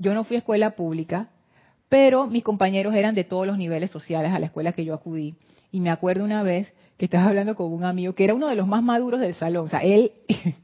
yo 0.00 0.14
no 0.14 0.24
fui 0.24 0.36
a 0.36 0.38
escuela 0.38 0.70
pública, 0.70 1.28
pero 1.90 2.28
mis 2.28 2.44
compañeros 2.44 2.94
eran 2.94 3.16
de 3.16 3.24
todos 3.24 3.46
los 3.46 3.58
niveles 3.58 3.90
sociales 3.90 4.32
a 4.32 4.38
la 4.38 4.46
escuela 4.46 4.72
que 4.72 4.84
yo 4.84 4.94
acudí. 4.94 5.34
Y 5.72 5.80
me 5.80 5.90
acuerdo 5.90 6.24
una 6.24 6.44
vez 6.44 6.72
que 6.96 7.06
estaba 7.06 7.26
hablando 7.26 7.56
con 7.56 7.72
un 7.72 7.84
amigo 7.84 8.14
que 8.14 8.22
era 8.22 8.34
uno 8.34 8.46
de 8.46 8.54
los 8.54 8.68
más 8.68 8.82
maduros 8.82 9.20
del 9.20 9.34
salón. 9.34 9.66
O 9.66 9.68
sea, 9.68 9.80
él, 9.80 10.12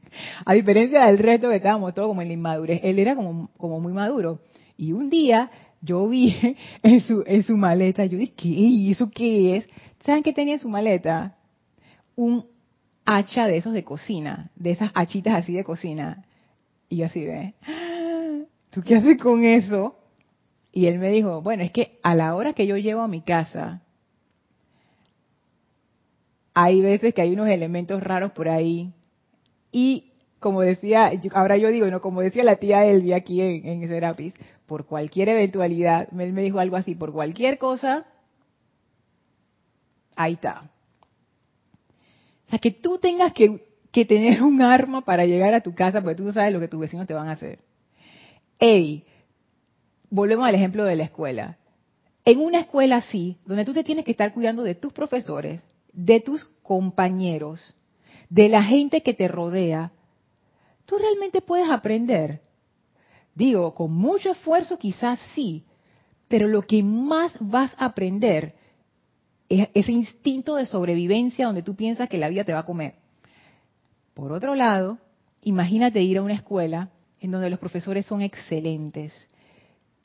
a 0.45 0.53
diferencia 0.53 1.05
del 1.05 1.17
resto 1.17 1.49
que 1.49 1.57
estábamos 1.57 1.93
todos 1.93 2.07
como 2.07 2.21
en 2.21 2.29
la 2.29 2.33
inmadurez, 2.33 2.79
él 2.81 2.97
era 2.97 3.13
como, 3.13 3.49
como 3.57 3.81
muy 3.81 3.91
maduro. 3.91 4.39
Y 4.77 4.93
un 4.93 5.09
día 5.09 5.51
yo 5.81 6.07
vi 6.07 6.33
en 6.81 7.01
su, 7.01 7.25
en 7.27 7.43
su 7.43 7.57
maleta, 7.57 8.05
yo 8.05 8.17
dije, 8.17 8.33
¿qué? 8.33 8.47
¿Y 8.47 8.91
eso 8.91 9.11
qué 9.11 9.57
es? 9.57 9.69
¿Saben 10.05 10.23
qué 10.23 10.31
tenía 10.31 10.53
en 10.53 10.61
su 10.61 10.69
maleta? 10.69 11.35
Un 12.15 12.45
hacha 13.03 13.47
de 13.47 13.57
esos 13.57 13.73
de 13.73 13.83
cocina, 13.83 14.49
de 14.55 14.71
esas 14.71 14.91
hachitas 14.93 15.35
así 15.35 15.51
de 15.51 15.65
cocina. 15.65 16.23
Y 16.87 17.01
así 17.01 17.25
de, 17.25 17.53
¿tú 18.69 18.81
qué 18.81 18.95
haces 18.95 19.17
con 19.17 19.43
eso? 19.43 19.96
Y 20.77 20.85
él 20.85 20.99
me 20.99 21.09
dijo, 21.09 21.41
bueno, 21.41 21.63
es 21.63 21.71
que 21.71 21.97
a 22.03 22.13
la 22.13 22.35
hora 22.35 22.53
que 22.53 22.67
yo 22.67 22.77
llego 22.77 23.01
a 23.01 23.07
mi 23.07 23.21
casa, 23.21 23.81
hay 26.53 26.81
veces 26.81 27.15
que 27.15 27.23
hay 27.23 27.33
unos 27.33 27.49
elementos 27.49 28.03
raros 28.03 28.31
por 28.33 28.47
ahí. 28.47 28.93
Y 29.71 30.11
como 30.39 30.61
decía, 30.61 31.11
ahora 31.33 31.57
yo 31.57 31.69
digo, 31.69 31.87
no, 31.87 31.99
como 31.99 32.21
decía 32.21 32.43
la 32.43 32.57
tía 32.57 32.85
Elvia 32.85 33.15
aquí 33.15 33.41
en, 33.41 33.65
en 33.65 33.87
Serapis, 33.87 34.35
por 34.67 34.85
cualquier 34.85 35.29
eventualidad, 35.29 36.09
él 36.15 36.31
me 36.31 36.43
dijo 36.43 36.59
algo 36.59 36.75
así, 36.75 36.93
por 36.93 37.11
cualquier 37.11 37.57
cosa, 37.57 38.05
ahí 40.15 40.33
está. 40.33 40.69
O 42.45 42.49
sea, 42.51 42.59
que 42.59 42.69
tú 42.69 42.99
tengas 42.99 43.33
que, 43.33 43.65
que 43.91 44.05
tener 44.05 44.43
un 44.43 44.61
arma 44.61 45.03
para 45.03 45.25
llegar 45.25 45.55
a 45.55 45.61
tu 45.61 45.73
casa, 45.73 46.03
porque 46.03 46.17
tú 46.17 46.25
no 46.25 46.33
sabes 46.33 46.53
lo 46.53 46.59
que 46.59 46.67
tus 46.67 46.79
vecinos 46.79 47.07
te 47.07 47.15
van 47.15 47.29
a 47.29 47.31
hacer. 47.31 47.57
Ey, 48.59 49.06
volvemos 50.09 50.45
al 50.47 50.55
ejemplo 50.55 50.83
de 50.85 50.95
la 50.95 51.03
escuela. 51.03 51.57
En 52.25 52.39
una 52.39 52.59
escuela 52.59 52.97
así, 52.97 53.37
donde 53.45 53.65
tú 53.65 53.73
te 53.73 53.83
tienes 53.83 54.05
que 54.05 54.11
estar 54.11 54.33
cuidando 54.33 54.63
de 54.63 54.75
tus 54.75 54.93
profesores, 54.93 55.63
de 55.93 56.19
tus 56.19 56.45
compañeros, 56.61 57.75
de 58.29 58.49
la 58.49 58.63
gente 58.63 59.01
que 59.01 59.13
te 59.13 59.27
rodea, 59.27 59.91
tú 60.85 60.97
realmente 60.97 61.41
puedes 61.41 61.69
aprender. 61.69 62.41
Digo, 63.33 63.73
con 63.73 63.93
mucho 63.93 64.31
esfuerzo 64.31 64.77
quizás 64.77 65.19
sí, 65.35 65.63
pero 66.27 66.47
lo 66.47 66.61
que 66.61 66.83
más 66.83 67.33
vas 67.39 67.73
a 67.77 67.85
aprender 67.85 68.55
es 69.49 69.69
ese 69.73 69.91
instinto 69.91 70.55
de 70.55 70.65
sobrevivencia 70.65 71.45
donde 71.45 71.63
tú 71.63 71.75
piensas 71.75 72.09
que 72.09 72.17
la 72.17 72.29
vida 72.29 72.43
te 72.43 72.53
va 72.53 72.59
a 72.59 72.65
comer. 72.65 72.95
Por 74.13 74.33
otro 74.33 74.55
lado, 74.55 74.97
imagínate 75.43 76.01
ir 76.01 76.17
a 76.17 76.23
una 76.23 76.33
escuela 76.33 76.89
en 77.21 77.31
donde 77.31 77.49
los 77.49 77.59
profesores 77.59 78.05
son 78.05 78.21
excelentes. 78.21 79.27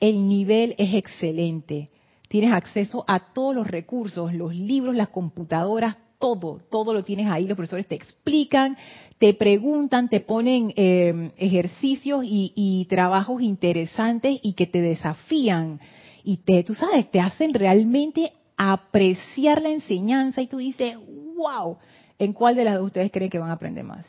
El 0.03 0.27
nivel 0.27 0.75
es 0.77 0.95
excelente. 0.95 1.87
Tienes 2.27 2.51
acceso 2.51 3.05
a 3.07 3.31
todos 3.31 3.55
los 3.55 3.65
recursos, 3.65 4.33
los 4.33 4.53
libros, 4.53 4.97
las 4.97 5.07
computadoras, 5.07 5.95
todo, 6.19 6.59
todo 6.69 6.93
lo 6.93 7.05
tienes 7.05 7.29
ahí. 7.31 7.47
Los 7.47 7.55
profesores 7.55 7.87
te 7.87 7.95
explican, 7.95 8.75
te 9.17 9.33
preguntan, 9.33 10.09
te 10.09 10.19
ponen 10.19 10.73
em, 10.75 11.31
ejercicios 11.37 12.25
y, 12.25 12.85
trabajos 12.89 13.41
interesantes 13.41 14.41
y 14.43 14.55
que 14.55 14.67
te 14.67 14.81
desafían. 14.81 15.79
Y 16.25 16.39
te, 16.39 16.65
tú 16.65 16.75
sabes, 16.75 17.09
te 17.09 17.21
hacen 17.21 17.53
realmente 17.53 18.33
apreciar 18.57 19.61
la 19.61 19.69
enseñanza 19.69 20.41
y 20.41 20.47
tú 20.47 20.57
dices, 20.57 20.97
wow, 21.37 21.77
¿en 22.19 22.33
cuál 22.33 22.55
de 22.55 22.65
las 22.65 22.75
dos 22.75 22.87
ustedes 22.87 23.09
creen 23.09 23.29
que 23.29 23.39
van 23.39 23.51
a 23.51 23.53
aprender 23.53 23.85
más? 23.85 24.05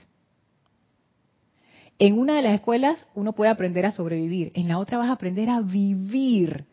En 1.99 2.19
una 2.19 2.37
de 2.37 2.43
las 2.43 2.55
escuelas 2.55 3.07
uno 3.15 3.33
puede 3.33 3.51
aprender 3.51 3.87
a 3.87 3.93
sobrevivir, 3.93 4.51
en 4.55 4.69
la 4.69 4.79
otra 4.79 4.99
vas 4.99 5.09
a 5.09 5.13
aprender 5.13 5.49
a 5.49 5.61
vivir 5.61 6.65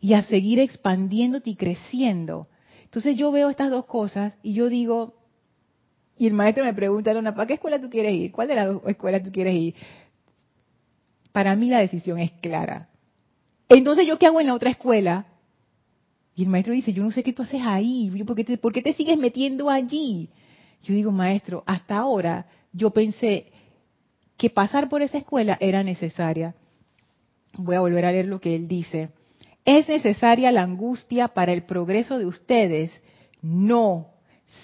y 0.00 0.14
a 0.14 0.22
seguir 0.22 0.58
expandiéndote 0.58 1.50
y 1.50 1.56
creciendo. 1.56 2.46
Entonces 2.84 3.16
yo 3.16 3.30
veo 3.32 3.48
estas 3.50 3.70
dos 3.70 3.86
cosas 3.86 4.36
y 4.42 4.52
yo 4.52 4.68
digo, 4.68 5.14
y 6.18 6.26
el 6.26 6.34
maestro 6.34 6.64
me 6.64 6.74
pregunta, 6.74 7.14
Lona, 7.14 7.34
¿para 7.34 7.46
qué 7.46 7.54
escuela 7.54 7.80
tú 7.80 7.88
quieres 7.88 8.12
ir? 8.12 8.30
¿Cuál 8.32 8.48
de 8.48 8.54
las 8.54 8.66
dos 8.66 8.82
escuelas 8.86 9.22
tú 9.22 9.32
quieres 9.32 9.54
ir? 9.54 9.74
Para 11.32 11.56
mí 11.56 11.70
la 11.70 11.78
decisión 11.78 12.18
es 12.18 12.32
clara. 12.32 12.88
Entonces, 13.68 14.06
¿yo 14.06 14.18
qué 14.18 14.26
hago 14.26 14.40
en 14.40 14.48
la 14.48 14.54
otra 14.54 14.70
escuela? 14.70 15.26
Y 16.34 16.42
el 16.42 16.50
maestro 16.50 16.74
dice, 16.74 16.92
yo 16.92 17.02
no 17.02 17.10
sé 17.10 17.22
qué 17.22 17.32
tú 17.32 17.42
haces 17.42 17.62
ahí, 17.64 18.10
¿por 18.26 18.36
qué 18.36 18.44
te, 18.44 18.58
¿por 18.58 18.72
qué 18.72 18.82
te 18.82 18.92
sigues 18.92 19.16
metiendo 19.16 19.70
allí? 19.70 20.28
Yo 20.82 20.94
digo, 20.94 21.12
maestro, 21.12 21.62
hasta 21.66 21.96
ahora 21.96 22.46
yo 22.72 22.90
pensé, 22.90 23.52
que 24.40 24.48
pasar 24.48 24.88
por 24.88 25.02
esa 25.02 25.18
escuela 25.18 25.58
era 25.60 25.82
necesaria. 25.82 26.54
Voy 27.58 27.76
a 27.76 27.80
volver 27.80 28.06
a 28.06 28.10
leer 28.10 28.24
lo 28.24 28.40
que 28.40 28.56
él 28.56 28.68
dice. 28.68 29.10
¿Es 29.66 29.86
necesaria 29.86 30.50
la 30.50 30.62
angustia 30.62 31.28
para 31.28 31.52
el 31.52 31.64
progreso 31.64 32.18
de 32.18 32.24
ustedes? 32.24 32.90
No. 33.42 34.06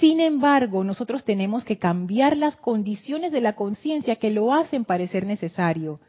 Sin 0.00 0.20
embargo, 0.20 0.82
nosotros 0.82 1.26
tenemos 1.26 1.62
que 1.62 1.76
cambiar 1.76 2.38
las 2.38 2.56
condiciones 2.56 3.32
de 3.32 3.42
la 3.42 3.52
conciencia 3.52 4.16
que 4.16 4.30
lo 4.30 4.54
hacen 4.54 4.86
parecer 4.86 5.26
necesario. 5.26 6.00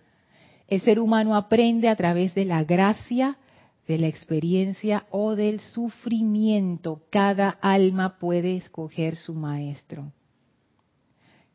El 0.69 0.79
ser 0.79 0.97
humano 0.97 1.35
aprende 1.35 1.89
a 1.89 1.97
través 1.97 2.33
de 2.35 2.45
la 2.45 2.63
gracia, 2.63 3.37
de 3.85 3.97
la 3.97 4.07
experiencia 4.07 5.07
o 5.11 5.35
del 5.35 5.59
sufrimiento. 5.59 7.01
Cada 7.11 7.49
alma 7.49 8.17
puede 8.17 8.55
escoger 8.55 9.17
su 9.17 9.33
maestro. 9.33 10.13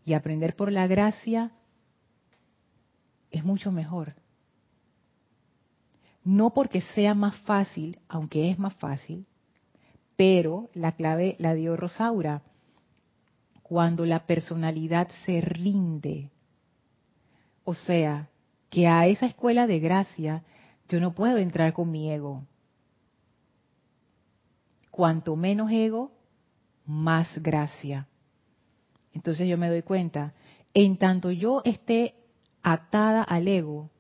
Y 0.04 0.12
aprender 0.12 0.54
por 0.56 0.70
la 0.70 0.86
gracia 0.86 1.52
es 3.33 3.45
mucho 3.45 3.72
mejor. 3.72 4.14
No 6.22 6.51
porque 6.51 6.83
sea 6.95 7.14
más 7.14 7.37
fácil, 7.41 7.99
aunque 8.09 8.51
es 8.51 8.59
más 8.59 8.74
fácil, 8.74 9.26
pero 10.14 10.70
la 10.74 10.93
clave 10.93 11.35
la 11.41 11.55
dio 11.55 11.76
Rosaura. 11.76 12.43
Cuando 13.62 14.05
la 14.05 14.26
personalidad 14.26 15.09
se 15.24 15.41
rinde, 15.41 16.30
o 17.64 17.74
sea, 17.74 18.28
que 18.70 18.87
a 18.87 19.07
esa 19.07 19.26
escuela 19.26 19.66
de 19.66 19.80
gracia 19.80 20.45
yo 20.89 21.01
no 21.01 21.14
puedo 21.14 21.39
entrar 21.39 21.72
con 21.72 21.91
mi 21.91 22.12
ego, 22.12 22.45
cuanto 24.91 25.37
menos 25.37 25.70
ego, 25.72 26.12
más 26.85 27.43
gracia. 27.43 28.07
Entonces 29.14 29.49
yo 29.49 29.57
me 29.57 29.68
doy 29.68 29.83
cuenta, 29.83 30.35
en 30.74 30.99
tanto 30.99 31.30
yo 31.30 31.62
esté 31.64 32.21
atada 32.62 33.22
al 33.22 33.48
ego, 33.48 33.90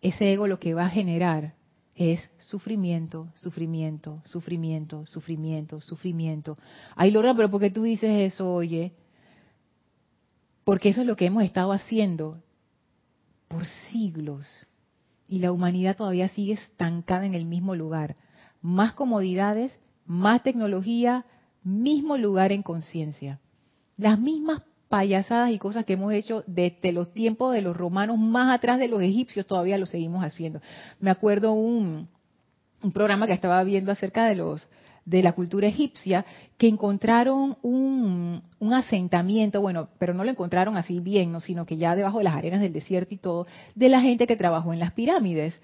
ese 0.00 0.32
ego 0.32 0.46
lo 0.46 0.58
que 0.58 0.74
va 0.74 0.86
a 0.86 0.90
generar 0.90 1.54
es 1.94 2.20
sufrimiento, 2.38 3.28
sufrimiento, 3.34 4.22
sufrimiento, 4.24 5.04
sufrimiento, 5.06 5.80
sufrimiento. 5.80 6.56
Ay, 6.96 7.10
Lorna, 7.10 7.34
pero 7.36 7.50
¿por 7.50 7.60
qué 7.60 7.70
tú 7.70 7.82
dices 7.82 8.32
eso, 8.32 8.54
oye? 8.54 8.94
Porque 10.64 10.88
eso 10.90 11.02
es 11.02 11.06
lo 11.06 11.16
que 11.16 11.26
hemos 11.26 11.42
estado 11.42 11.72
haciendo 11.72 12.42
por 13.48 13.66
siglos. 13.90 14.66
Y 15.28 15.40
la 15.40 15.52
humanidad 15.52 15.96
todavía 15.96 16.28
sigue 16.28 16.54
estancada 16.54 17.26
en 17.26 17.34
el 17.34 17.44
mismo 17.44 17.74
lugar. 17.74 18.16
Más 18.62 18.94
comodidades, 18.94 19.72
más 20.06 20.42
tecnología, 20.42 21.26
mismo 21.62 22.16
lugar 22.16 22.52
en 22.52 22.62
conciencia. 22.62 23.40
Las 23.96 24.18
mismas 24.18 24.62
payasadas 24.90 25.52
y 25.52 25.58
cosas 25.58 25.84
que 25.84 25.92
hemos 25.92 26.12
hecho 26.12 26.42
desde 26.48 26.92
los 26.92 27.14
tiempos 27.14 27.54
de 27.54 27.62
los 27.62 27.76
romanos, 27.76 28.18
más 28.18 28.52
atrás 28.52 28.80
de 28.80 28.88
los 28.88 29.00
egipcios, 29.00 29.46
todavía 29.46 29.78
lo 29.78 29.86
seguimos 29.86 30.24
haciendo. 30.24 30.60
Me 30.98 31.12
acuerdo 31.12 31.52
un, 31.52 32.08
un 32.82 32.92
programa 32.92 33.28
que 33.28 33.32
estaba 33.32 33.62
viendo 33.62 33.92
acerca 33.92 34.26
de 34.26 34.34
los 34.34 34.68
de 35.04 35.22
la 35.22 35.32
cultura 35.32 35.66
egipcia 35.66 36.26
que 36.58 36.68
encontraron 36.68 37.56
un, 37.62 38.42
un, 38.58 38.74
asentamiento, 38.74 39.60
bueno, 39.60 39.88
pero 39.98 40.12
no 40.12 40.24
lo 40.24 40.30
encontraron 40.30 40.76
así 40.76 41.00
bien, 41.00 41.32
¿no? 41.32 41.40
sino 41.40 41.64
que 41.64 41.78
ya 41.78 41.96
debajo 41.96 42.18
de 42.18 42.24
las 42.24 42.34
arenas 42.34 42.60
del 42.60 42.72
desierto 42.72 43.14
y 43.14 43.16
todo, 43.16 43.46
de 43.74 43.88
la 43.88 44.02
gente 44.02 44.26
que 44.26 44.36
trabajó 44.36 44.72
en 44.72 44.78
las 44.78 44.92
pirámides. 44.92 45.60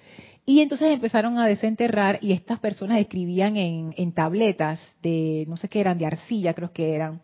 Y 0.47 0.61
entonces 0.61 0.89
empezaron 0.89 1.39
a 1.39 1.47
desenterrar 1.47 2.18
y 2.22 2.33
estas 2.33 2.61
personas 2.61 2.99
escribían 2.99 3.57
en, 3.57 3.95
en 3.97 4.12
tabletas 4.12 4.81
de, 5.03 5.45
no 5.49 5.57
sé 5.57 5.68
qué 5.68 5.81
eran, 5.81 5.99
de 5.99 6.07
arcilla 6.07 6.55
creo 6.55 6.72
que 6.72 6.95
eran, 6.95 7.20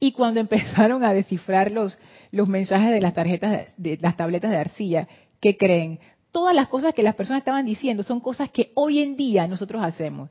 y 0.00 0.12
cuando 0.12 0.40
empezaron 0.40 1.04
a 1.04 1.12
descifrar 1.12 1.70
los, 1.70 1.98
los 2.30 2.48
mensajes 2.48 2.90
de 2.90 3.00
las 3.00 3.14
tarjetas, 3.14 3.66
de, 3.76 3.98
las 4.00 4.16
tabletas 4.16 4.50
de 4.50 4.56
arcilla, 4.56 5.08
¿qué 5.40 5.56
creen? 5.56 5.98
Todas 6.30 6.54
las 6.54 6.68
cosas 6.68 6.94
que 6.94 7.02
las 7.02 7.14
personas 7.14 7.40
estaban 7.40 7.66
diciendo 7.66 8.02
son 8.02 8.20
cosas 8.20 8.50
que 8.50 8.70
hoy 8.74 9.00
en 9.00 9.16
día 9.16 9.46
nosotros 9.48 9.82
hacemos. 9.82 10.30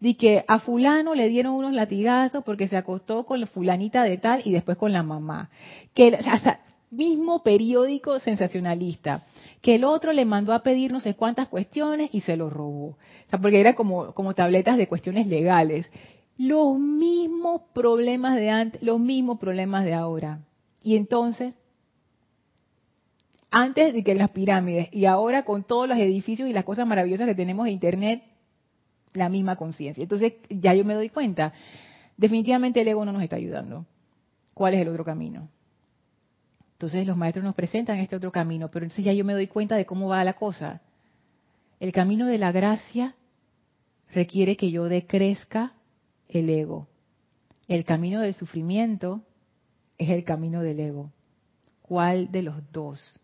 De 0.00 0.14
que 0.14 0.44
a 0.46 0.58
fulano 0.58 1.14
le 1.14 1.28
dieron 1.28 1.54
unos 1.54 1.72
latigazos 1.72 2.44
porque 2.44 2.68
se 2.68 2.76
acostó 2.76 3.24
con 3.24 3.40
la 3.40 3.46
fulanita 3.46 4.02
de 4.02 4.18
tal 4.18 4.42
y 4.44 4.52
después 4.52 4.76
con 4.76 4.92
la 4.92 5.02
mamá. 5.02 5.48
Que, 5.94 6.18
mismo 6.90 7.42
periódico 7.42 8.18
sensacionalista. 8.20 9.24
Que 9.62 9.76
el 9.76 9.84
otro 9.84 10.12
le 10.12 10.24
mandó 10.24 10.52
a 10.52 10.62
pedir 10.62 10.92
no 10.92 11.00
sé 11.00 11.14
cuántas 11.14 11.48
cuestiones 11.48 12.10
y 12.12 12.20
se 12.20 12.36
lo 12.36 12.50
robó. 12.50 12.88
O 12.88 13.30
sea, 13.30 13.40
porque 13.40 13.60
era 13.60 13.74
como, 13.74 14.12
como 14.12 14.34
tabletas 14.34 14.76
de 14.76 14.86
cuestiones 14.86 15.26
legales 15.26 15.90
los 16.38 16.78
mismos 16.78 17.62
problemas 17.72 18.36
de 18.36 18.50
antes, 18.50 18.82
los 18.82 19.00
mismos 19.00 19.38
problemas 19.38 19.84
de 19.84 19.94
ahora. 19.94 20.40
Y 20.82 20.96
entonces, 20.96 21.54
antes 23.50 23.94
de 23.94 24.04
que 24.04 24.14
las 24.14 24.30
pirámides 24.30 24.88
y 24.92 25.06
ahora 25.06 25.44
con 25.44 25.64
todos 25.64 25.88
los 25.88 25.98
edificios 25.98 26.48
y 26.48 26.52
las 26.52 26.64
cosas 26.64 26.86
maravillosas 26.86 27.26
que 27.26 27.34
tenemos 27.34 27.64
de 27.64 27.72
Internet, 27.72 28.22
la 29.14 29.28
misma 29.28 29.56
conciencia. 29.56 30.02
Entonces, 30.02 30.34
ya 30.50 30.74
yo 30.74 30.84
me 30.84 30.94
doy 30.94 31.08
cuenta, 31.08 31.54
definitivamente 32.16 32.80
el 32.80 32.88
ego 32.88 33.04
no 33.04 33.12
nos 33.12 33.22
está 33.22 33.36
ayudando. 33.36 33.86
¿Cuál 34.52 34.74
es 34.74 34.82
el 34.82 34.88
otro 34.88 35.04
camino? 35.04 35.48
Entonces 36.76 37.06
los 37.06 37.16
maestros 37.16 37.44
nos 37.44 37.54
presentan 37.54 37.98
este 37.98 38.16
otro 38.16 38.30
camino, 38.30 38.68
pero 38.68 38.84
entonces 38.84 39.02
ya 39.02 39.14
yo 39.14 39.24
me 39.24 39.32
doy 39.32 39.46
cuenta 39.46 39.76
de 39.76 39.86
cómo 39.86 40.08
va 40.08 40.22
la 40.24 40.34
cosa. 40.34 40.82
El 41.80 41.90
camino 41.92 42.26
de 42.26 42.36
la 42.36 42.52
gracia 42.52 43.14
requiere 44.12 44.58
que 44.58 44.70
yo 44.70 44.84
decrezca 44.84 45.72
el 46.28 46.50
ego. 46.50 46.88
El 47.68 47.84
camino 47.84 48.20
del 48.20 48.34
sufrimiento 48.34 49.22
es 49.98 50.10
el 50.10 50.24
camino 50.24 50.62
del 50.62 50.80
ego. 50.80 51.12
¿Cuál 51.82 52.30
de 52.30 52.42
los 52.42 52.56
dos? 52.72 53.20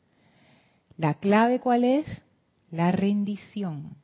La 0.97 1.15
clave 1.15 1.61
cuál 1.61 1.85
es? 1.85 2.07
La 2.71 2.93
rendición. 2.93 3.97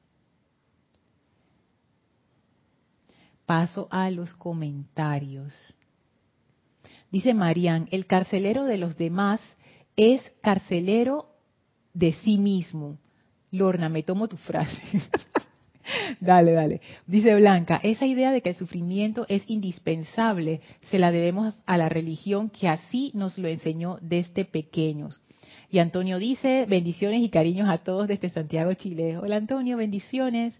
Paso 3.47 3.89
a 3.91 4.11
los 4.11 4.35
comentarios. 4.35 5.55
Dice 7.11 7.33
Marian, 7.33 7.89
el 7.91 8.07
carcelero 8.07 8.65
de 8.65 8.77
los 8.77 8.97
demás 8.97 9.41
es 9.97 10.21
carcelero 10.43 11.35
de 11.95 12.13
sí 12.13 12.37
mismo. 12.37 12.99
Lorna, 13.51 13.89
me 13.89 14.03
tomo 14.03 14.29
tu 14.29 14.37
frase. 14.37 14.83
dale, 16.21 16.53
dale. 16.53 16.81
Dice 17.07 17.35
Blanca, 17.35 17.81
esa 17.83 18.07
idea 18.07 18.33
de 18.33 18.43
que 18.43 18.51
el 18.51 18.55
sufrimiento 18.55 19.27
es 19.29 19.43
indispensable 19.47 20.61
se 20.91 20.99
la 20.99 21.11
debemos 21.11 21.55
a 21.67 21.77
la 21.77 21.89
religión 21.89 22.51
que 22.51 22.69
así 22.69 23.11
nos 23.15 23.39
lo 23.39 23.49
enseñó 23.49 23.99
desde 24.01 24.45
pequeños. 24.45 25.23
Y 25.71 25.79
Antonio 25.81 26.19
dice, 26.19 26.67
bendiciones 26.67 27.21
y 27.21 27.29
cariños 27.29 27.69
a 27.69 27.79
todos 27.79 28.09
desde 28.09 28.31
Santiago, 28.31 28.73
Chile. 28.75 29.19
Hola 29.19 29.37
Antonio, 29.37 29.77
bendiciones. 29.77 30.55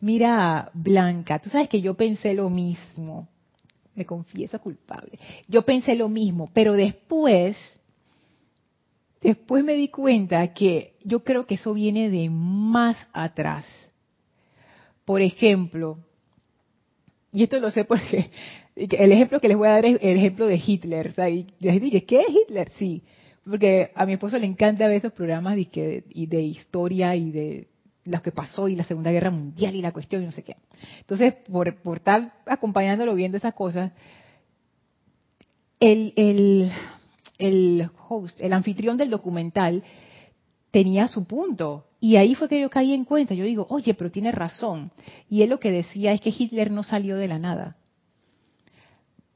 Mira, 0.00 0.70
Blanca, 0.74 1.38
tú 1.38 1.48
sabes 1.48 1.68
que 1.68 1.80
yo 1.80 1.94
pensé 1.94 2.34
lo 2.34 2.50
mismo. 2.50 3.28
Me 3.94 4.04
confieso 4.04 4.58
culpable. 4.60 5.18
Yo 5.48 5.62
pensé 5.62 5.94
lo 5.94 6.08
mismo, 6.08 6.48
pero 6.52 6.72
después, 6.72 7.56
después 9.20 9.62
me 9.62 9.74
di 9.74 9.88
cuenta 9.88 10.52
que 10.54 10.94
yo 11.04 11.22
creo 11.22 11.46
que 11.46 11.54
eso 11.54 11.74
viene 11.74 12.10
de 12.10 12.30
más 12.30 12.96
atrás 13.12 13.66
por 15.04 15.20
ejemplo, 15.20 15.98
y 17.32 17.44
esto 17.44 17.58
lo 17.58 17.70
sé 17.70 17.84
porque 17.84 18.30
el 18.76 19.12
ejemplo 19.12 19.40
que 19.40 19.48
les 19.48 19.56
voy 19.56 19.68
a 19.68 19.72
dar 19.72 19.86
es 19.86 19.98
el 20.00 20.16
ejemplo 20.16 20.46
de 20.46 20.62
Hitler. 20.64 21.14
Y 21.30 21.46
les 21.60 21.80
dije, 21.80 22.04
¿qué 22.04 22.20
es 22.20 22.26
Hitler? 22.28 22.70
Sí, 22.78 23.02
porque 23.44 23.90
a 23.94 24.06
mi 24.06 24.14
esposo 24.14 24.38
le 24.38 24.46
encanta 24.46 24.86
ver 24.86 24.96
esos 24.96 25.12
programas 25.12 25.56
de, 25.56 26.04
de 26.14 26.42
historia 26.42 27.16
y 27.16 27.30
de 27.30 27.68
lo 28.04 28.20
que 28.20 28.32
pasó 28.32 28.68
y 28.68 28.76
la 28.76 28.84
Segunda 28.84 29.12
Guerra 29.12 29.30
Mundial 29.30 29.76
y 29.76 29.82
la 29.82 29.92
cuestión 29.92 30.22
y 30.22 30.26
no 30.26 30.32
sé 30.32 30.42
qué. 30.42 30.56
Entonces, 31.00 31.34
por, 31.50 31.74
por 31.82 31.98
estar 31.98 32.32
acompañándolo 32.46 33.14
viendo 33.14 33.36
esas 33.36 33.54
cosas, 33.54 33.92
el, 35.78 36.12
el, 36.16 36.72
el 37.38 37.88
host, 38.08 38.40
el 38.40 38.52
anfitrión 38.52 38.96
del 38.96 39.10
documental, 39.10 39.82
tenía 40.72 41.06
su 41.06 41.24
punto. 41.24 41.86
Y 42.00 42.16
ahí 42.16 42.34
fue 42.34 42.48
que 42.48 42.60
yo 42.60 42.68
caí 42.68 42.92
en 42.92 43.04
cuenta. 43.04 43.34
Yo 43.34 43.44
digo, 43.44 43.66
oye, 43.70 43.94
pero 43.94 44.10
tiene 44.10 44.32
razón. 44.32 44.90
Y 45.30 45.42
él 45.42 45.50
lo 45.50 45.60
que 45.60 45.70
decía 45.70 46.12
es 46.12 46.20
que 46.20 46.34
Hitler 46.36 46.72
no 46.72 46.82
salió 46.82 47.16
de 47.16 47.28
la 47.28 47.38
nada. 47.38 47.76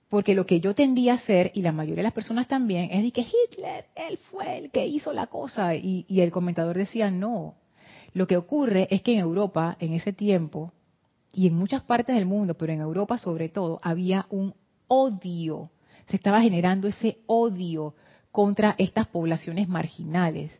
Porque 0.08 0.34
lo 0.34 0.46
que 0.46 0.60
yo 0.60 0.74
tendía 0.74 1.12
a 1.12 1.16
hacer, 1.16 1.52
y 1.54 1.62
la 1.62 1.72
mayoría 1.72 1.98
de 1.98 2.04
las 2.04 2.12
personas 2.12 2.48
también, 2.48 2.90
es 2.90 3.02
de 3.02 3.12
que 3.12 3.20
Hitler, 3.20 3.86
él 3.94 4.18
fue 4.30 4.58
el 4.58 4.70
que 4.70 4.86
hizo 4.86 5.12
la 5.12 5.28
cosa. 5.28 5.76
Y, 5.76 6.06
y 6.08 6.22
el 6.22 6.32
comentador 6.32 6.76
decía, 6.76 7.10
no. 7.10 7.54
Lo 8.14 8.26
que 8.26 8.36
ocurre 8.36 8.88
es 8.90 9.02
que 9.02 9.12
en 9.12 9.20
Europa, 9.20 9.76
en 9.78 9.92
ese 9.92 10.12
tiempo, 10.12 10.72
y 11.32 11.48
en 11.48 11.54
muchas 11.54 11.82
partes 11.82 12.16
del 12.16 12.24
mundo, 12.24 12.54
pero 12.54 12.72
en 12.72 12.80
Europa 12.80 13.18
sobre 13.18 13.50
todo, 13.50 13.78
había 13.82 14.26
un 14.30 14.54
odio. 14.88 15.70
Se 16.06 16.16
estaba 16.16 16.40
generando 16.40 16.88
ese 16.88 17.18
odio 17.26 17.94
contra 18.32 18.74
estas 18.78 19.06
poblaciones 19.08 19.68
marginales 19.68 20.50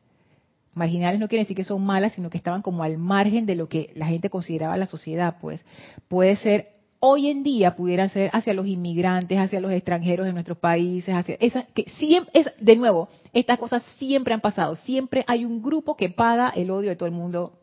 marginales 0.76 1.18
no 1.18 1.28
quiere 1.28 1.44
decir 1.44 1.56
que 1.56 1.64
son 1.64 1.84
malas, 1.84 2.12
sino 2.12 2.30
que 2.30 2.36
estaban 2.36 2.62
como 2.62 2.82
al 2.82 2.98
margen 2.98 3.46
de 3.46 3.56
lo 3.56 3.68
que 3.68 3.90
la 3.94 4.06
gente 4.06 4.30
consideraba 4.30 4.76
la 4.76 4.86
sociedad, 4.86 5.36
pues 5.40 5.64
puede 6.08 6.36
ser 6.36 6.76
hoy 7.00 7.28
en 7.28 7.42
día 7.42 7.76
pudieran 7.76 8.10
ser 8.10 8.30
hacia 8.32 8.54
los 8.54 8.66
inmigrantes, 8.66 9.38
hacia 9.38 9.60
los 9.60 9.72
extranjeros 9.72 10.26
de 10.26 10.32
nuestros 10.32 10.58
países, 10.58 11.14
hacia 11.14 11.36
esa 11.40 11.64
que 11.74 11.84
siempre 11.98 12.40
es 12.40 12.52
de 12.58 12.76
nuevo, 12.76 13.08
estas 13.32 13.58
cosas 13.58 13.82
siempre 13.98 14.34
han 14.34 14.40
pasado, 14.40 14.74
siempre 14.76 15.24
hay 15.26 15.44
un 15.44 15.62
grupo 15.62 15.96
que 15.96 16.10
paga 16.10 16.50
el 16.50 16.70
odio 16.70 16.90
de 16.90 16.96
todo 16.96 17.08
el 17.08 17.14
mundo. 17.14 17.58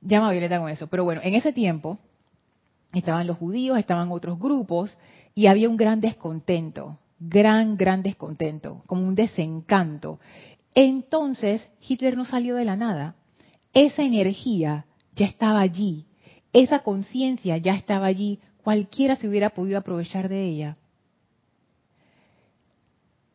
Llama 0.00 0.28
a 0.28 0.32
Violeta 0.32 0.60
con 0.60 0.70
eso, 0.70 0.86
pero 0.88 1.04
bueno, 1.04 1.20
en 1.24 1.34
ese 1.34 1.52
tiempo 1.52 1.98
estaban 2.92 3.26
los 3.26 3.38
judíos, 3.38 3.78
estaban 3.78 4.10
otros 4.10 4.38
grupos 4.38 4.96
y 5.34 5.46
había 5.46 5.68
un 5.68 5.76
gran 5.76 6.00
descontento, 6.00 6.98
gran, 7.18 7.76
gran 7.76 8.02
descontento, 8.02 8.82
como 8.86 9.06
un 9.06 9.14
desencanto. 9.14 10.20
Entonces, 10.76 11.66
Hitler 11.80 12.18
no 12.18 12.26
salió 12.26 12.54
de 12.54 12.66
la 12.66 12.76
nada. 12.76 13.16
Esa 13.72 14.02
energía 14.02 14.84
ya 15.14 15.24
estaba 15.24 15.60
allí. 15.60 16.04
Esa 16.52 16.80
conciencia 16.80 17.56
ya 17.56 17.74
estaba 17.74 18.04
allí. 18.06 18.40
Cualquiera 18.62 19.16
se 19.16 19.26
hubiera 19.26 19.50
podido 19.50 19.78
aprovechar 19.78 20.28
de 20.28 20.44
ella. 20.44 20.76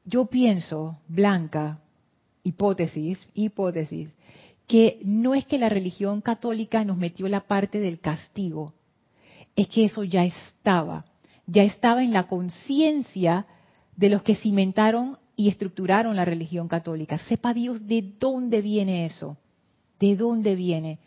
Yo 0.05 0.27
pienso, 0.27 0.99
Blanca, 1.07 1.79
hipótesis, 2.43 3.27
hipótesis, 3.33 4.09
que 4.67 4.99
no 5.03 5.33
es 5.33 5.45
que 5.45 5.57
la 5.57 5.69
religión 5.69 6.21
católica 6.21 6.85
nos 6.85 6.97
metió 6.97 7.27
la 7.27 7.47
parte 7.47 7.79
del 7.79 7.99
castigo, 7.99 8.73
es 9.55 9.67
que 9.67 9.85
eso 9.85 10.03
ya 10.03 10.25
estaba, 10.25 11.05
ya 11.47 11.63
estaba 11.63 12.03
en 12.03 12.13
la 12.13 12.27
conciencia 12.27 13.47
de 13.95 14.09
los 14.09 14.21
que 14.21 14.35
cimentaron 14.35 15.17
y 15.41 15.49
estructuraron 15.49 16.15
la 16.15 16.23
religión 16.23 16.67
católica. 16.67 17.17
Sepa 17.17 17.51
Dios 17.53 17.87
de 17.87 18.13
dónde 18.19 18.61
viene 18.61 19.05
eso, 19.07 19.37
de 19.99 20.15
dónde 20.15 20.53
viene. 20.55 20.99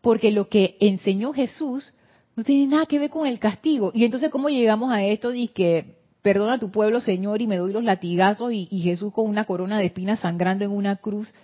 Porque 0.00 0.30
lo 0.30 0.48
que 0.48 0.76
enseñó 0.80 1.32
Jesús 1.32 1.92
No 2.36 2.44
tiene 2.44 2.68
nada 2.68 2.86
que 2.86 3.00
ver 3.00 3.10
con 3.10 3.26
el 3.26 3.40
castigo. 3.40 3.90
Y 3.92 4.04
entonces, 4.04 4.30
¿cómo 4.30 4.48
llegamos 4.48 4.92
a 4.92 5.04
esto? 5.04 5.30
Dice 5.30 5.52
que 5.52 5.96
perdona 6.22 6.54
a 6.54 6.58
tu 6.58 6.70
pueblo, 6.70 7.00
Señor, 7.00 7.42
y 7.42 7.48
me 7.48 7.56
doy 7.56 7.72
los 7.72 7.82
latigazos, 7.82 8.52
y, 8.52 8.68
y 8.70 8.80
Jesús 8.82 9.12
con 9.12 9.28
una 9.28 9.44
corona 9.44 9.78
de 9.78 9.86
espinas 9.86 10.20
sangrando 10.20 10.64
en 10.64 10.70
una 10.70 10.96
cruz, 10.96 11.34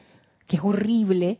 que 0.46 0.56
es 0.56 0.62
horrible. 0.62 1.38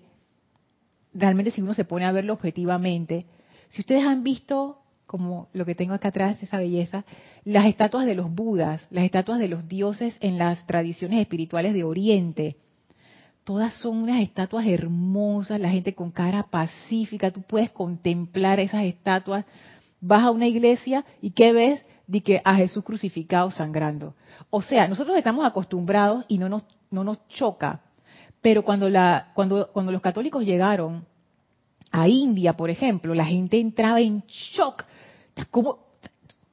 Realmente, 1.15 1.53
si 1.53 1.63
uno 1.63 1.73
se 1.73 1.85
pone 1.85 2.05
a 2.05 2.13
verlo 2.13 2.33
objetivamente, 2.33 3.25
si 3.69 3.83
ustedes 3.83 4.05
han 4.05 4.25
visto 4.25 4.79
como 5.07 5.49
lo 5.53 5.65
que 5.65 5.75
tengo 5.75 5.95
acá 5.95 6.09
atrás, 6.09 6.43
esa 6.43 6.59
belleza, 6.59 7.05
las 7.45 7.67
estatuas 7.67 8.07
de 8.07 8.15
los 8.15 8.33
budas, 8.35 8.87
las 8.91 9.05
estatuas 9.05 9.39
de 9.39 9.49
los 9.49 9.69
dioses 9.69 10.17
en 10.21 10.37
las 10.37 10.67
tradiciones 10.67 11.21
espirituales 11.21 11.75
de 11.75 11.85
Oriente. 11.85 12.57
Todas 13.45 13.75
son 13.75 13.99
unas 13.99 14.21
estatuas 14.21 14.67
hermosas, 14.67 15.61
la 15.61 15.71
gente 15.71 15.95
con 15.95 16.11
cara 16.11 16.43
pacífica, 16.43 17.31
tú 17.31 17.43
puedes 17.43 17.71
contemplar 17.71 18.59
esas 18.59 18.85
estatuas. 18.85 19.45
Vas 20.01 20.25
a 20.25 20.33
una 20.33 20.49
iglesia 20.49 21.05
y 21.23 21.31
¿qué 21.31 21.53
ves? 21.53 21.85
De 22.09 22.21
que 22.23 22.43
a 22.45 22.57
Jesús 22.57 22.83
crucificado 22.83 23.51
sangrando. 23.51 24.15
O 24.51 24.63
sea, 24.63 24.89
nosotros 24.89 25.17
estamos 25.17 25.47
acostumbrados 25.47 26.25
y 26.27 26.39
no 26.39 26.49
nos, 26.49 26.65
no 26.91 27.05
nos 27.05 27.27
choca. 27.29 27.83
Pero 28.43 28.65
cuando, 28.65 28.91
la, 28.91 29.31
cuando, 29.35 29.71
cuando 29.73 29.93
los 29.93 30.01
católicos 30.01 30.45
llegaron 30.45 31.05
a 31.93 32.09
India, 32.09 32.55
por 32.55 32.71
ejemplo, 32.71 33.15
la 33.15 33.25
gente 33.25 33.61
entraba 33.61 34.01
en 34.01 34.25
shock 34.27 34.85
¿Cómo? 35.51 35.79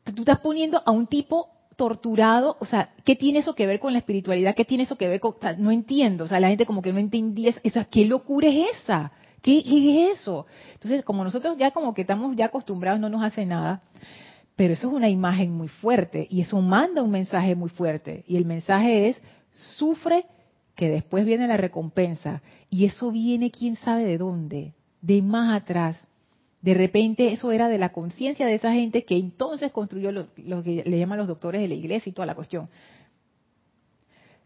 Tú 0.03 0.21
estás 0.21 0.39
poniendo 0.39 0.81
a 0.86 0.91
un 0.91 1.07
tipo 1.07 1.49
torturado, 1.75 2.57
o 2.59 2.65
sea, 2.65 2.93
¿qué 3.03 3.15
tiene 3.15 3.39
eso 3.39 3.55
que 3.55 3.65
ver 3.65 3.79
con 3.79 3.93
la 3.93 3.99
espiritualidad? 3.99 4.55
¿Qué 4.55 4.65
tiene 4.65 4.84
eso 4.84 4.97
que 4.97 5.07
ver 5.07 5.19
con...? 5.19 5.36
No 5.57 5.71
entiendo, 5.71 6.25
o 6.25 6.27
sea, 6.27 6.39
la 6.39 6.49
gente 6.49 6.65
como 6.65 6.81
que 6.81 6.93
no 6.93 6.99
entendía 6.99 7.53
esa, 7.63 7.86
¿qué 7.86 8.05
locura 8.05 8.47
es 8.47 8.67
esa? 8.81 9.11
¿Qué, 9.41 9.59
es 9.59 10.19
eso? 10.19 10.45
Entonces, 10.73 11.03
como 11.03 11.23
nosotros 11.23 11.57
ya 11.57 11.71
como 11.71 11.93
que 11.93 12.01
estamos 12.01 12.36
ya 12.36 12.45
acostumbrados, 12.45 12.99
no 12.99 13.09
nos 13.09 13.23
hace 13.23 13.45
nada, 13.45 13.81
pero 14.55 14.73
eso 14.73 14.88
es 14.88 14.93
una 14.93 15.09
imagen 15.09 15.51
muy 15.51 15.67
fuerte 15.67 16.27
y 16.29 16.41
eso 16.41 16.61
manda 16.61 17.01
un 17.01 17.11
mensaje 17.11 17.55
muy 17.55 17.69
fuerte 17.69 18.23
y 18.27 18.38
el 18.38 18.45
mensaje 18.45 19.09
es, 19.09 19.21
sufre 19.51 20.25
que 20.75 20.89
después 20.89 21.25
viene 21.25 21.47
la 21.47 21.57
recompensa 21.57 22.41
y 22.69 22.86
eso 22.86 23.11
viene 23.11 23.51
quién 23.51 23.75
sabe 23.75 24.05
de 24.05 24.17
dónde, 24.17 24.73
de 25.01 25.21
más 25.21 25.61
atrás. 25.61 26.07
De 26.64 26.74
repente 26.74 27.34
eso 27.34 27.51
era 27.51 27.68
de 27.68 27.78
la 27.78 27.91
conciencia 27.91 28.47
de 28.47 28.55
esa 28.55 28.72
gente 28.72 29.03
que 29.03 29.18
entonces 29.18 29.74
construyó 29.74 30.14
lo, 30.14 30.30
que 30.64 30.82
le 30.86 30.97
llaman 30.97 31.18
los 31.18 31.28
doctores 31.28 31.59
de 31.59 31.68
la 31.68 31.74
iglesia 31.74 32.09
y 32.09 32.14
toda 32.14 32.26
la 32.26 32.36
cuestión. 32.36 32.70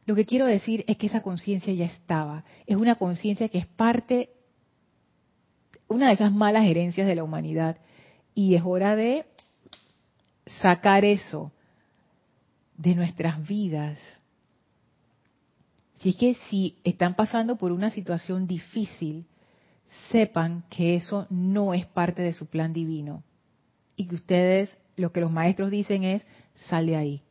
Lo 0.07 0.15
que 0.15 0.25
quiero 0.25 0.47
decir 0.47 0.83
es 0.87 0.97
que 0.97 1.05
esa 1.05 1.21
conciencia 1.21 1.71
ya 1.73 1.85
estaba. 1.85 2.43
Es 2.65 2.75
una 2.75 2.95
conciencia 2.95 3.49
que 3.49 3.59
es 3.59 3.67
parte, 3.67 4.31
una 5.87 6.07
de 6.07 6.13
esas 6.13 6.31
malas 6.31 6.65
herencias 6.65 7.05
de 7.05 7.13
la 7.13 7.23
humanidad. 7.23 7.77
Y 8.33 8.55
es 8.55 8.63
hora 8.65 8.95
de 8.95 9.25
sacar 10.59 11.05
eso 11.05 11.51
de 12.77 12.95
nuestras 12.95 13.47
vidas. 13.47 13.99
Si 15.99 16.09
es 16.09 16.15
que 16.15 16.33
si 16.49 16.79
están 16.83 17.13
pasando 17.13 17.57
por 17.57 17.71
una 17.71 17.91
situación 17.91 18.47
difícil, 18.47 19.27
sepan 20.11 20.63
que 20.69 20.95
eso 20.95 21.27
no 21.29 21.73
es 21.73 21.85
parte 21.85 22.21
de 22.21 22.33
su 22.33 22.47
plan 22.47 22.73
divino 22.73 23.23
y 23.95 24.07
que 24.07 24.15
ustedes, 24.15 24.77
lo 24.95 25.11
que 25.11 25.21
los 25.21 25.31
maestros 25.31 25.71
dicen 25.71 26.03
es, 26.03 26.25
sale 26.69 26.95
ahí. 26.95 27.21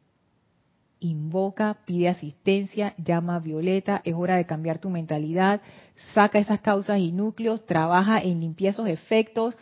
Invoca, 0.99 1.79
pide 1.85 2.09
asistencia, 2.09 2.95
llama 2.99 3.37
a 3.37 3.41
Violeta, 3.41 4.03
es 4.05 4.15
hora 4.15 4.37
de 4.37 4.47
cambiar 4.47 4.79
tu 4.79 4.91
mentalidad, 4.91 5.61
saca 6.15 6.39
esas 6.39 6.61
causas 6.61 6.99
y 6.99 7.13
núcleos, 7.13 7.65
trabaja 7.67 8.21
en 8.21 8.41
limpiar 8.41 8.73
esos 8.73 8.89
efectos. 8.89 9.57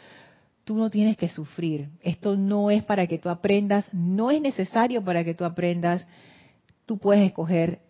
Tú 0.64 0.76
no 0.76 0.88
tienes 0.88 1.16
que 1.16 1.28
sufrir. 1.28 1.90
Esto 2.00 2.36
no 2.36 2.70
es 2.70 2.82
para 2.84 3.06
que 3.06 3.18
tú 3.18 3.28
aprendas, 3.28 3.92
no 3.92 4.30
es 4.30 4.40
necesario 4.40 5.04
para 5.04 5.24
que 5.24 5.34
tú 5.34 5.44
aprendas. 5.44 6.06
Tú 6.86 6.98
puedes 6.98 7.26
escoger 7.26 7.80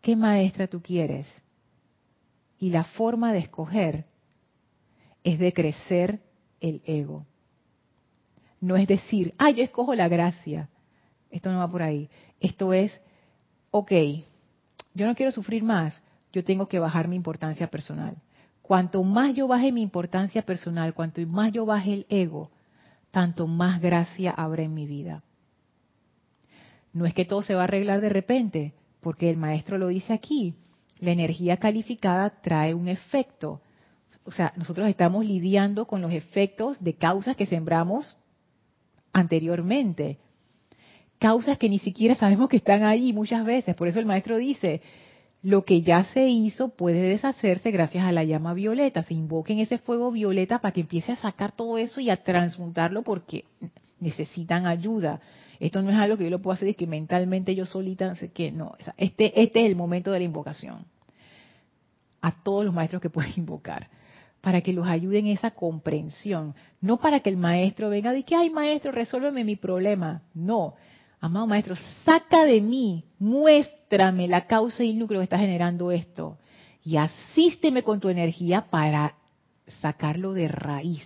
qué 0.00 0.16
maestra 0.16 0.68
tú 0.68 0.80
quieres. 0.80 1.26
Y 2.58 2.70
la 2.70 2.84
forma 2.84 3.32
de 3.32 3.40
escoger 3.40 4.06
es 5.28 5.38
de 5.38 5.52
crecer 5.52 6.20
el 6.58 6.80
ego. 6.86 7.26
No 8.62 8.76
es 8.76 8.88
decir, 8.88 9.34
ah, 9.36 9.50
yo 9.50 9.62
escojo 9.62 9.94
la 9.94 10.08
gracia. 10.08 10.70
Esto 11.30 11.52
no 11.52 11.58
va 11.58 11.68
por 11.68 11.82
ahí. 11.82 12.08
Esto 12.40 12.72
es, 12.72 12.98
ok, 13.70 13.92
yo 14.94 15.06
no 15.06 15.14
quiero 15.14 15.30
sufrir 15.30 15.62
más, 15.62 16.02
yo 16.32 16.42
tengo 16.44 16.66
que 16.66 16.78
bajar 16.78 17.08
mi 17.08 17.16
importancia 17.16 17.68
personal. 17.68 18.16
Cuanto 18.62 19.02
más 19.02 19.34
yo 19.34 19.46
baje 19.46 19.70
mi 19.70 19.82
importancia 19.82 20.40
personal, 20.42 20.94
cuanto 20.94 21.20
más 21.26 21.52
yo 21.52 21.66
baje 21.66 21.92
el 21.92 22.06
ego, 22.08 22.50
tanto 23.10 23.46
más 23.46 23.82
gracia 23.82 24.30
habrá 24.30 24.62
en 24.62 24.72
mi 24.72 24.86
vida. 24.86 25.22
No 26.94 27.04
es 27.04 27.12
que 27.12 27.26
todo 27.26 27.42
se 27.42 27.54
va 27.54 27.60
a 27.60 27.64
arreglar 27.64 28.00
de 28.00 28.08
repente, 28.08 28.72
porque 29.00 29.28
el 29.28 29.36
maestro 29.36 29.76
lo 29.76 29.88
dice 29.88 30.14
aquí. 30.14 30.54
La 31.00 31.10
energía 31.10 31.58
calificada 31.58 32.40
trae 32.40 32.72
un 32.72 32.88
efecto 32.88 33.60
o 34.28 34.30
sea, 34.30 34.52
nosotros 34.56 34.86
estamos 34.88 35.24
lidiando 35.24 35.86
con 35.86 36.02
los 36.02 36.12
efectos 36.12 36.84
de 36.84 36.92
causas 36.92 37.34
que 37.34 37.46
sembramos 37.46 38.14
anteriormente. 39.14 40.18
Causas 41.18 41.56
que 41.56 41.70
ni 41.70 41.78
siquiera 41.78 42.14
sabemos 42.14 42.50
que 42.50 42.58
están 42.58 42.82
ahí 42.82 43.14
muchas 43.14 43.42
veces. 43.46 43.74
Por 43.74 43.88
eso 43.88 44.00
el 44.00 44.04
maestro 44.04 44.36
dice, 44.36 44.82
lo 45.42 45.64
que 45.64 45.80
ya 45.80 46.04
se 46.04 46.28
hizo 46.28 46.68
puede 46.68 47.00
deshacerse 47.00 47.70
gracias 47.70 48.04
a 48.04 48.12
la 48.12 48.22
llama 48.22 48.52
violeta. 48.52 49.02
Se 49.02 49.14
invoquen 49.14 49.60
ese 49.60 49.78
fuego 49.78 50.12
violeta 50.12 50.58
para 50.58 50.72
que 50.72 50.82
empiece 50.82 51.12
a 51.12 51.16
sacar 51.16 51.52
todo 51.52 51.78
eso 51.78 51.98
y 52.02 52.10
a 52.10 52.22
transmutarlo 52.22 53.02
porque 53.02 53.46
necesitan 54.00 54.66
ayuda. 54.66 55.22
Esto 55.58 55.80
no 55.80 55.90
es 55.90 55.96
algo 55.96 56.18
que 56.18 56.24
yo 56.24 56.30
lo 56.30 56.42
puedo 56.42 56.52
hacer 56.52 56.68
y 56.68 56.74
que 56.74 56.86
mentalmente 56.86 57.54
yo 57.54 57.64
solita, 57.64 58.06
no 58.06 58.14
sé 58.14 58.30
qué, 58.30 58.52
no. 58.52 58.76
Este, 58.98 59.40
este 59.40 59.60
es 59.60 59.70
el 59.70 59.74
momento 59.74 60.12
de 60.12 60.18
la 60.18 60.26
invocación. 60.26 60.84
A 62.20 62.42
todos 62.42 62.66
los 62.66 62.74
maestros 62.74 63.00
que 63.00 63.08
pueden 63.08 63.32
invocar 63.38 63.88
para 64.48 64.62
que 64.62 64.72
los 64.72 64.86
ayuden 64.86 65.26
en 65.26 65.32
esa 65.32 65.50
comprensión, 65.50 66.54
no 66.80 66.96
para 66.96 67.20
que 67.20 67.28
el 67.28 67.36
maestro 67.36 67.90
venga 67.90 68.16
y 68.16 68.22
que, 68.22 68.34
ay 68.34 68.48
maestro, 68.48 68.92
resuélveme 68.92 69.44
mi 69.44 69.56
problema. 69.56 70.22
No, 70.32 70.74
amado 71.20 71.46
maestro, 71.46 71.74
saca 72.02 72.46
de 72.46 72.62
mí, 72.62 73.04
muéstrame 73.18 74.26
la 74.26 74.46
causa 74.46 74.82
y 74.82 74.92
el 74.92 75.00
núcleo 75.00 75.20
que 75.20 75.24
está 75.24 75.38
generando 75.38 75.92
esto 75.92 76.38
y 76.82 76.96
asísteme 76.96 77.82
con 77.82 78.00
tu 78.00 78.08
energía 78.08 78.70
para 78.70 79.16
sacarlo 79.82 80.32
de 80.32 80.48
raíz. 80.48 81.04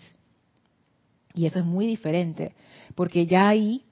Y 1.34 1.46
eso 1.46 1.58
es 1.58 1.64
muy 1.64 1.88
diferente, 1.88 2.54
porque 2.94 3.26
ya 3.26 3.48
ahí 3.48 3.82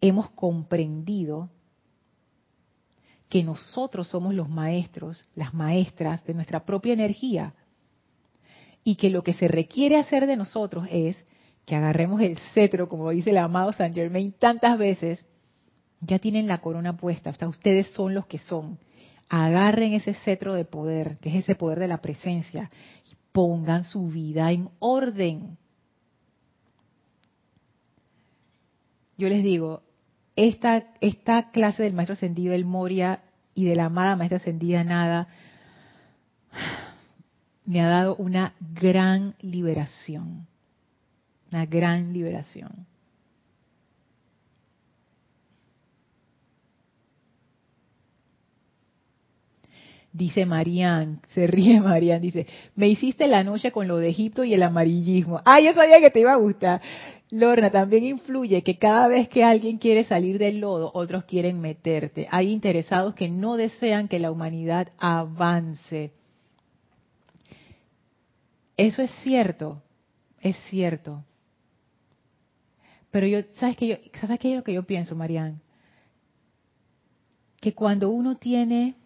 hemos 0.00 0.30
comprendido 0.30 1.50
que 3.28 3.44
nosotros 3.44 4.08
somos 4.08 4.32
los 4.32 4.48
maestros, 4.48 5.22
las 5.34 5.52
maestras 5.52 6.24
de 6.24 6.32
nuestra 6.32 6.64
propia 6.64 6.94
energía 6.94 7.52
y 8.84 8.96
que 8.96 9.10
lo 9.10 9.22
que 9.22 9.32
se 9.32 9.48
requiere 9.48 9.96
hacer 9.96 10.26
de 10.26 10.36
nosotros 10.36 10.86
es 10.90 11.16
que 11.64 11.76
agarremos 11.76 12.20
el 12.20 12.38
cetro, 12.54 12.88
como 12.88 13.10
dice 13.10 13.30
el 13.30 13.38
amado 13.38 13.72
Saint 13.72 13.94
Germain 13.94 14.32
tantas 14.32 14.78
veces, 14.78 15.24
ya 16.00 16.18
tienen 16.18 16.48
la 16.48 16.58
corona 16.58 16.96
puesta, 16.96 17.30
o 17.30 17.34
sea, 17.34 17.48
ustedes 17.48 17.88
son 17.92 18.14
los 18.14 18.26
que 18.26 18.38
son. 18.38 18.78
Agarren 19.28 19.94
ese 19.94 20.14
cetro 20.14 20.54
de 20.54 20.64
poder, 20.64 21.18
que 21.18 21.28
es 21.28 21.36
ese 21.36 21.54
poder 21.54 21.78
de 21.78 21.88
la 21.88 21.98
presencia, 21.98 22.68
y 23.10 23.14
pongan 23.30 23.84
su 23.84 24.08
vida 24.08 24.50
en 24.50 24.68
orden. 24.80 25.56
Yo 29.16 29.28
les 29.28 29.44
digo, 29.44 29.82
esta, 30.34 30.84
esta 31.00 31.50
clase 31.50 31.84
del 31.84 31.94
maestro 31.94 32.14
ascendido, 32.14 32.52
el 32.52 32.64
Moria, 32.64 33.22
y 33.54 33.64
de 33.64 33.76
la 33.76 33.84
amada 33.84 34.16
maestra 34.16 34.38
ascendida, 34.38 34.82
nada, 34.82 35.28
me 37.64 37.80
ha 37.80 37.88
dado 37.88 38.16
una 38.16 38.54
gran 38.60 39.34
liberación, 39.40 40.46
una 41.50 41.66
gran 41.66 42.12
liberación. 42.12 42.86
Dice 50.12 50.44
Marían, 50.44 51.20
se 51.34 51.46
ríe 51.46 51.80
Marían, 51.80 52.20
dice, 52.20 52.46
me 52.76 52.88
hiciste 52.88 53.26
la 53.26 53.44
noche 53.44 53.72
con 53.72 53.88
lo 53.88 53.96
de 53.96 54.10
Egipto 54.10 54.44
y 54.44 54.54
el 54.54 54.62
amarillismo. 54.62 55.40
Ah, 55.44 55.60
yo 55.60 55.72
sabía 55.72 56.00
que 56.00 56.10
te 56.10 56.20
iba 56.20 56.32
a 56.32 56.36
gustar. 56.36 56.82
Lorna, 57.30 57.70
también 57.70 58.04
influye 58.04 58.62
que 58.62 58.76
cada 58.76 59.08
vez 59.08 59.26
que 59.30 59.42
alguien 59.42 59.78
quiere 59.78 60.04
salir 60.04 60.38
del 60.38 60.60
lodo, 60.60 60.90
otros 60.92 61.24
quieren 61.24 61.62
meterte. 61.62 62.28
Hay 62.30 62.50
interesados 62.50 63.14
que 63.14 63.30
no 63.30 63.56
desean 63.56 64.06
que 64.06 64.18
la 64.18 64.30
humanidad 64.30 64.88
avance. 64.98 66.12
Eso 68.76 69.02
es 69.02 69.10
cierto, 69.22 69.82
es 70.40 70.56
cierto. 70.68 71.24
Pero 73.10 73.26
yo, 73.26 73.40
¿sabes 73.54 73.76
qué, 73.76 73.88
yo, 73.88 73.96
¿sabes 74.20 74.38
qué 74.38 74.50
es 74.50 74.56
lo 74.56 74.64
que 74.64 74.72
yo 74.72 74.84
pienso, 74.84 75.14
Marian? 75.14 75.60
Que 77.60 77.74
cuando 77.74 78.10
uno 78.10 78.36
tiene 78.36 78.96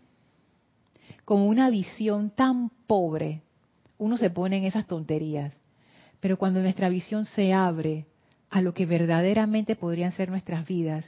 como 1.24 1.46
una 1.46 1.70
visión 1.70 2.30
tan 2.30 2.70
pobre, 2.86 3.42
uno 3.98 4.16
se 4.16 4.30
pone 4.30 4.58
en 4.58 4.64
esas 4.64 4.86
tonterías. 4.86 5.58
Pero 6.20 6.38
cuando 6.38 6.60
nuestra 6.60 6.88
visión 6.88 7.24
se 7.24 7.52
abre, 7.52 8.06
a 8.50 8.60
lo 8.60 8.74
que 8.74 8.86
verdaderamente 8.86 9.76
podrían 9.76 10.12
ser 10.12 10.30
nuestras 10.30 10.66
vidas 10.66 11.04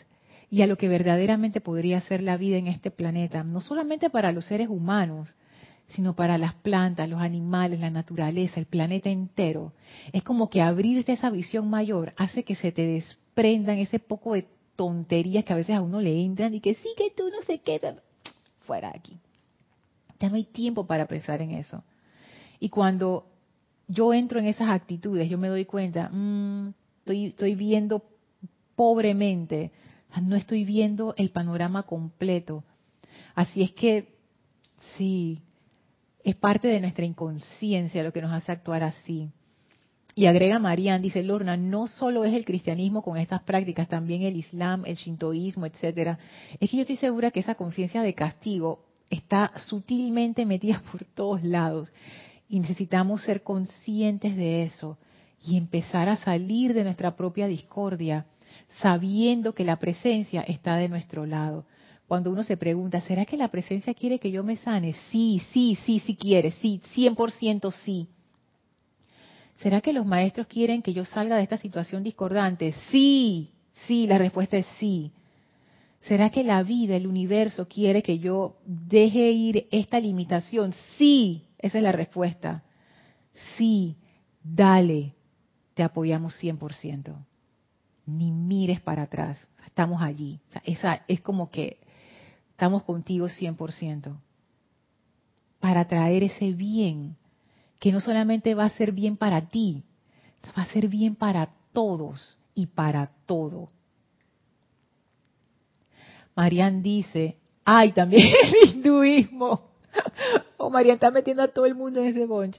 y 0.51 0.63
a 0.63 0.67
lo 0.67 0.77
que 0.77 0.89
verdaderamente 0.89 1.61
podría 1.61 2.01
ser 2.01 2.23
la 2.23 2.37
vida 2.37 2.57
en 2.57 2.67
este 2.67 2.91
planeta, 2.91 3.45
no 3.45 3.61
solamente 3.61 4.11
para 4.11 4.33
los 4.33 4.47
seres 4.47 4.69
humanos, 4.69 5.35
sino 5.89 6.15
para 6.15 6.37
las 6.37 6.55
plantas, 6.55 7.09
los 7.09 7.21
animales, 7.21 7.81
la 7.81 7.91
naturaleza, 7.91 8.61
el 8.61 8.67
planeta 8.67 9.09
entero. 9.09 9.73
Es 10.13 10.23
como 10.23 10.51
que 10.51 10.61
abrirte 10.61 11.13
esa 11.13 11.31
visión 11.31 11.69
mayor 11.71 12.13
hace 12.17 12.45
que 12.45 12.55
se 12.55 12.73
te 12.73 12.87
desprendan 12.87 13.79
ese 13.79 13.99
poco 13.99 14.35
de 14.35 14.47
tonterías 14.77 15.45
que 15.45 15.53
a 15.53 15.57
veces 15.57 15.75
a 15.75 15.81
uno 15.81 16.01
le 16.01 16.25
entran 16.25 16.55
y 16.55 16.61
que 16.61 16.75
sí 16.75 16.89
que 16.97 17.11
tú 17.11 17.25
no 17.31 17.43
sé 17.43 17.61
qué, 17.61 17.81
fuera 18.61 18.91
de 18.91 18.99
aquí. 18.99 19.19
Ya 20.21 20.29
no 20.29 20.37
hay 20.37 20.45
tiempo 20.45 20.87
para 20.87 21.07
pensar 21.07 21.41
en 21.41 21.53
eso. 21.53 21.83
Y 22.61 22.69
cuando 22.69 23.27
yo 23.87 24.13
entro 24.13 24.39
en 24.39 24.47
esas 24.47 24.69
actitudes, 24.69 25.31
yo 25.31 25.39
me 25.39 25.49
doy 25.49 25.65
cuenta, 25.65 26.11
mmm, 26.13 26.71
estoy 27.07 27.55
viendo 27.55 28.05
pobremente, 28.77 29.73
no 30.23 30.37
estoy 30.37 30.65
viendo 30.65 31.15
el 31.17 31.31
panorama 31.31 31.85
completo. 31.85 32.63
Así 33.35 33.63
es 33.63 33.73
que, 33.73 34.17
sí, 34.97 35.43
es 36.25 36.37
parte 36.37 36.69
de 36.69 36.81
nuestra 36.81 37.05
inconsciencia 37.05 38.03
lo 38.03 38.13
que 38.13 38.23
nos 38.23 38.33
hace 38.33 38.53
actuar 38.53 38.83
así. 38.83 39.31
Y 40.15 40.27
agrega 40.27 40.59
Marian, 40.59 41.01
dice 41.01 41.23
Lorna, 41.23 41.57
no 41.57 41.87
solo 41.87 42.25
es 42.25 42.35
el 42.35 42.45
cristianismo 42.45 43.03
con 43.03 43.19
estas 43.19 43.43
prácticas, 43.43 43.89
también 43.89 44.23
el 44.23 44.37
islam, 44.37 44.85
el 44.85 44.97
shintoísmo, 44.97 45.65
etcétera. 45.65 46.19
Es 46.59 46.71
que 46.71 46.77
yo 46.77 46.81
estoy 46.81 46.97
segura 46.97 47.31
que 47.31 47.39
esa 47.39 47.55
conciencia 47.55 48.03
de 48.03 48.15
castigo 48.15 48.85
está 49.11 49.53
sutilmente 49.57 50.45
metida 50.45 50.83
por 50.93 51.05
todos 51.05 51.45
lados 51.45 51.93
y 52.49 52.59
necesitamos 52.59 53.23
ser 53.23 53.43
conscientes 53.43 54.37
de 54.37 54.65
eso 54.65 54.99
y 55.47 55.57
empezar 55.57 56.09
a 56.09 56.17
salir 56.17 56.75
de 56.75 56.83
nuestra 56.83 57.15
propia 57.15 57.47
discordia, 57.47 58.27
sabiendo 58.81 59.55
que 59.55 59.65
la 59.65 59.77
presencia 59.77 60.41
está 60.41 60.77
de 60.77 60.89
nuestro 60.89 61.27
lado. 61.27 61.65
Cuando 62.09 62.31
uno 62.31 62.43
se 62.43 62.57
pregunta, 62.57 63.03
¿será 63.03 63.27
que 63.27 63.37
la 63.37 63.49
presencia 63.49 63.93
quiere 63.93 64.19
que 64.19 64.31
yo 64.31 64.43
me 64.43 64.57
sane? 64.57 64.95
Sí, 65.11 65.43
sí, 65.53 65.77
sí, 65.85 66.01
sí 66.01 66.17
quiere, 66.17 66.53
sí, 66.53 66.81
100% 66.95 67.71
sí. 67.71 68.09
¿Será 69.59 69.83
que 69.83 69.93
los 69.93 70.07
maestros 70.07 70.47
quieren 70.47 70.81
que 70.81 70.95
yo 70.95 71.05
salga 71.05 71.37
de 71.37 71.43
esta 71.43 71.59
situación 71.59 72.03
discordante? 72.03 72.75
Sí, 72.91 73.53
sí, 73.87 74.07
la 74.07 74.17
respuesta 74.17 74.57
es 74.57 74.65
sí. 74.79 75.13
¿Será 76.01 76.31
que 76.31 76.43
la 76.45 76.63
vida, 76.63 76.97
el 76.97 77.07
universo 77.07 77.69
quiere 77.69 78.03
que 78.03 78.19
yo 78.19 78.57
deje 78.65 79.31
ir 79.31 79.69
esta 79.71 80.01
limitación? 80.01 80.73
Sí, 80.97 81.45
esa 81.59 81.77
es 81.77 81.85
la 81.85 81.93
respuesta. 81.93 82.63
Sí, 83.59 83.97
dale, 84.43 85.13
te 85.75 85.83
apoyamos 85.83 86.35
100%. 86.43 87.15
Ni 88.07 88.33
mires 88.33 88.81
para 88.81 89.03
atrás, 89.03 89.37
estamos 89.67 90.01
allí. 90.01 90.41
esa 90.65 91.03
es 91.07 91.21
como 91.21 91.51
que 91.51 91.77
estamos 92.59 92.83
contigo 92.83 93.29
100%. 93.29 94.19
Para 95.61 95.87
traer 95.87 96.25
ese 96.25 96.51
bien, 96.51 97.17
que 97.79 97.93
no 97.93 98.01
solamente 98.01 98.53
va 98.57 98.65
a 98.65 98.71
ser 98.71 98.91
bien 98.91 99.17
para 99.17 99.49
ti, 99.49 99.85
va 100.59 100.65
a 100.65 100.73
ser 100.73 100.89
bien 100.89 101.15
para 101.15 101.51
todos 101.73 102.37
y 102.57 102.67
para 102.67 103.13
todo. 103.27 103.69
Marian 106.35 106.83
dice, 106.83 107.37
ay, 107.65 107.93
también 107.93 108.27
el 108.43 108.71
hinduismo. 108.71 109.71
O 110.57 110.67
oh, 110.67 110.71
Marian 110.71 110.97
está 110.97 111.13
metiendo 111.13 111.45
a 111.45 111.49
todo 111.49 111.65
el 111.65 111.77
mundo 111.77 112.01
en 112.01 112.09
ese 112.09 112.27
bunch. 112.27 112.57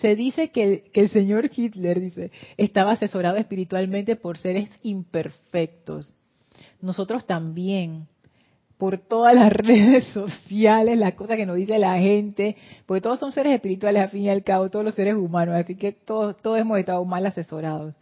Se 0.00 0.16
dice 0.16 0.50
que, 0.50 0.90
que, 0.94 1.02
el 1.02 1.10
señor 1.10 1.50
Hitler, 1.54 2.00
dice, 2.00 2.32
estaba 2.56 2.92
asesorado 2.92 3.36
espiritualmente 3.36 4.16
por 4.16 4.38
seres 4.38 4.70
imperfectos. 4.82 6.14
Nosotros 6.80 7.26
también 7.26 8.08
por 8.78 8.98
todas 8.98 9.34
las 9.34 9.52
redes 9.52 10.04
sociales, 10.08 10.98
las 10.98 11.14
cosas 11.14 11.36
que 11.36 11.46
nos 11.46 11.56
dice 11.56 11.78
la 11.78 11.98
gente, 11.98 12.56
porque 12.86 13.00
todos 13.00 13.20
son 13.20 13.32
seres 13.32 13.54
espirituales 13.54 14.02
al 14.02 14.08
fin 14.10 14.24
y 14.24 14.30
al 14.30 14.44
cabo, 14.44 14.70
todos 14.70 14.84
los 14.84 14.94
seres 14.94 15.14
humanos, 15.14 15.54
así 15.54 15.76
que 15.76 15.92
todos, 15.92 16.36
todos 16.42 16.58
hemos 16.58 16.78
estado 16.78 17.04
mal 17.04 17.26
asesorados. 17.26 17.94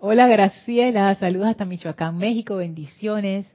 Hola 0.00 0.28
Graciela, 0.28 1.14
saludos 1.16 1.48
hasta 1.48 1.64
Michoacán, 1.64 2.18
México, 2.18 2.56
bendiciones. 2.56 3.46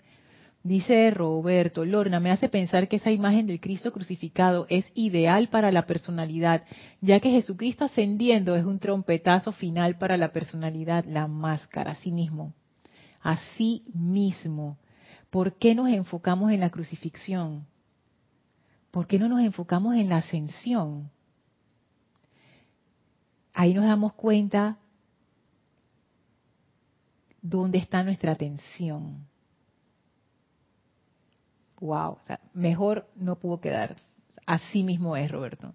Dice 0.61 1.11
Roberto, 1.11 1.83
Lorna, 1.83 2.21
me 2.21 2.31
hace 2.31 2.47
pensar 2.47 2.87
que 2.87 2.95
esa 2.95 3.11
imagen 3.11 3.47
del 3.47 3.59
Cristo 3.59 3.91
crucificado 3.91 4.65
es 4.69 4.85
ideal 4.93 5.49
para 5.49 5.73
la 5.73 5.85
personalidad, 5.85 6.63
ya 7.01 7.19
que 7.19 7.31
Jesucristo 7.31 7.83
ascendiendo 7.83 8.55
es 8.55 8.63
un 8.63 8.79
trompetazo 8.79 9.51
final 9.51 9.97
para 9.97 10.15
la 10.15 10.31
personalidad, 10.31 11.03
la 11.03 11.27
máscara, 11.27 11.91
así 11.91 12.13
mismo. 12.13 12.53
Así 13.21 13.83
mismo. 13.93 14.77
¿Por 15.33 15.55
qué 15.55 15.73
nos 15.73 15.89
enfocamos 15.89 16.51
en 16.51 16.59
la 16.59 16.69
crucifixión? 16.69 17.65
¿Por 18.91 19.07
qué 19.07 19.17
no 19.17 19.27
nos 19.27 19.41
enfocamos 19.41 19.95
en 19.95 20.07
la 20.07 20.17
ascensión? 20.17 21.09
Ahí 23.51 23.73
nos 23.73 23.83
damos 23.83 24.13
cuenta 24.13 24.77
dónde 27.41 27.79
está 27.79 28.03
nuestra 28.03 28.33
atención. 28.33 29.25
Wow, 31.79 32.19
mejor 32.53 33.09
no 33.15 33.39
pudo 33.39 33.59
quedar. 33.59 33.95
Así 34.45 34.83
mismo 34.83 35.17
es, 35.17 35.31
Roberto. 35.31 35.73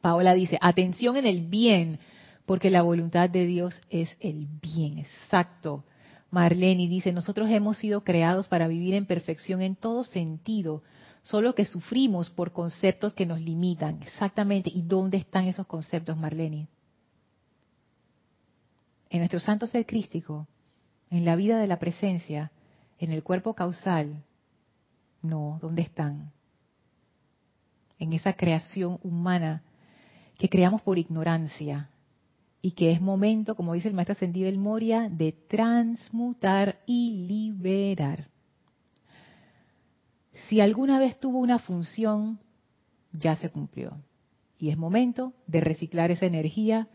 Paola 0.00 0.34
dice, 0.34 0.58
atención 0.60 1.16
en 1.16 1.26
el 1.26 1.46
bien, 1.46 2.00
porque 2.46 2.68
la 2.68 2.82
voluntad 2.82 3.30
de 3.30 3.46
Dios 3.46 3.80
es 3.90 4.16
el 4.18 4.48
bien, 4.60 4.98
exacto. 4.98 5.84
Marlene 6.30 6.88
dice, 6.88 7.12
nosotros 7.12 7.50
hemos 7.50 7.78
sido 7.78 8.04
creados 8.04 8.46
para 8.46 8.68
vivir 8.68 8.94
en 8.94 9.06
perfección 9.06 9.62
en 9.62 9.74
todo 9.74 10.04
sentido, 10.04 10.82
solo 11.22 11.54
que 11.54 11.64
sufrimos 11.64 12.30
por 12.30 12.52
conceptos 12.52 13.14
que 13.14 13.26
nos 13.26 13.40
limitan. 13.40 14.02
Exactamente. 14.02 14.70
¿Y 14.72 14.82
dónde 14.82 15.16
están 15.16 15.46
esos 15.46 15.66
conceptos, 15.66 16.16
Marlene? 16.16 16.68
En 19.10 19.18
nuestro 19.18 19.40
santo 19.40 19.66
ser 19.66 19.86
crístico, 19.86 20.46
en 21.10 21.24
la 21.24 21.34
vida 21.34 21.58
de 21.58 21.66
la 21.66 21.80
presencia, 21.80 22.52
en 22.98 23.10
el 23.10 23.24
cuerpo 23.24 23.54
causal. 23.54 24.22
No, 25.22 25.58
¿dónde 25.60 25.82
están? 25.82 26.30
En 27.98 28.12
esa 28.12 28.34
creación 28.34 28.98
humana 29.02 29.62
que 30.38 30.48
creamos 30.48 30.80
por 30.82 30.96
ignorancia, 30.96 31.90
y 32.62 32.72
que 32.72 32.92
es 32.92 33.00
momento, 33.00 33.54
como 33.54 33.74
dice 33.74 33.88
el 33.88 33.94
maestro 33.94 34.12
ascendido 34.12 34.48
el 34.48 34.58
Moria, 34.58 35.08
de 35.08 35.32
transmutar 35.32 36.80
y 36.86 37.26
liberar. 37.26 38.28
Si 40.48 40.60
alguna 40.60 40.98
vez 40.98 41.18
tuvo 41.18 41.38
una 41.38 41.58
función, 41.58 42.38
ya 43.12 43.36
se 43.36 43.50
cumplió. 43.50 43.96
Y 44.58 44.68
es 44.68 44.76
momento 44.76 45.32
de 45.46 45.60
reciclar 45.60 46.10
esa 46.10 46.26
energía 46.26 46.88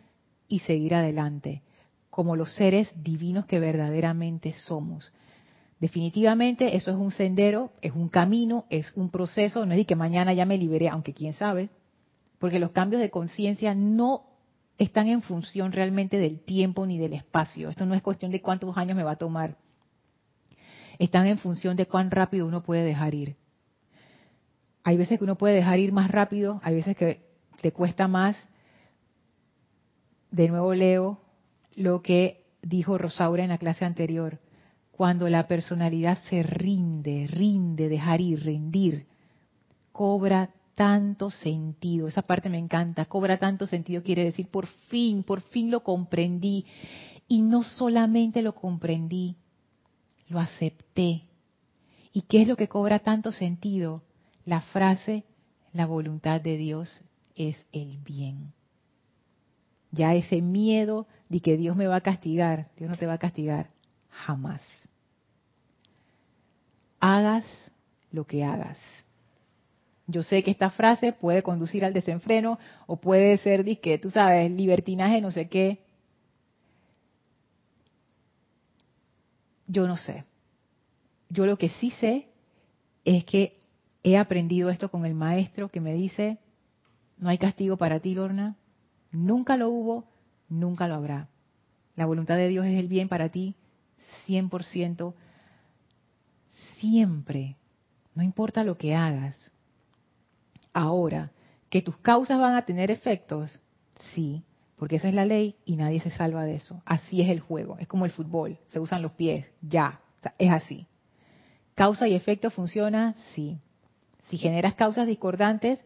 y 0.47 0.59
seguir 0.59 0.93
adelante, 0.93 1.63
como 2.11 2.35
los 2.35 2.53
seres 2.53 2.91
divinos 2.95 3.47
que 3.47 3.59
verdaderamente 3.59 4.53
somos. 4.53 5.11
Definitivamente 5.79 6.75
eso 6.75 6.91
es 6.91 6.97
un 6.97 7.11
sendero, 7.11 7.71
es 7.81 7.93
un 7.93 8.07
camino, 8.09 8.65
es 8.69 8.93
un 8.95 9.09
proceso, 9.09 9.65
no 9.65 9.71
es 9.71 9.79
de 9.79 9.85
que 9.85 9.95
mañana 9.95 10.33
ya 10.33 10.45
me 10.45 10.57
liberé, 10.57 10.89
aunque 10.89 11.13
quién 11.13 11.33
sabe, 11.33 11.69
porque 12.37 12.59
los 12.59 12.71
cambios 12.71 13.01
de 13.01 13.09
conciencia 13.09 13.73
no 13.73 14.34
están 14.77 15.07
en 15.07 15.21
función 15.21 15.71
realmente 15.71 16.17
del 16.17 16.39
tiempo 16.39 16.85
ni 16.85 16.97
del 16.97 17.13
espacio. 17.13 17.69
Esto 17.69 17.85
no 17.85 17.95
es 17.95 18.01
cuestión 18.01 18.31
de 18.31 18.41
cuántos 18.41 18.77
años 18.77 18.97
me 18.97 19.03
va 19.03 19.11
a 19.11 19.17
tomar. 19.17 19.57
Están 20.99 21.27
en 21.27 21.37
función 21.37 21.75
de 21.75 21.87
cuán 21.87 22.11
rápido 22.11 22.45
uno 22.45 22.63
puede 22.63 22.83
dejar 22.83 23.13
ir. 23.13 23.35
Hay 24.83 24.97
veces 24.97 25.17
que 25.17 25.23
uno 25.23 25.37
puede 25.37 25.55
dejar 25.55 25.79
ir 25.79 25.91
más 25.91 26.11
rápido, 26.11 26.61
hay 26.63 26.75
veces 26.75 26.95
que 26.95 27.25
te 27.61 27.71
cuesta 27.71 28.07
más. 28.07 28.37
De 30.31 30.47
nuevo 30.47 30.73
leo 30.73 31.21
lo 31.75 32.01
que 32.01 32.45
dijo 32.61 32.97
Rosaura 32.97 33.43
en 33.43 33.49
la 33.49 33.57
clase 33.57 33.85
anterior. 33.85 34.39
Cuando 34.91 35.27
la 35.27 35.47
personalidad 35.47 36.17
se 36.29 36.43
rinde, 36.43 37.27
rinde, 37.27 37.89
dejar 37.89 38.21
ir, 38.21 38.45
rendir, 38.45 39.07
cobra 39.91 40.51
tanto 40.75 41.31
sentido. 41.31 42.07
Esa 42.07 42.21
parte 42.21 42.49
me 42.49 42.59
encanta. 42.59 43.05
Cobra 43.05 43.37
tanto 43.37 43.65
sentido 43.65 44.03
quiere 44.03 44.23
decir 44.23 44.49
por 44.49 44.67
fin, 44.67 45.23
por 45.23 45.41
fin 45.41 45.71
lo 45.71 45.83
comprendí. 45.83 46.65
Y 47.27 47.41
no 47.41 47.63
solamente 47.63 48.41
lo 48.41 48.53
comprendí, 48.53 49.35
lo 50.27 50.39
acepté. 50.39 51.23
¿Y 52.13 52.21
qué 52.23 52.43
es 52.43 52.47
lo 52.47 52.55
que 52.55 52.67
cobra 52.67 52.99
tanto 52.99 53.31
sentido? 53.31 54.03
La 54.45 54.61
frase, 54.61 55.23
la 55.73 55.87
voluntad 55.87 56.39
de 56.39 56.57
Dios 56.57 57.03
es 57.35 57.57
el 57.71 57.97
bien. 57.97 58.53
Ya 59.91 60.13
ese 60.13 60.41
miedo 60.41 61.07
de 61.29 61.39
que 61.39 61.57
Dios 61.57 61.75
me 61.75 61.87
va 61.87 61.97
a 61.97 62.01
castigar, 62.01 62.69
Dios 62.77 62.91
no 62.91 62.97
te 62.97 63.07
va 63.07 63.13
a 63.13 63.17
castigar, 63.17 63.69
jamás. 64.09 64.61
Hagas 66.99 67.45
lo 68.11 68.25
que 68.25 68.43
hagas 68.43 68.77
yo 70.07 70.23
sé 70.23 70.43
que 70.43 70.51
esta 70.51 70.69
frase 70.69 71.13
puede 71.13 71.43
conducir 71.43 71.83
al 71.83 71.93
desenfreno 71.93 72.59
o 72.87 72.97
puede 72.97 73.37
ser, 73.37 73.65
que 73.79 73.97
tú 73.97 74.11
sabes, 74.11 74.51
libertinaje, 74.51 75.21
no 75.21 75.31
sé 75.31 75.47
qué. 75.47 75.85
yo 79.67 79.87
no 79.87 79.97
sé. 79.97 80.25
Yo 81.29 81.45
lo 81.45 81.57
que 81.57 81.69
sí 81.69 81.91
sé 81.91 82.29
es 83.03 83.25
que 83.25 83.59
he 84.03 84.17
aprendido 84.17 84.69
esto 84.69 84.89
con 84.89 85.05
el 85.05 85.15
maestro 85.15 85.69
que 85.69 85.81
me 85.81 85.93
dice, 85.93 86.39
no 87.17 87.29
hay 87.29 87.37
castigo 87.37 87.77
para 87.77 87.99
ti, 87.99 88.13
Lorna, 88.13 88.55
nunca 89.11 89.57
lo 89.57 89.69
hubo, 89.69 90.05
nunca 90.49 90.87
lo 90.87 90.95
habrá. 90.95 91.29
La 91.95 92.05
voluntad 92.05 92.37
de 92.37 92.49
Dios 92.49 92.65
es 92.65 92.77
el 92.77 92.87
bien 92.87 93.09
para 93.09 93.29
ti, 93.29 93.55
100%, 94.27 95.13
siempre, 96.79 97.57
no 98.13 98.23
importa 98.23 98.63
lo 98.63 98.77
que 98.77 98.95
hagas. 98.95 99.54
Ahora, 100.75 101.31
que 101.69 101.81
tus 101.81 101.95
causas 101.99 102.37
van 102.37 102.53
a 102.53 102.65
tener 102.65 102.91
efectos, 102.91 103.61
sí, 103.95 104.43
porque 104.75 104.97
esa 104.97 105.07
es 105.07 105.13
la 105.13 105.23
ley 105.23 105.55
y 105.63 105.77
nadie 105.77 106.01
se 106.01 106.11
salva 106.11 106.43
de 106.43 106.55
eso. 106.55 106.81
Así 106.85 107.21
es 107.21 107.29
el 107.29 107.39
juego, 107.39 107.77
es 107.79 107.87
como 107.87 108.03
el 108.03 108.11
fútbol, 108.11 108.59
se 108.65 108.81
usan 108.81 109.01
los 109.01 109.13
pies, 109.13 109.45
ya, 109.61 109.99
es 110.37 110.51
así. 110.51 110.85
¿Causa 111.75 112.09
y 112.09 112.13
efecto 112.13 112.49
funciona? 112.49 113.15
Sí. 113.33 113.57
Si 114.27 114.37
generas 114.37 114.73
causas 114.73 115.07
discordantes, 115.07 115.79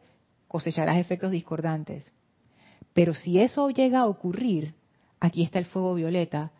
cosecharás 0.48 0.98
efectos 0.98 1.30
discordantes. 1.30 2.12
Pero 2.94 3.14
si 3.14 3.40
eso 3.40 3.70
llega 3.70 4.00
a 4.00 4.08
ocurrir, 4.08 4.74
aquí 5.20 5.44
está 5.44 5.60
el 5.60 5.66
fuego 5.66 5.94
violeta 5.94 6.52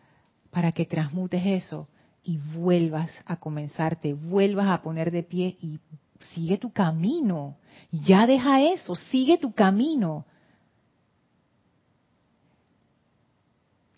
para 0.52 0.70
que 0.70 0.86
transmutes 0.86 1.44
eso 1.44 1.88
y 2.22 2.38
vuelvas 2.38 3.10
a 3.26 3.40
comenzarte, 3.40 4.14
vuelvas 4.14 4.68
a 4.68 4.82
poner 4.82 5.10
de 5.10 5.24
pie 5.24 5.56
y 5.60 5.80
sigue 6.34 6.58
tu 6.58 6.72
camino. 6.72 7.56
Ya 7.90 8.26
deja 8.26 8.62
eso, 8.62 8.94
sigue 8.94 9.38
tu 9.38 9.52
camino. 9.52 10.26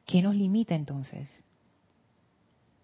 ¿Qué 0.07 0.23
nos 0.23 0.35
limita 0.35 0.75
entonces? 0.75 1.29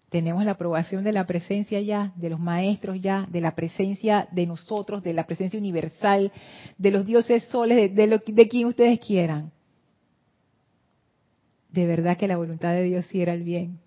Tenemos 0.09 0.43
la 0.43 0.51
aprobación 0.51 1.03
de 1.03 1.13
la 1.13 1.27
presencia 1.27 1.79
ya, 1.81 2.13
de 2.15 2.29
los 2.29 2.39
maestros 2.39 2.99
ya, 2.99 3.27
de 3.29 3.41
la 3.41 3.53
presencia 3.53 4.27
de 4.31 4.47
nosotros, 4.47 5.03
de 5.03 5.13
la 5.13 5.27
presencia 5.27 5.59
universal, 5.59 6.31
de 6.77 6.91
los 6.91 7.05
dioses 7.05 7.43
soles, 7.45 7.93
de, 7.93 8.21
de 8.25 8.47
quien 8.47 8.67
ustedes 8.67 8.99
quieran. 8.99 9.51
De 11.71 11.85
verdad 11.85 12.17
que 12.17 12.27
la 12.27 12.37
voluntad 12.37 12.73
de 12.73 12.83
Dios 12.83 13.05
sí 13.05 13.21
era 13.21 13.33
el 13.35 13.43
bien. 13.43 13.79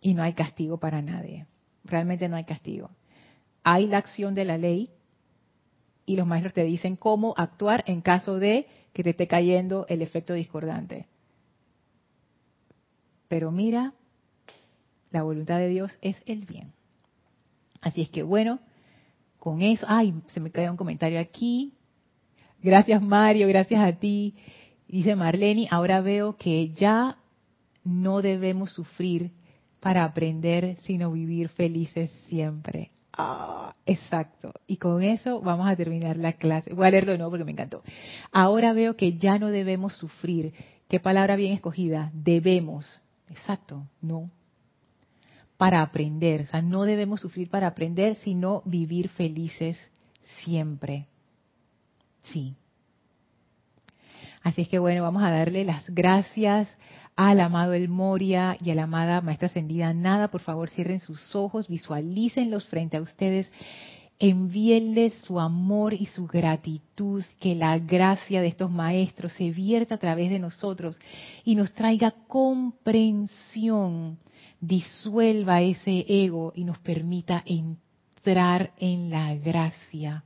Y 0.00 0.14
no 0.14 0.24
hay 0.24 0.32
castigo 0.32 0.78
para 0.78 1.00
nadie. 1.00 1.46
Realmente 1.84 2.28
no 2.28 2.34
hay 2.34 2.44
castigo. 2.44 2.90
Hay 3.68 3.88
la 3.88 3.98
acción 3.98 4.36
de 4.36 4.44
la 4.44 4.58
ley 4.58 4.90
y 6.06 6.14
los 6.14 6.24
maestros 6.24 6.54
te 6.54 6.62
dicen 6.62 6.94
cómo 6.94 7.34
actuar 7.36 7.82
en 7.88 8.00
caso 8.00 8.38
de 8.38 8.68
que 8.92 9.02
te 9.02 9.10
esté 9.10 9.26
cayendo 9.26 9.86
el 9.88 10.02
efecto 10.02 10.34
discordante. 10.34 11.08
Pero 13.26 13.50
mira 13.50 13.92
la 15.10 15.24
voluntad 15.24 15.58
de 15.58 15.66
Dios 15.66 15.98
es 16.00 16.14
el 16.26 16.44
bien. 16.46 16.74
Así 17.80 18.02
es 18.02 18.08
que 18.08 18.22
bueno, 18.22 18.60
con 19.40 19.62
eso, 19.62 19.84
ay, 19.88 20.14
se 20.28 20.38
me 20.38 20.52
cae 20.52 20.70
un 20.70 20.76
comentario 20.76 21.18
aquí. 21.18 21.74
Gracias 22.62 23.02
Mario, 23.02 23.48
gracias 23.48 23.80
a 23.80 23.98
ti. 23.98 24.36
Dice 24.86 25.16
Marlene, 25.16 25.66
ahora 25.72 26.02
veo 26.02 26.36
que 26.36 26.68
ya 26.68 27.18
no 27.82 28.22
debemos 28.22 28.70
sufrir 28.70 29.32
para 29.80 30.04
aprender, 30.04 30.76
sino 30.82 31.10
vivir 31.10 31.48
felices 31.48 32.12
siempre. 32.28 32.92
Ah, 33.16 33.74
exacto. 33.86 34.52
Y 34.66 34.76
con 34.76 35.02
eso 35.02 35.40
vamos 35.40 35.68
a 35.68 35.76
terminar 35.76 36.16
la 36.16 36.34
clase. 36.34 36.74
Voy 36.74 36.86
a 36.86 36.90
leerlo 36.90 37.12
de 37.12 37.18
nuevo 37.18 37.30
porque 37.30 37.44
me 37.44 37.52
encantó. 37.52 37.82
Ahora 38.30 38.72
veo 38.72 38.96
que 38.96 39.14
ya 39.14 39.38
no 39.38 39.48
debemos 39.48 39.94
sufrir. 39.94 40.52
¿Qué 40.88 41.00
palabra 41.00 41.36
bien 41.36 41.52
escogida? 41.52 42.10
Debemos. 42.12 43.00
Exacto, 43.28 43.86
no 44.00 44.30
para 45.56 45.82
aprender. 45.82 46.42
O 46.42 46.46
sea, 46.46 46.62
no 46.62 46.84
debemos 46.84 47.20
sufrir 47.20 47.48
para 47.48 47.66
aprender, 47.68 48.16
sino 48.16 48.62
vivir 48.64 49.08
felices 49.08 49.78
siempre. 50.44 51.06
Sí. 52.22 52.54
Así 54.42 54.62
es 54.62 54.68
que 54.68 54.78
bueno, 54.78 55.02
vamos 55.02 55.22
a 55.22 55.30
darle 55.30 55.64
las 55.64 55.88
gracias 55.88 56.68
al 57.16 57.40
amado 57.40 57.72
El 57.72 57.88
Moria 57.88 58.56
y 58.62 58.70
a 58.70 58.74
la 58.74 58.84
amada 58.84 59.20
Maestra 59.20 59.48
Ascendida 59.48 59.92
Nada. 59.92 60.28
Por 60.28 60.42
favor, 60.42 60.70
cierren 60.70 61.00
sus 61.00 61.34
ojos, 61.34 61.66
visualícenlos 61.68 62.64
frente 62.66 62.96
a 62.98 63.02
ustedes. 63.02 63.50
Envíenles 64.18 65.14
su 65.24 65.40
amor 65.40 65.92
y 65.92 66.06
su 66.06 66.26
gratitud, 66.26 67.24
que 67.40 67.54
la 67.54 67.78
gracia 67.78 68.40
de 68.40 68.48
estos 68.48 68.70
maestros 68.70 69.32
se 69.32 69.50
vierta 69.50 69.96
a 69.96 69.98
través 69.98 70.30
de 70.30 70.38
nosotros 70.38 70.98
y 71.44 71.54
nos 71.54 71.72
traiga 71.72 72.14
comprensión 72.28 74.18
disuelva 74.60 75.60
ese 75.60 76.04
ego 76.08 76.52
y 76.54 76.64
nos 76.64 76.78
permita 76.78 77.42
entrar 77.46 78.72
en 78.78 79.10
la 79.10 79.34
gracia. 79.36 80.24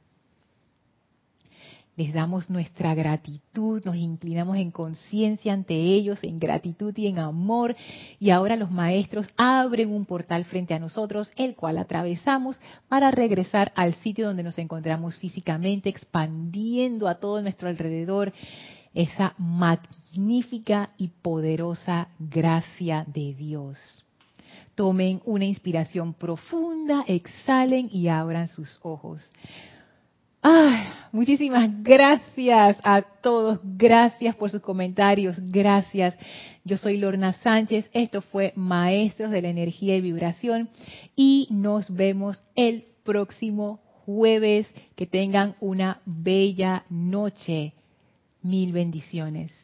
Les 2.01 2.15
damos 2.15 2.49
nuestra 2.49 2.95
gratitud, 2.95 3.85
nos 3.85 3.95
inclinamos 3.95 4.57
en 4.57 4.71
conciencia 4.71 5.53
ante 5.53 5.75
ellos, 5.75 6.19
en 6.23 6.39
gratitud 6.39 6.97
y 6.97 7.09
en 7.09 7.19
amor. 7.19 7.77
Y 8.19 8.31
ahora 8.31 8.57
los 8.57 8.71
maestros 8.71 9.27
abren 9.37 9.93
un 9.93 10.07
portal 10.07 10.47
frente 10.47 10.73
a 10.73 10.79
nosotros, 10.79 11.31
el 11.37 11.55
cual 11.55 11.77
atravesamos 11.77 12.59
para 12.89 13.11
regresar 13.11 13.71
al 13.77 13.93
sitio 13.97 14.29
donde 14.29 14.43
nos 14.43 14.57
encontramos 14.57 15.19
físicamente, 15.19 15.91
expandiendo 15.91 17.07
a 17.07 17.17
todo 17.17 17.43
nuestro 17.43 17.69
alrededor 17.69 18.33
esa 18.95 19.35
magnífica 19.37 20.93
y 20.97 21.09
poderosa 21.09 22.09
gracia 22.19 23.05
de 23.09 23.35
Dios. 23.35 24.07
Tomen 24.75 25.21
una 25.27 25.45
inspiración 25.45 26.15
profunda, 26.15 27.05
exhalen 27.07 27.91
y 27.93 28.09
abran 28.09 28.49
sus 28.49 28.79
ojos. 28.81 29.21
Ay, 30.43 30.85
muchísimas 31.13 31.83
gracias 31.83 32.79
a 32.83 33.03
todos, 33.03 33.61
gracias 33.63 34.35
por 34.37 34.51
sus 34.51 34.63
comentarios, 34.63 35.37
gracias. 35.39 36.17
Yo 36.65 36.79
soy 36.79 36.97
Lorna 36.97 37.35
Sánchez, 37.35 37.91
esto 37.93 38.23
fue 38.23 38.55
Maestros 38.57 39.31
de 39.31 39.43
la 39.43 39.49
Energía 39.49 39.97
y 39.97 40.01
Vibración 40.01 40.71
y 41.15 41.47
nos 41.51 41.95
vemos 41.95 42.43
el 42.55 42.85
próximo 43.05 43.81
jueves. 44.07 44.67
Que 44.97 45.07
tengan 45.07 45.57
una 45.61 46.01
bella 46.07 46.85
noche. 46.89 47.75
Mil 48.43 48.73
bendiciones. 48.73 49.60